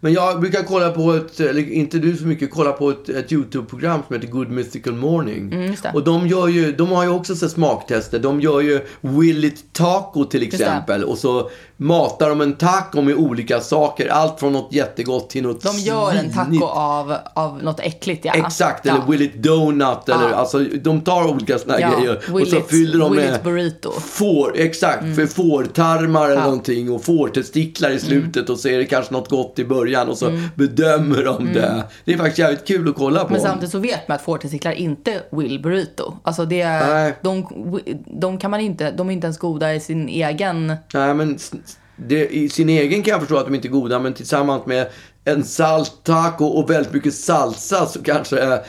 Men 0.00 0.12
jag 0.12 0.40
brukar 0.40 0.62
kolla 0.62 0.90
på 0.90 1.12
ett, 1.12 1.40
eller 1.40 1.72
inte 1.72 1.98
du 1.98 2.16
så 2.16 2.26
mycket, 2.26 2.50
kolla 2.50 2.72
på 2.72 2.90
ett, 2.90 3.08
ett 3.08 3.32
YouTube-program 3.32 4.02
som 4.06 4.16
heter 4.16 4.28
Good 4.28 4.50
Mystical 4.50 4.94
Morning. 4.94 5.52
Mm, 5.52 5.74
och 5.94 6.04
de, 6.04 6.28
gör 6.28 6.48
ju, 6.48 6.72
de 6.72 6.88
har 6.88 7.04
ju 7.04 7.10
också 7.10 7.36
så 7.36 7.48
smaktester. 7.48 8.18
De 8.18 8.40
gör 8.40 8.60
ju 8.60 8.80
Will 9.00 9.44
It 9.44 9.72
Taco 9.72 10.24
till 10.24 10.42
exempel. 10.42 11.04
Och 11.04 11.18
så 11.18 11.50
matar 11.80 12.28
de 12.28 12.40
en 12.40 12.56
taco 12.56 13.02
med 13.02 13.14
olika 13.14 13.60
saker. 13.60 14.08
Allt 14.08 14.40
från 14.40 14.52
något 14.52 14.72
jättegott 14.72 15.30
till 15.30 15.42
något 15.42 15.62
De 15.62 15.78
gör 15.78 16.12
en 16.12 16.32
taco 16.32 16.64
av, 16.64 17.16
av 17.34 17.62
något 17.62 17.80
äckligt, 17.80 18.24
ja. 18.24 18.32
Exakt, 18.32 18.86
eller 18.86 19.02
Will 19.08 19.22
It 19.22 19.34
Donut. 19.34 20.08
Eller, 20.08 20.30
ja. 20.30 20.34
alltså, 20.34 20.58
de 20.58 21.00
tar 21.00 21.28
olika 21.30 21.58
sådana 21.58 21.80
ja. 21.80 21.98
grejer. 21.98 22.22
Will 22.28 22.42
och 22.42 22.48
så 22.48 22.56
it, 22.56 22.66
fyller 22.66 22.98
de 22.98 23.16
med 23.16 23.40
burrito. 23.42 23.92
Får, 24.00 24.56
exakt, 24.56 25.02
mm. 25.02 25.14
för 25.14 25.26
fårtarmar 25.26 26.24
eller 26.24 26.34
ja. 26.34 26.44
någonting. 26.44 26.92
Och 26.92 27.04
fårtestiklar 27.04 27.90
i 27.90 28.00
slutet. 28.00 28.36
Mm. 28.36 28.52
Och 28.52 28.58
så 28.58 28.68
är 28.68 28.78
det 28.78 28.84
kanske 28.84 29.12
något 29.12 29.28
gott 29.28 29.58
i 29.58 29.64
början. 29.64 30.08
Och 30.08 30.18
så 30.18 30.26
mm. 30.26 30.48
bedömer 30.54 31.24
de 31.24 31.42
mm. 31.42 31.54
det. 31.54 31.84
Det 32.04 32.12
är 32.12 32.16
faktiskt 32.16 32.38
jävligt 32.38 32.66
kul 32.66 32.88
att 32.88 32.96
kolla 32.96 33.24
på. 33.24 33.32
Men 33.32 33.40
samtidigt 33.40 33.72
så 33.72 33.78
vet 33.78 34.08
man 34.08 34.14
att 34.14 34.22
fårtestiklar 34.22 34.72
inte 34.72 35.22
will 35.30 35.62
burrito. 35.62 36.14
Alltså 36.22 36.44
det, 36.44 36.64
de, 37.22 37.46
de 38.06 38.38
kan 38.38 38.50
man 38.50 38.60
inte, 38.60 38.90
de 38.90 39.08
är 39.08 39.12
inte 39.12 39.26
ens 39.26 39.38
goda 39.38 39.74
i 39.74 39.80
sin 39.80 40.08
egen... 40.08 40.76
Nej, 40.94 41.14
men 41.14 41.38
det, 42.06 42.28
I 42.28 42.48
sin 42.48 42.68
egen 42.68 43.02
kan 43.02 43.12
jag 43.12 43.20
förstå 43.20 43.36
att 43.36 43.44
de 43.44 43.54
inte 43.54 43.68
är 43.68 43.70
goda, 43.70 43.98
men 43.98 44.14
tillsammans 44.14 44.66
med 44.66 44.88
en 45.24 45.44
salt 45.44 45.92
taco 46.02 46.44
och 46.44 46.70
väldigt 46.70 46.92
mycket 46.92 47.14
salsa 47.14 47.86
så 47.86 48.02
kanske 48.02 48.60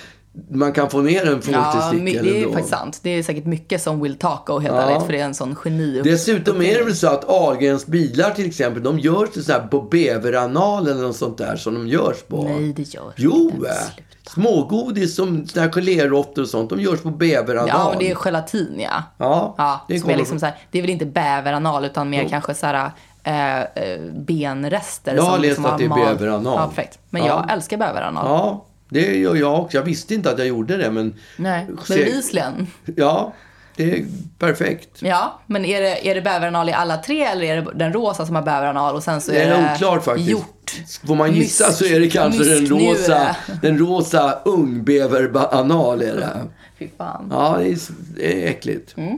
man 0.52 0.74
kan 0.74 0.89
få 0.89 1.02
ner 1.02 1.26
en 1.26 1.42
fårtestikel 1.42 2.15
Ja, 2.15 2.22
det 2.22 2.44
är 2.44 2.48
faktiskt 2.48 2.70
sant. 2.70 3.00
Det 3.04 3.10
är 3.10 3.24
säkert 3.24 3.46
mycket 3.46 3.82
som 3.82 4.02
Will 4.02 4.18
Taco 4.18 4.60
helt 4.60 4.76
ja. 4.76 4.82
ärligt, 4.82 5.06
för 5.06 5.13
det 5.13 5.20
är 5.20 5.26
en 5.26 5.34
sån 5.34 5.56
geni 5.65 6.02
Dessutom 6.04 6.62
är 6.62 6.78
det 6.78 6.84
väl 6.84 6.96
så 6.96 7.08
att 7.08 7.30
Ahlgrens 7.30 7.86
bilar 7.86 8.32
till 8.32 8.48
exempel, 8.48 8.84
de 8.84 9.00
görs 9.00 9.46
så 9.46 9.52
här 9.52 9.60
på 9.60 9.82
beveranal 9.82 10.88
eller 10.88 11.02
något 11.02 11.15
sånt 11.15 11.38
där 11.38 11.56
som 11.56 11.74
de 11.74 11.88
görs 11.88 12.24
på. 12.28 12.44
Nej, 12.44 12.74
det 12.74 12.94
gör 12.94 13.13
Jo, 13.15 13.52
inte. 13.56 13.74
Smågodis 14.34 15.15
som 15.15 15.46
geléråttor 15.46 16.42
och 16.42 16.48
sånt, 16.50 16.70
de 16.70 16.82
görs 16.82 17.02
på 17.02 17.10
bäveranal. 17.10 17.68
Ja, 17.68 17.89
men 17.89 18.00
det 18.00 18.12
är 18.12 18.15
gelatin 18.15 18.76
ja. 18.80 19.04
Ja, 19.18 19.56
ja 19.58 19.86
det, 19.88 19.96
är 19.96 20.18
liksom 20.18 20.39
så 20.39 20.46
här, 20.46 20.56
det 20.72 20.78
är 20.78 20.82
väl 20.82 20.92
inte 20.92 21.06
bäveranal 21.06 21.86
utan 21.86 22.10
mer 22.10 22.24
jo. 22.24 22.30
kanske 22.30 22.54
så 22.54 22.65
här 22.65 22.92
eh, 23.24 23.62
eh, 23.62 24.00
benrester. 24.14 25.16
Jag 25.16 25.24
har 25.24 25.38
läst 25.38 25.44
liksom 25.44 25.66
att 25.66 25.78
det 25.78 25.86
är 25.86 25.90
bäveranal. 25.90 26.54
Ja, 26.56 26.68
perfekt. 26.68 27.00
Men 27.10 27.26
ja. 27.26 27.28
jag 27.28 27.54
älskar 27.54 27.78
bäveranal. 27.78 28.26
Ja, 28.26 28.66
det 28.90 29.18
gör 29.18 29.36
jag 29.36 29.60
också. 29.60 29.78
Jag 29.78 29.84
visste 29.84 30.16
inte 30.16 30.32
att 30.32 30.38
jag 30.38 30.48
gjorde 30.48 30.78
det, 30.78 30.92
men... 30.92 31.16
Nej, 31.38 31.68
bevisligen. 31.88 32.68
Ja, 32.96 33.34
det 33.76 34.00
är 34.00 34.06
perfekt. 34.40 34.90
Ja, 35.00 35.40
men 35.48 35.66
är 35.66 35.82
det, 35.82 36.08
är 36.08 36.16
det 36.16 36.22
bäveranal 36.22 36.70
i 36.70 36.74
alla 36.74 36.98
tre 36.98 37.24
eller 37.24 37.44
är 37.44 37.62
det 37.62 37.72
den 37.76 37.94
rosa 37.94 38.26
som 38.26 38.36
har 38.36 38.42
bäveranal 38.42 38.96
och 38.96 39.04
sen 39.04 39.22
så 39.22 39.32
är 39.32 39.36
det, 39.36 39.56
är 39.56 39.76
oklart 39.76 40.04
faktiskt. 40.04 40.30
hjort? 40.30 40.56
Får 41.08 41.16
man 41.16 41.34
gissa 41.34 41.68
mysk, 41.68 41.78
så 41.78 41.86
är 41.86 42.00
det 42.00 42.10
kanske 42.10 42.44
den 42.44 42.66
rosa, 42.66 43.36
den 43.62 43.78
rosa 43.78 44.40
ungbäveranal 44.46 46.02
är 46.02 46.16
det. 46.16 46.30
Fy 46.80 46.88
fan. 46.98 47.28
Ja, 47.32 47.58
det 47.60 47.70
är, 47.70 47.78
det 48.16 48.44
är 48.44 48.50
äckligt. 48.50 48.98
Mm. 48.98 49.18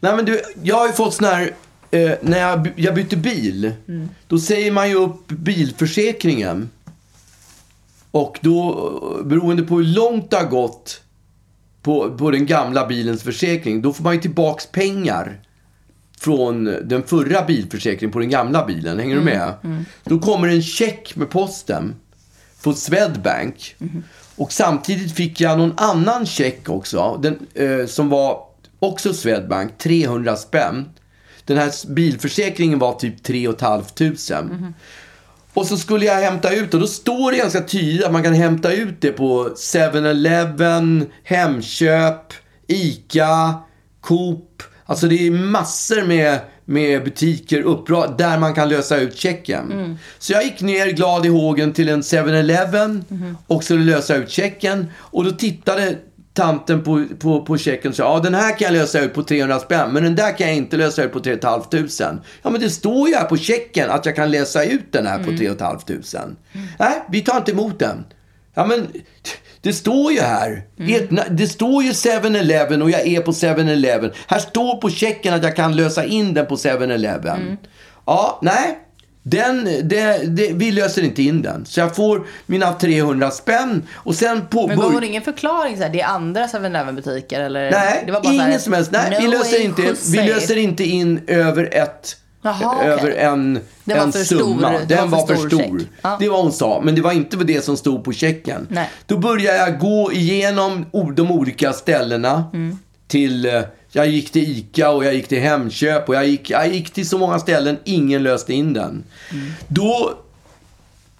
Nej 0.00 0.16
men 0.16 0.24
du, 0.24 0.42
jag 0.62 0.76
har 0.76 0.86
ju 0.86 0.92
fått 0.92 1.14
sån 1.14 1.26
här, 1.26 1.50
eh, 1.90 2.12
när 2.20 2.38
jag, 2.38 2.72
jag 2.76 2.94
bytte 2.94 3.16
bil, 3.16 3.72
mm. 3.88 4.08
då 4.26 4.38
säger 4.38 4.72
man 4.72 4.88
ju 4.88 4.94
upp 4.94 5.28
bilförsäkringen. 5.28 6.70
Och 8.10 8.38
då, 8.40 9.22
beroende 9.24 9.62
på 9.62 9.76
hur 9.76 9.84
långt 9.84 10.30
det 10.30 10.36
har 10.36 10.44
gått 10.44 11.00
på, 11.82 12.16
på 12.18 12.30
den 12.30 12.46
gamla 12.46 12.86
bilens 12.86 13.22
försäkring, 13.22 13.82
då 13.82 13.92
får 13.92 14.04
man 14.04 14.14
ju 14.14 14.20
tillbaks 14.20 14.66
pengar 14.66 15.40
från 16.18 16.64
den 16.64 17.02
förra 17.02 17.44
bilförsäkringen 17.44 18.12
på 18.12 18.18
den 18.18 18.30
gamla 18.30 18.66
bilen. 18.66 18.98
Hänger 18.98 19.16
mm. 19.16 19.26
du 19.26 19.32
med? 19.32 19.54
Mm. 19.64 19.84
Då 20.04 20.18
kommer 20.18 20.48
en 20.48 20.62
check 20.62 21.16
med 21.16 21.30
posten 21.30 21.94
på 22.62 22.72
Swedbank. 22.72 23.76
Mm. 23.80 24.02
Och 24.36 24.52
samtidigt 24.52 25.12
fick 25.12 25.40
jag 25.40 25.58
någon 25.58 25.74
annan 25.76 26.26
check 26.26 26.68
också. 26.68 27.20
Den, 27.22 27.46
eh, 27.54 27.86
som 27.86 28.08
var 28.08 28.45
också 28.78 29.14
Swedbank. 29.14 29.78
300 29.78 30.36
spänn. 30.36 30.88
Den 31.44 31.58
här 31.58 31.92
bilförsäkringen 31.94 32.78
var 32.78 32.92
typ 32.92 33.22
3 33.22 33.48
500. 33.60 33.84
Mm. 34.30 34.74
Och 35.56 35.66
så 35.66 35.76
skulle 35.76 36.06
jag 36.06 36.14
hämta 36.14 36.54
ut 36.54 36.74
och 36.74 36.80
då 36.80 36.86
står 36.86 37.32
det 37.32 37.38
ganska 37.38 37.62
tydligt 37.62 38.04
att 38.04 38.12
man 38.12 38.22
kan 38.22 38.34
hämta 38.34 38.72
ut 38.72 39.00
det 39.00 39.12
på 39.12 39.48
7-Eleven, 39.48 41.06
Hemköp, 41.24 42.32
ICA, 42.66 43.54
Coop. 44.00 44.62
Alltså 44.86 45.08
det 45.08 45.26
är 45.26 45.30
massor 45.30 46.02
med, 46.02 46.38
med 46.64 47.04
butiker 47.04 47.62
uppra 47.62 48.06
där 48.06 48.38
man 48.38 48.54
kan 48.54 48.68
lösa 48.68 48.96
ut 48.96 49.18
checken. 49.18 49.72
Mm. 49.72 49.98
Så 50.18 50.32
jag 50.32 50.44
gick 50.44 50.60
ner 50.60 50.86
glad 50.86 51.26
i 51.26 51.28
hågen 51.28 51.72
till 51.72 51.88
en 51.88 52.02
7-Eleven 52.02 53.04
mm. 53.10 53.36
och 53.46 53.64
skulle 53.64 53.84
lösa 53.84 54.16
ut 54.16 54.30
checken. 54.30 54.86
Och 54.96 55.24
då 55.24 55.30
tittade 55.30 55.96
tanten 56.36 56.82
på, 56.82 57.04
på, 57.18 57.44
på 57.44 57.58
checken 57.58 57.92
sa 57.92 58.02
ja 58.02 58.20
den 58.20 58.34
här 58.34 58.58
kan 58.58 58.64
jag 58.64 58.72
lösa 58.72 59.00
ut 59.00 59.14
på 59.14 59.22
300 59.22 59.58
spänn 59.58 59.92
men 59.92 60.02
den 60.02 60.16
där 60.16 60.38
kan 60.38 60.46
jag 60.46 60.56
inte 60.56 60.76
lösa 60.76 61.02
ut 61.02 61.12
på 61.12 61.20
3 61.20 61.38
500. 61.42 62.18
Ja 62.42 62.50
men 62.50 62.60
det 62.60 62.70
står 62.70 63.08
ju 63.08 63.14
här 63.14 63.24
på 63.24 63.36
checken 63.36 63.90
att 63.90 64.06
jag 64.06 64.16
kan 64.16 64.30
läsa 64.30 64.64
ut 64.64 64.92
den 64.92 65.06
här 65.06 65.18
på 65.18 65.30
mm. 65.30 65.38
3 65.38 65.46
500. 65.46 65.78
Mm. 66.52 66.66
Nej, 66.78 67.02
vi 67.10 67.20
tar 67.20 67.36
inte 67.36 67.52
emot 67.52 67.78
den. 67.78 68.04
Ja 68.54 68.66
men 68.66 68.86
det 69.60 69.72
står 69.72 70.12
ju 70.12 70.20
här. 70.20 70.64
Mm. 70.78 71.18
Det 71.30 71.46
står 71.46 71.82
ju 71.82 71.90
7-Eleven 71.90 72.82
och 72.82 72.90
jag 72.90 73.06
är 73.06 73.20
på 73.20 73.32
7-Eleven. 73.32 74.12
Här 74.26 74.38
står 74.38 74.76
på 74.76 74.90
checken 74.90 75.34
att 75.34 75.42
jag 75.42 75.56
kan 75.56 75.76
lösa 75.76 76.04
in 76.04 76.34
den 76.34 76.46
på 76.46 76.56
7-Eleven. 76.56 77.40
Mm. 77.40 77.56
Ja, 78.06 78.38
nej. 78.42 78.78
Den, 79.28 79.64
det, 79.64 80.20
det, 80.26 80.52
vi 80.52 80.70
löser 80.70 81.02
inte 81.02 81.22
in 81.22 81.42
den. 81.42 81.66
Så 81.66 81.80
jag 81.80 81.96
får 81.96 82.26
mina 82.46 82.72
300 82.72 83.30
spänn 83.30 83.86
och 83.92 84.14
sen 84.14 84.46
på... 84.46 84.66
Men 84.66 84.76
gav 84.76 84.92
hon 84.92 85.04
ingen 85.04 85.22
förklaring? 85.22 85.76
Så 85.76 85.82
här, 85.82 85.90
det 85.90 86.00
är 86.00 86.06
andra 86.06 86.46
7-Eleven 86.46 86.96
butiker 86.96 87.40
eller? 87.40 87.70
Nej, 87.70 88.02
det 88.06 88.12
var 88.12 88.22
bara 88.22 88.32
ingen 88.34 88.60
som 88.60 88.72
helst. 88.72 88.90
Nej, 88.92 89.10
no 89.10 89.16
vi, 89.20 89.28
löser 89.28 89.64
inte, 89.64 89.94
vi 90.12 90.18
löser 90.18 90.56
inte 90.56 90.84
in 90.84 91.20
över 91.26 91.68
ett... 91.72 92.16
Jaha, 92.42 92.84
över 92.84 93.10
okay. 93.10 93.16
en, 93.16 93.60
den 93.84 93.98
en 93.98 94.12
summa. 94.12 94.78
Stor, 94.78 94.86
den 94.86 95.10
var 95.10 95.26
för 95.26 95.36
stor. 95.36 95.48
För 95.48 95.64
stor. 95.64 95.80
Ah. 96.02 96.16
Det 96.18 96.28
var 96.28 96.42
hon 96.42 96.52
sa. 96.52 96.80
Men 96.84 96.94
det 96.94 97.00
var 97.00 97.12
inte 97.12 97.36
det 97.36 97.64
som 97.64 97.76
stod 97.76 98.04
på 98.04 98.12
checken. 98.12 98.66
Nej. 98.70 98.90
Då 99.06 99.18
började 99.18 99.58
jag 99.58 99.78
gå 99.78 100.12
igenom 100.12 100.86
de 101.16 101.30
olika 101.30 101.72
ställena. 101.72 102.44
Mm. 102.54 102.78
till 103.08 103.46
eh, 103.46 103.62
jag 103.96 104.08
gick 104.08 104.30
till 104.30 104.58
ICA 104.58 104.90
och 104.90 105.04
jag 105.04 105.14
gick 105.14 105.28
till 105.28 105.40
Hemköp 105.40 106.08
och 106.08 106.14
jag 106.14 106.26
gick, 106.26 106.50
jag 106.50 106.74
gick 106.74 106.90
till 106.90 107.08
så 107.08 107.18
många 107.18 107.38
ställen. 107.38 107.76
Ingen 107.84 108.22
löste 108.22 108.52
in 108.52 108.72
den. 108.72 109.04
Mm. 109.32 109.52
Då 109.68 110.18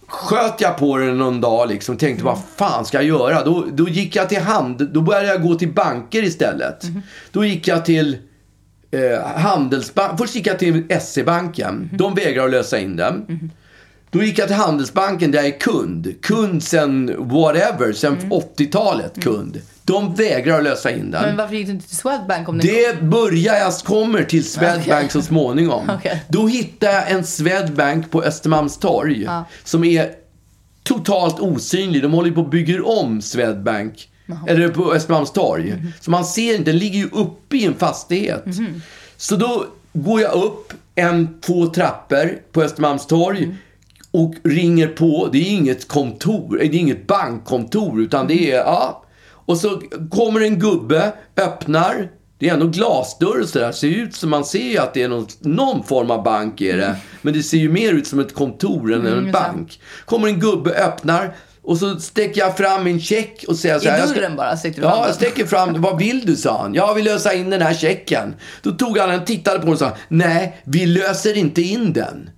sköt 0.06 0.60
jag 0.60 0.78
på 0.78 0.96
den 0.96 1.18
någon 1.18 1.40
dag 1.40 1.68
liksom 1.68 1.96
tänkte 1.96 2.22
mm. 2.22 2.34
vad 2.34 2.42
fan 2.56 2.84
ska 2.84 2.96
jag 2.96 3.04
göra? 3.04 3.44
Då, 3.44 3.66
då 3.72 3.88
gick 3.88 4.16
jag 4.16 4.28
till 4.28 4.40
hand, 4.40 4.88
då 4.92 5.00
började 5.00 5.26
jag 5.26 5.42
gå 5.42 5.54
till 5.54 5.72
banker 5.72 6.22
istället. 6.22 6.84
Mm. 6.84 7.02
Då 7.32 7.44
gick 7.44 7.68
jag 7.68 7.84
till 7.84 8.18
eh, 8.90 9.26
Handelsbanken, 9.26 10.18
först 10.18 10.34
gick 10.34 10.46
jag 10.46 10.58
till 10.58 11.00
SE-banken. 11.00 11.74
Mm. 11.74 11.88
De 11.92 12.14
vägrar 12.14 12.44
att 12.44 12.50
lösa 12.50 12.78
in 12.78 12.96
den. 12.96 13.24
Mm. 13.28 13.50
Då 14.10 14.22
gick 14.22 14.38
jag 14.38 14.46
till 14.46 14.56
Handelsbanken 14.56 15.30
där 15.30 15.38
jag 15.38 15.46
är 15.46 15.58
kund. 15.60 16.14
Kund 16.22 16.62
sen 16.62 17.14
whatever, 17.18 17.92
sen 17.92 18.12
mm. 18.12 18.30
80-talet 18.32 19.22
kund. 19.22 19.60
De 19.86 20.14
vägrar 20.14 20.58
att 20.58 20.64
lösa 20.64 20.90
in 20.90 21.10
den. 21.10 21.22
Men 21.22 21.36
varför 21.36 21.54
gick 21.54 21.66
du 21.66 21.72
inte 21.72 21.88
till 21.88 21.96
Swedbank? 21.96 22.48
Om 22.48 22.58
det 22.58 23.02
börjar 23.02 23.54
jag 23.54 23.74
kommer 23.74 24.24
till 24.24 24.44
Swedbank 24.44 24.86
okay. 24.86 25.08
så 25.08 25.22
småningom. 25.22 25.90
okay. 25.98 26.18
Då 26.28 26.46
hittar 26.46 26.88
jag 26.88 27.10
en 27.10 27.24
Swedbank 27.24 28.10
på 28.10 28.22
Östermalmstorg 28.22 29.22
ja. 29.22 29.44
som 29.64 29.84
är 29.84 30.10
totalt 30.82 31.40
osynlig. 31.40 32.02
De 32.02 32.12
håller 32.12 32.30
på 32.30 32.40
att 32.40 32.50
bygga 32.50 32.84
om 32.84 33.22
Swedbank. 33.22 34.08
Aha. 34.32 34.46
Eller 34.48 34.68
på 34.68 34.94
Östermalmstorg. 34.94 35.70
Mm 35.70 35.82
-hmm. 35.82 35.92
Så 36.00 36.10
man 36.10 36.24
ser 36.24 36.54
inte, 36.54 36.70
den 36.70 36.78
ligger 36.78 36.98
ju 36.98 37.08
uppe 37.12 37.56
i 37.56 37.64
en 37.64 37.74
fastighet. 37.74 38.46
Mm 38.46 38.58
-hmm. 38.58 38.80
Så 39.16 39.36
då 39.36 39.66
går 39.92 40.20
jag 40.20 40.32
upp 40.32 40.72
en, 40.94 41.40
två 41.40 41.66
trappor 41.66 42.38
på 42.52 42.62
Östermalmstorg. 42.62 43.44
Mm. 43.44 43.56
Och 44.10 44.34
ringer 44.44 44.86
på. 44.86 45.28
Det 45.32 45.38
är 45.38 45.50
inget 45.50 45.88
kontor, 45.88 46.58
det 46.58 46.64
är 46.66 46.74
inget 46.74 47.06
bankkontor. 47.06 48.00
Utan 48.00 48.26
det 48.26 48.50
är, 48.52 48.56
ja, 48.56 49.02
och 49.46 49.58
så 49.58 49.82
kommer 50.10 50.40
en 50.40 50.58
gubbe, 50.58 51.12
öppnar. 51.36 52.10
Det 52.38 52.48
är 52.48 52.54
ändå 52.54 52.66
glasdörr 52.66 53.40
och 53.40 53.48
sådär. 53.48 53.72
Ser 53.72 53.88
ut 53.88 54.14
som 54.14 54.30
man 54.30 54.44
ser 54.44 54.70
ju 54.70 54.78
att 54.78 54.94
det 54.94 55.02
är 55.02 55.08
någon, 55.08 55.26
någon 55.40 55.82
form 55.84 56.10
av 56.10 56.22
bank 56.22 56.60
är 56.60 56.76
det. 56.76 56.96
Men 57.22 57.34
det 57.34 57.42
ser 57.42 57.58
ju 57.58 57.68
mer 57.68 57.92
ut 57.92 58.06
som 58.06 58.20
ett 58.20 58.34
kontor 58.34 58.92
än 58.92 59.06
en 59.06 59.18
mm, 59.18 59.32
bank. 59.32 59.80
Kommer 60.04 60.28
en 60.28 60.40
gubbe, 60.40 60.70
öppnar. 60.70 61.34
Och 61.62 61.78
så 61.78 62.00
sträcker 62.00 62.40
jag 62.40 62.56
fram 62.56 62.84
min 62.84 63.00
check 63.00 63.44
och 63.48 63.56
säger 63.56 63.78
så 63.78 63.88
här. 63.88 64.04
I 64.04 64.14
dörren 64.14 64.36
bara? 64.36 64.56
Sträckte 64.56 64.80
du 64.80 64.86
Ja, 64.86 65.06
jag 65.06 65.14
sträcker 65.14 65.46
fram 65.46 65.82
Vad 65.82 65.98
vill 65.98 66.26
du? 66.26 66.36
sa 66.36 66.62
han. 66.62 66.74
Jag 66.74 66.94
vill 66.94 67.04
lösa 67.04 67.34
in 67.34 67.50
den 67.50 67.62
här 67.62 67.74
checken. 67.74 68.34
Då 68.62 68.70
tog 68.70 68.98
han 68.98 69.08
den, 69.08 69.24
tittade 69.24 69.58
på 69.58 69.64
den 69.64 69.72
och 69.72 69.78
sa. 69.78 69.96
Nej, 70.08 70.60
vi 70.64 70.86
löser 70.86 71.36
inte 71.36 71.62
in 71.62 71.92
den. 71.92 72.30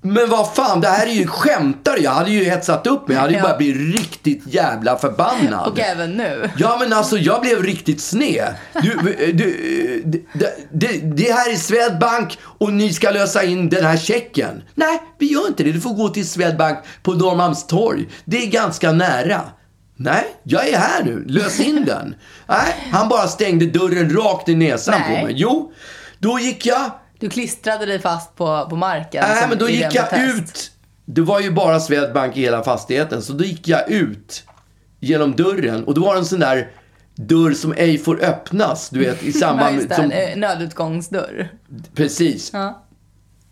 Men 0.00 0.30
vad 0.30 0.54
fan, 0.54 0.80
det 0.80 0.88
här 0.88 1.06
är 1.06 1.10
ju 1.10 1.26
skämtar 1.26 1.98
Jag 2.00 2.10
hade 2.10 2.30
ju 2.30 2.44
hetsat 2.44 2.86
upp 2.86 3.08
mig. 3.08 3.14
Jag 3.14 3.20
hade 3.20 3.32
ju 3.32 3.38
ja. 3.38 3.44
bara 3.44 3.56
blivit 3.56 3.98
riktigt 3.98 4.42
jävla 4.46 4.98
förbannad. 4.98 5.68
Och 5.68 5.80
även 5.80 6.12
nu. 6.12 6.50
Ja, 6.56 6.76
men 6.80 6.92
alltså 6.92 7.18
jag 7.18 7.40
blev 7.40 7.62
riktigt 7.62 8.00
sned. 8.00 8.54
Du, 8.82 8.98
du, 9.32 10.02
det, 10.04 10.68
det, 10.72 11.16
det 11.16 11.32
här 11.32 11.52
är 11.52 11.56
Swedbank 11.56 12.38
och 12.42 12.72
ni 12.72 12.92
ska 12.92 13.10
lösa 13.10 13.44
in 13.44 13.68
den 13.68 13.84
här 13.84 13.96
checken. 13.96 14.62
Nej, 14.74 15.02
vi 15.18 15.32
gör 15.32 15.46
inte 15.46 15.62
det. 15.62 15.72
Du 15.72 15.80
får 15.80 15.94
gå 15.94 16.08
till 16.08 16.28
Swedbank 16.28 16.78
på 17.02 17.12
Norrmalmstorg. 17.12 18.08
Det 18.24 18.42
är 18.42 18.46
ganska 18.46 18.92
nära. 18.92 19.40
Nej, 19.96 20.24
jag 20.42 20.68
är 20.68 20.78
här 20.78 21.04
nu. 21.04 21.24
Lös 21.28 21.60
in 21.60 21.84
den. 21.84 22.14
Nej, 22.46 22.90
han 22.92 23.08
bara 23.08 23.28
stängde 23.28 23.66
dörren 23.66 24.16
rakt 24.16 24.48
i 24.48 24.54
näsan 24.54 25.00
Nej. 25.00 25.20
på 25.20 25.26
mig. 25.26 25.34
Jo, 25.36 25.72
då 26.18 26.38
gick 26.38 26.66
jag 26.66 26.90
du 27.18 27.30
klistrade 27.30 27.86
dig 27.86 27.98
fast 27.98 28.36
på, 28.36 28.66
på 28.70 28.76
marken? 28.76 29.24
Nej, 29.28 29.46
men 29.48 29.58
då 29.58 29.68
gick 29.68 29.94
jag 29.94 30.24
ut. 30.28 30.70
Det 31.04 31.20
var 31.20 31.40
ju 31.40 31.50
bara 31.50 31.80
Swedbank 31.80 32.36
i 32.36 32.40
hela 32.40 32.62
fastigheten. 32.62 33.22
Så 33.22 33.32
då 33.32 33.44
gick 33.44 33.68
jag 33.68 33.90
ut 33.90 34.44
genom 35.00 35.36
dörren. 35.36 35.84
Och 35.84 35.94
då 35.94 36.00
var 36.00 36.14
det 36.14 36.20
en 36.20 36.26
sån 36.26 36.40
där 36.40 36.70
dörr 37.14 37.52
som 37.52 37.72
ej 37.72 37.98
får 37.98 38.24
öppnas. 38.24 38.90
Du 38.90 38.98
vet, 39.00 39.22
i 39.22 39.32
samband 39.42 39.76
med... 39.76 39.96
Som... 39.96 40.12
Nödutgångsdörr. 40.40 41.48
Precis. 41.94 42.50
Ja. 42.52 42.84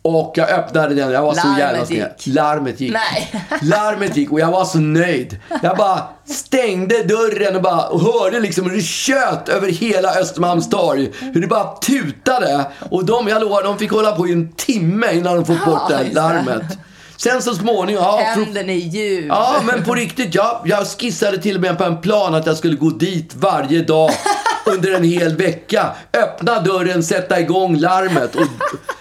Och 0.06 0.32
jag 0.34 0.50
öppnade 0.50 0.94
den. 0.94 1.10
Jag 1.10 1.22
var 1.22 1.34
Larmet 1.34 1.54
så 1.54 1.60
jävla. 1.60 1.84
Gick. 1.84 2.26
Larmet 2.26 2.80
gick. 2.80 2.92
Nej. 2.92 3.32
Larmet 3.62 4.16
gick 4.16 4.32
och 4.32 4.40
jag 4.40 4.50
var 4.50 4.64
så 4.64 4.78
nöjd. 4.78 5.40
Jag 5.62 5.76
bara 5.76 6.02
stängde 6.24 7.02
dörren 7.02 7.56
och 7.56 7.62
bara 7.62 7.86
och 7.86 8.00
hörde 8.00 8.40
liksom 8.40 8.70
hur 8.70 8.76
det 8.76 8.82
tjöt 8.82 9.48
över 9.48 9.68
hela 9.68 10.14
Östermalmstorg. 10.14 11.12
Hur 11.20 11.40
det 11.40 11.46
bara 11.46 11.76
tutade. 11.76 12.66
Och 12.90 13.04
de, 13.04 13.28
jag 13.28 13.40
lovar, 13.40 13.62
de 13.62 13.78
fick 13.78 13.90
hålla 13.90 14.12
på 14.12 14.28
i 14.28 14.32
en 14.32 14.52
timme 14.52 15.12
innan 15.12 15.34
de 15.36 15.44
fått 15.44 15.64
bort 15.64 15.88
det 15.88 16.14
larmet. 16.14 16.78
Sen 17.16 17.42
så 17.42 17.54
småningom... 17.54 18.02
Ja, 18.04 18.16
Händen 18.16 18.70
i 18.70 18.76
ljud. 18.78 19.26
Ja, 19.28 19.56
men 19.64 19.84
på 19.84 19.94
riktigt. 19.94 20.34
Jag, 20.34 20.60
jag 20.64 20.86
skissade 20.86 21.38
till 21.38 21.56
och 21.56 21.62
med 21.62 21.78
på 21.78 21.84
en 21.84 22.00
plan 22.00 22.34
att 22.34 22.46
jag 22.46 22.56
skulle 22.56 22.76
gå 22.76 22.90
dit 22.90 23.34
varje 23.34 23.82
dag 23.82 24.10
under 24.66 24.92
en 24.92 25.04
hel 25.04 25.36
vecka. 25.36 25.90
Öppna 26.12 26.60
dörren, 26.60 27.02
sätta 27.02 27.40
igång 27.40 27.76
larmet. 27.76 28.34
Och, 28.34 28.42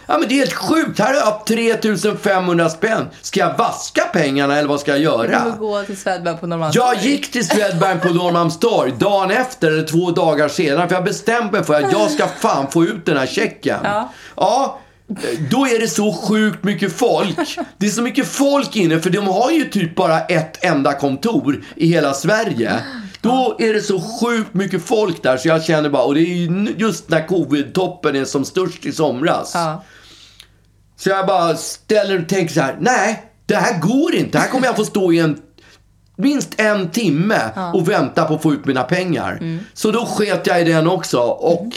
ja, 0.08 0.18
men 0.18 0.30
det 0.30 0.36
är 0.36 0.40
helt 0.40 0.54
sjukt. 0.54 1.00
Här 1.00 1.14
har 1.14 1.14
jag 1.14 1.46
3500 1.46 2.70
spänn. 2.70 3.06
Ska 3.22 3.40
jag 3.40 3.58
vaska 3.58 4.02
pengarna 4.02 4.58
eller 4.58 4.70
vad 4.70 4.80
ska 4.80 4.92
jag 4.92 5.00
göra? 5.00 5.46
Du 5.46 5.60
gå 5.60 5.84
till 5.84 5.98
Swedbank 5.98 6.40
på 6.40 6.48
Norrmalmstorg. 6.48 6.86
Jag 6.88 7.04
gick 7.04 7.32
till 7.32 7.48
Swedbank 7.48 8.02
på 8.02 8.10
Norrmalmstorg 8.10 8.94
dagen 9.00 9.32
efter 9.32 9.68
eller 9.68 9.88
två 9.88 10.12
dagar 10.12 10.48
senare. 10.48 10.88
För 10.88 10.96
jag 10.96 11.04
bestämde 11.04 11.52
mig 11.52 11.64
för 11.64 11.74
att 11.74 11.92
jag 11.92 12.12
ska 12.12 12.28
fan 12.28 12.72
få 12.72 12.84
ut 12.84 13.06
den 13.06 13.18
här 13.18 13.28
checken. 13.28 13.80
Ja. 13.84 14.12
ja 14.36 14.80
då 15.52 15.68
är 15.68 15.80
det 15.80 15.88
så 15.88 16.14
sjukt 16.14 16.64
mycket 16.64 16.94
folk. 16.94 17.38
Det 17.78 17.86
är 17.86 17.90
så 17.90 18.02
mycket 18.02 18.28
folk 18.28 18.76
inne, 18.76 19.00
för 19.00 19.10
de 19.10 19.28
har 19.28 19.52
ju 19.52 19.66
typ 19.66 19.96
bara 19.96 20.22
ett 20.22 20.64
enda 20.64 20.94
kontor 20.94 21.64
i 21.76 21.88
hela 21.88 22.14
Sverige. 22.14 22.80
Då 23.26 23.56
är 23.60 23.74
det 23.74 23.82
så 23.82 24.02
sjukt 24.02 24.54
mycket 24.54 24.86
folk 24.86 25.24
där 25.24 25.38
så 25.38 25.48
jag 25.48 25.64
känner 25.64 25.90
bara, 25.90 26.04
och 26.04 26.16
det 26.16 26.22
är 26.22 26.80
just 26.80 27.10
när 27.10 27.28
covid-toppen 27.28 28.16
är 28.16 28.26
som 28.26 28.46
störst 28.46 28.86
i 28.86 28.92
somras. 28.92 29.52
Ja. 29.54 29.84
Så 30.98 31.10
jag 31.10 31.28
bara 31.28 31.56
ställer 31.56 32.22
och 32.22 32.30
tänker 32.30 32.54
så 32.54 32.62
här, 32.62 32.78
nej, 32.80 33.24
det 33.46 33.56
här 33.56 33.80
går 33.80 34.16
inte. 34.16 34.38
Här 34.40 34.50
kommer 34.50 34.68
jag 34.68 34.76
få 34.76 34.86
stå 34.86 35.14
i 35.14 35.20
en 35.20 35.42
minst 36.18 36.54
en 36.58 36.92
timme 36.92 37.40
ja. 37.56 37.74
och 37.74 37.90
vänta 37.90 38.26
på 38.26 38.34
att 38.36 38.42
få 38.42 38.54
ut 38.54 38.66
mina 38.66 38.84
pengar. 38.84 39.32
Mm. 39.32 39.60
Så 39.74 39.92
då 39.92 40.06
sket 40.06 40.48
jag 40.48 40.62
i 40.62 40.64
den 40.64 40.88
också. 40.88 41.20
Och 41.20 41.62
mm 41.62 41.72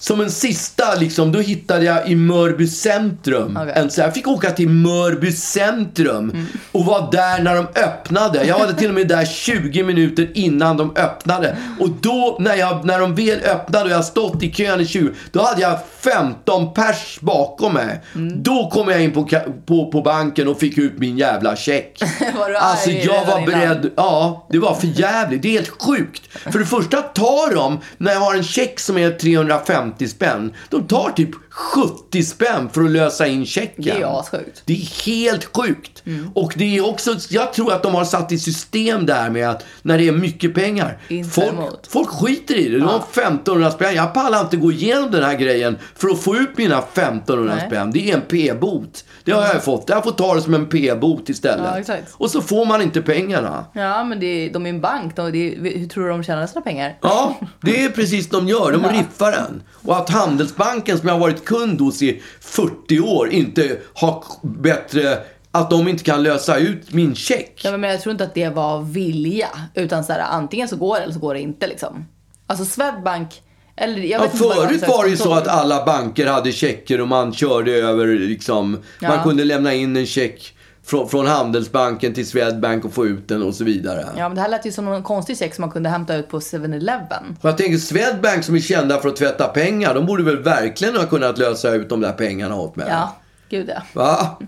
som 0.00 0.20
en 0.20 0.30
sista, 0.30 0.94
liksom, 0.94 1.32
då 1.32 1.38
hittade 1.38 1.84
jag 1.84 2.08
i 2.08 2.16
Mörby 2.16 2.66
centrum. 2.66 3.56
Okay. 3.56 3.72
En, 3.74 3.90
så 3.90 4.00
jag 4.00 4.14
fick 4.14 4.28
åka 4.28 4.50
till 4.50 4.68
Mörby 4.68 5.32
centrum 5.32 6.30
mm. 6.30 6.46
och 6.72 6.84
vara 6.84 7.10
där 7.10 7.42
när 7.42 7.54
de 7.54 7.66
öppnade. 7.80 8.44
Jag 8.44 8.58
var 8.58 8.72
till 8.72 8.88
och 8.88 8.94
med 8.94 9.08
där 9.08 9.24
20 9.24 9.82
minuter 9.82 10.30
innan 10.34 10.76
de 10.76 10.96
öppnade. 10.96 11.56
Och 11.80 11.88
då, 11.90 12.36
när, 12.40 12.54
jag, 12.54 12.84
när 12.84 13.00
de 13.00 13.14
väl 13.14 13.40
öppnade 13.44 13.84
och 13.84 13.90
jag 13.90 14.04
stått 14.04 14.42
i 14.42 14.52
kön 14.52 14.80
i 14.80 14.86
20, 14.86 15.10
då 15.32 15.42
hade 15.42 15.62
jag 15.62 15.78
15 16.00 16.74
pers 16.74 17.18
bakom 17.20 17.72
mig. 17.72 18.00
Mm. 18.14 18.42
Då 18.42 18.70
kom 18.70 18.88
jag 18.88 19.02
in 19.02 19.12
på, 19.12 19.28
på, 19.66 19.90
på 19.90 20.02
banken 20.02 20.48
och 20.48 20.58
fick 20.58 20.78
ut 20.78 20.98
min 20.98 21.18
jävla 21.18 21.56
check. 21.56 22.02
var 22.38 22.48
du 22.48 22.56
alltså 22.56 22.90
jag 22.90 23.26
var 23.26 23.46
beredd. 23.46 23.78
Innan? 23.78 23.90
Ja, 23.96 24.46
det 24.50 24.58
var 24.58 24.74
för 24.74 24.86
jävligt. 24.86 25.42
Det 25.42 25.48
är 25.48 25.52
helt 25.52 25.82
sjukt. 25.82 26.22
För 26.32 26.58
det 26.58 26.66
första 26.66 27.02
tar 27.02 27.54
de, 27.54 27.78
när 27.98 28.12
jag 28.12 28.20
har 28.20 28.34
en 28.34 28.44
check 28.44 28.80
som 28.80 28.98
är 28.98 29.10
350 29.10 29.87
spänn. 30.08 30.54
De 30.70 30.86
tar 30.86 31.10
typ 31.10 31.30
70 31.58 32.22
spänn 32.22 32.68
för 32.72 32.84
att 32.84 32.90
lösa 32.90 33.26
in 33.26 33.46
checken. 33.46 33.84
Det 33.84 33.90
är 33.90 34.20
assjukt. 34.20 34.62
Det 34.64 34.72
är 34.72 35.06
helt 35.06 35.44
sjukt. 35.44 36.02
Mm. 36.06 36.30
Och 36.34 36.52
det 36.56 36.76
är 36.76 36.88
också, 36.88 37.16
jag 37.30 37.52
tror 37.52 37.72
att 37.72 37.82
de 37.82 37.94
har 37.94 38.04
satt 38.04 38.32
i 38.32 38.38
system 38.38 39.06
där 39.06 39.30
med 39.30 39.50
att 39.50 39.64
när 39.82 39.98
det 39.98 40.08
är 40.08 40.12
mycket 40.12 40.54
pengar. 40.54 40.98
Folk, 41.32 41.56
folk 41.88 42.08
skiter 42.08 42.54
i 42.54 42.68
det. 42.68 42.78
De 42.78 42.84
har 42.88 42.98
1500 42.98 43.70
spänn. 43.70 43.94
Jag 43.94 44.14
pallar 44.14 44.40
inte 44.40 44.56
gå 44.56 44.72
igenom 44.72 45.10
den 45.10 45.22
här 45.22 45.34
grejen 45.34 45.78
för 45.94 46.08
att 46.08 46.20
få 46.20 46.36
ut 46.36 46.58
mina 46.58 46.78
1500 46.78 47.54
Nej. 47.54 47.66
spänn. 47.66 47.90
Det 47.90 48.10
är 48.10 48.14
en 48.14 48.22
p-bot. 48.22 49.04
Det 49.24 49.32
har 49.32 49.42
jag 49.42 49.64
fått. 49.64 49.88
Jag 49.88 50.04
får 50.04 50.12
ta 50.12 50.34
det 50.34 50.40
som 50.40 50.54
en 50.54 50.66
p-bot 50.66 51.28
istället. 51.28 51.88
Ja, 51.88 51.96
och 52.12 52.30
så 52.30 52.42
får 52.42 52.64
man 52.66 52.82
inte 52.82 53.02
pengarna. 53.02 53.64
Ja, 53.72 54.04
men 54.04 54.20
det, 54.20 54.48
de 54.48 54.66
är 54.66 54.70
en 54.70 54.80
bank. 54.80 55.16
De, 55.16 55.32
det, 55.32 55.70
hur 55.78 55.88
tror 55.88 56.04
du 56.04 56.10
de 56.10 56.22
tjänar 56.22 56.46
sina 56.46 56.60
pengar? 56.60 56.98
Ja, 57.00 57.40
det 57.60 57.84
är 57.84 57.90
precis 57.90 58.28
de 58.28 58.48
gör. 58.48 58.72
De 58.72 58.88
riffar 58.98 59.32
den. 59.32 59.62
Och 59.72 59.96
att 59.96 60.10
Handelsbanken, 60.10 60.98
som 60.98 61.08
jag 61.08 61.14
har 61.14 61.20
varit 61.20 61.44
kund 61.48 61.80
hos 61.80 62.02
i 62.02 62.22
40 62.40 63.00
år, 63.00 63.30
inte 63.30 63.78
har 63.94 64.24
bättre 64.42 65.18
att 65.50 65.70
de 65.70 65.88
inte 65.88 66.04
kan 66.04 66.22
lösa 66.22 66.58
ut 66.58 66.92
min 66.92 67.14
check. 67.14 67.60
Ja, 67.64 67.76
men 67.76 67.90
jag 67.90 68.00
tror 68.00 68.10
inte 68.10 68.24
att 68.24 68.34
det 68.34 68.48
var 68.48 68.82
vilja. 68.82 69.48
Utan 69.74 70.04
så 70.04 70.12
här, 70.12 70.20
antingen 70.20 70.68
så 70.68 70.76
går 70.76 70.96
det 70.96 71.02
eller 71.02 71.14
så 71.14 71.20
går 71.20 71.34
det 71.34 71.40
inte. 71.40 71.66
Liksom. 71.66 72.06
Alltså 72.46 72.64
Swedbank 72.64 73.42
eller, 73.80 74.02
jag 74.02 74.20
vet 74.20 74.30
ja, 74.40 74.52
förut 74.52 74.88
var 74.88 75.04
det 75.04 75.10
ju 75.10 75.16
så 75.16 75.32
att 75.32 75.48
alla 75.48 75.84
banker 75.84 76.26
hade 76.26 76.52
checker 76.52 77.00
och 77.00 77.08
man 77.08 77.32
körde 77.32 77.72
över 77.72 78.06
liksom. 78.06 78.78
Ja. 79.00 79.08
Man 79.08 79.24
kunde 79.24 79.44
lämna 79.44 79.74
in 79.74 79.96
en 79.96 80.06
check 80.06 80.54
från, 80.88 81.08
från 81.08 81.26
Handelsbanken 81.26 82.14
till 82.14 82.26
Swedbank 82.26 82.84
och 82.84 82.92
få 82.92 83.06
ut 83.06 83.28
den 83.28 83.42
och 83.42 83.54
så 83.54 83.64
vidare. 83.64 84.06
Ja, 84.16 84.28
men 84.28 84.34
det 84.34 84.40
här 84.40 84.48
lät 84.48 84.66
ju 84.66 84.72
som 84.72 84.88
en 84.88 85.02
konstig 85.02 85.38
check 85.38 85.54
som 85.54 85.62
man 85.62 85.70
kunde 85.70 85.88
hämta 85.88 86.16
ut 86.16 86.28
på 86.28 86.40
7-Eleven. 86.40 87.36
Jag 87.42 87.58
tänker 87.58 87.78
Swedbank 87.78 88.44
som 88.44 88.54
är 88.54 88.60
kända 88.60 89.00
för 89.00 89.08
att 89.08 89.16
tvätta 89.16 89.48
pengar, 89.48 89.94
de 89.94 90.06
borde 90.06 90.22
väl 90.22 90.42
verkligen 90.42 90.96
ha 90.96 91.06
kunnat 91.06 91.38
lösa 91.38 91.70
ut 91.70 91.88
de 91.88 92.00
där 92.00 92.12
pengarna 92.12 92.56
åt 92.56 92.76
mig. 92.76 92.86
Ja, 92.90 93.16
gud 93.48 93.70
ja. 93.74 93.82
Va? 93.92 94.38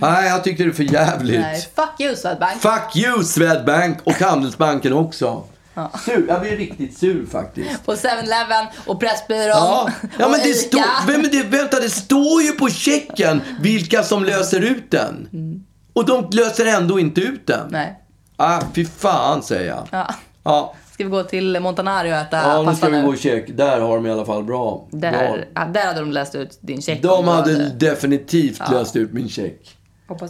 Nej, 0.00 0.28
jag 0.28 0.44
tyckte 0.44 0.62
det 0.62 0.68
är 0.68 0.72
för 0.72 0.82
jävligt. 0.82 1.40
Nej, 1.40 1.68
fuck 1.74 2.00
you 2.00 2.16
Swedbank. 2.16 2.60
Fuck 2.62 2.96
you 2.96 3.24
Swedbank 3.24 3.98
och 4.04 4.12
Handelsbanken 4.12 4.92
också. 4.92 5.42
Ja. 5.74 5.90
Sur. 6.04 6.26
Jag 6.28 6.40
blir 6.40 6.56
riktigt 6.56 6.98
sur 6.98 7.26
faktiskt. 7.26 7.84
På 7.84 7.92
7-Eleven 7.92 8.66
och 8.86 9.00
Pressbyrån 9.00 9.48
ja. 9.48 9.88
ja, 10.02 10.08
men 10.18 10.30
och 10.30 10.46
det 10.46 10.54
stå, 10.54 10.82
vem 11.06 11.22
det, 11.22 11.42
Vänta, 11.42 11.80
det 11.80 11.90
står 11.90 12.42
ju 12.42 12.52
på 12.52 12.68
checken 12.68 13.42
vilka 13.60 14.02
som 14.02 14.24
löser 14.24 14.60
ut 14.60 14.90
den. 14.90 15.28
Mm. 15.32 15.64
Och 15.92 16.06
de 16.06 16.28
löser 16.32 16.66
ändå 16.66 16.98
inte 16.98 17.20
ut 17.20 17.46
den. 17.46 17.68
Nej. 17.70 18.00
Ah, 18.36 18.60
fy 18.74 18.84
fan 18.84 19.42
säger 19.42 19.68
jag. 19.68 19.88
Ja. 19.90 20.14
ja. 20.42 20.74
Ska 20.92 21.04
vi 21.04 21.10
gå 21.10 21.22
till 21.22 21.60
Montanari 21.60 22.12
och 22.12 22.16
äta 22.16 22.36
Ja, 22.36 22.62
nu 22.62 22.74
ska 22.74 22.88
vi 22.88 23.00
gå 23.00 23.08
och 23.08 23.18
check. 23.18 23.44
Där 23.48 23.80
har 23.80 23.96
de 23.96 24.06
i 24.06 24.10
alla 24.10 24.24
fall 24.24 24.44
bra. 24.44 24.88
Där, 24.90 25.10
bra. 25.10 25.36
Ja, 25.54 25.64
där 25.64 25.86
hade 25.86 26.00
de 26.00 26.12
läst 26.12 26.34
ut 26.34 26.58
din 26.60 26.82
check. 26.82 27.02
De 27.02 27.28
hade... 27.28 27.68
definitivt 27.68 28.58
ja. 28.58 28.72
löst 28.72 28.96
ut 28.96 29.12
min 29.12 29.28
check. 29.28 29.76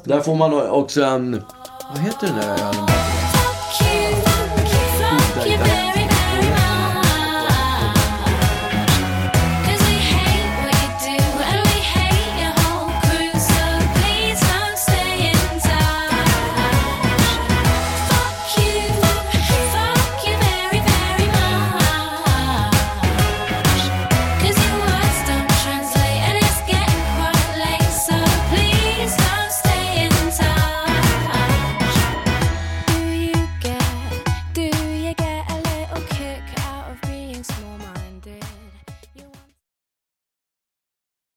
Där 0.04 0.20
får 0.20 0.34
man 0.34 0.70
också 0.70 1.04
en... 1.04 1.42
Vad 1.90 1.98
heter 1.98 2.26
den 2.26 2.36
där 2.36 2.48
ölen? 2.48 3.13
give 5.44 5.60
it. 5.60 5.83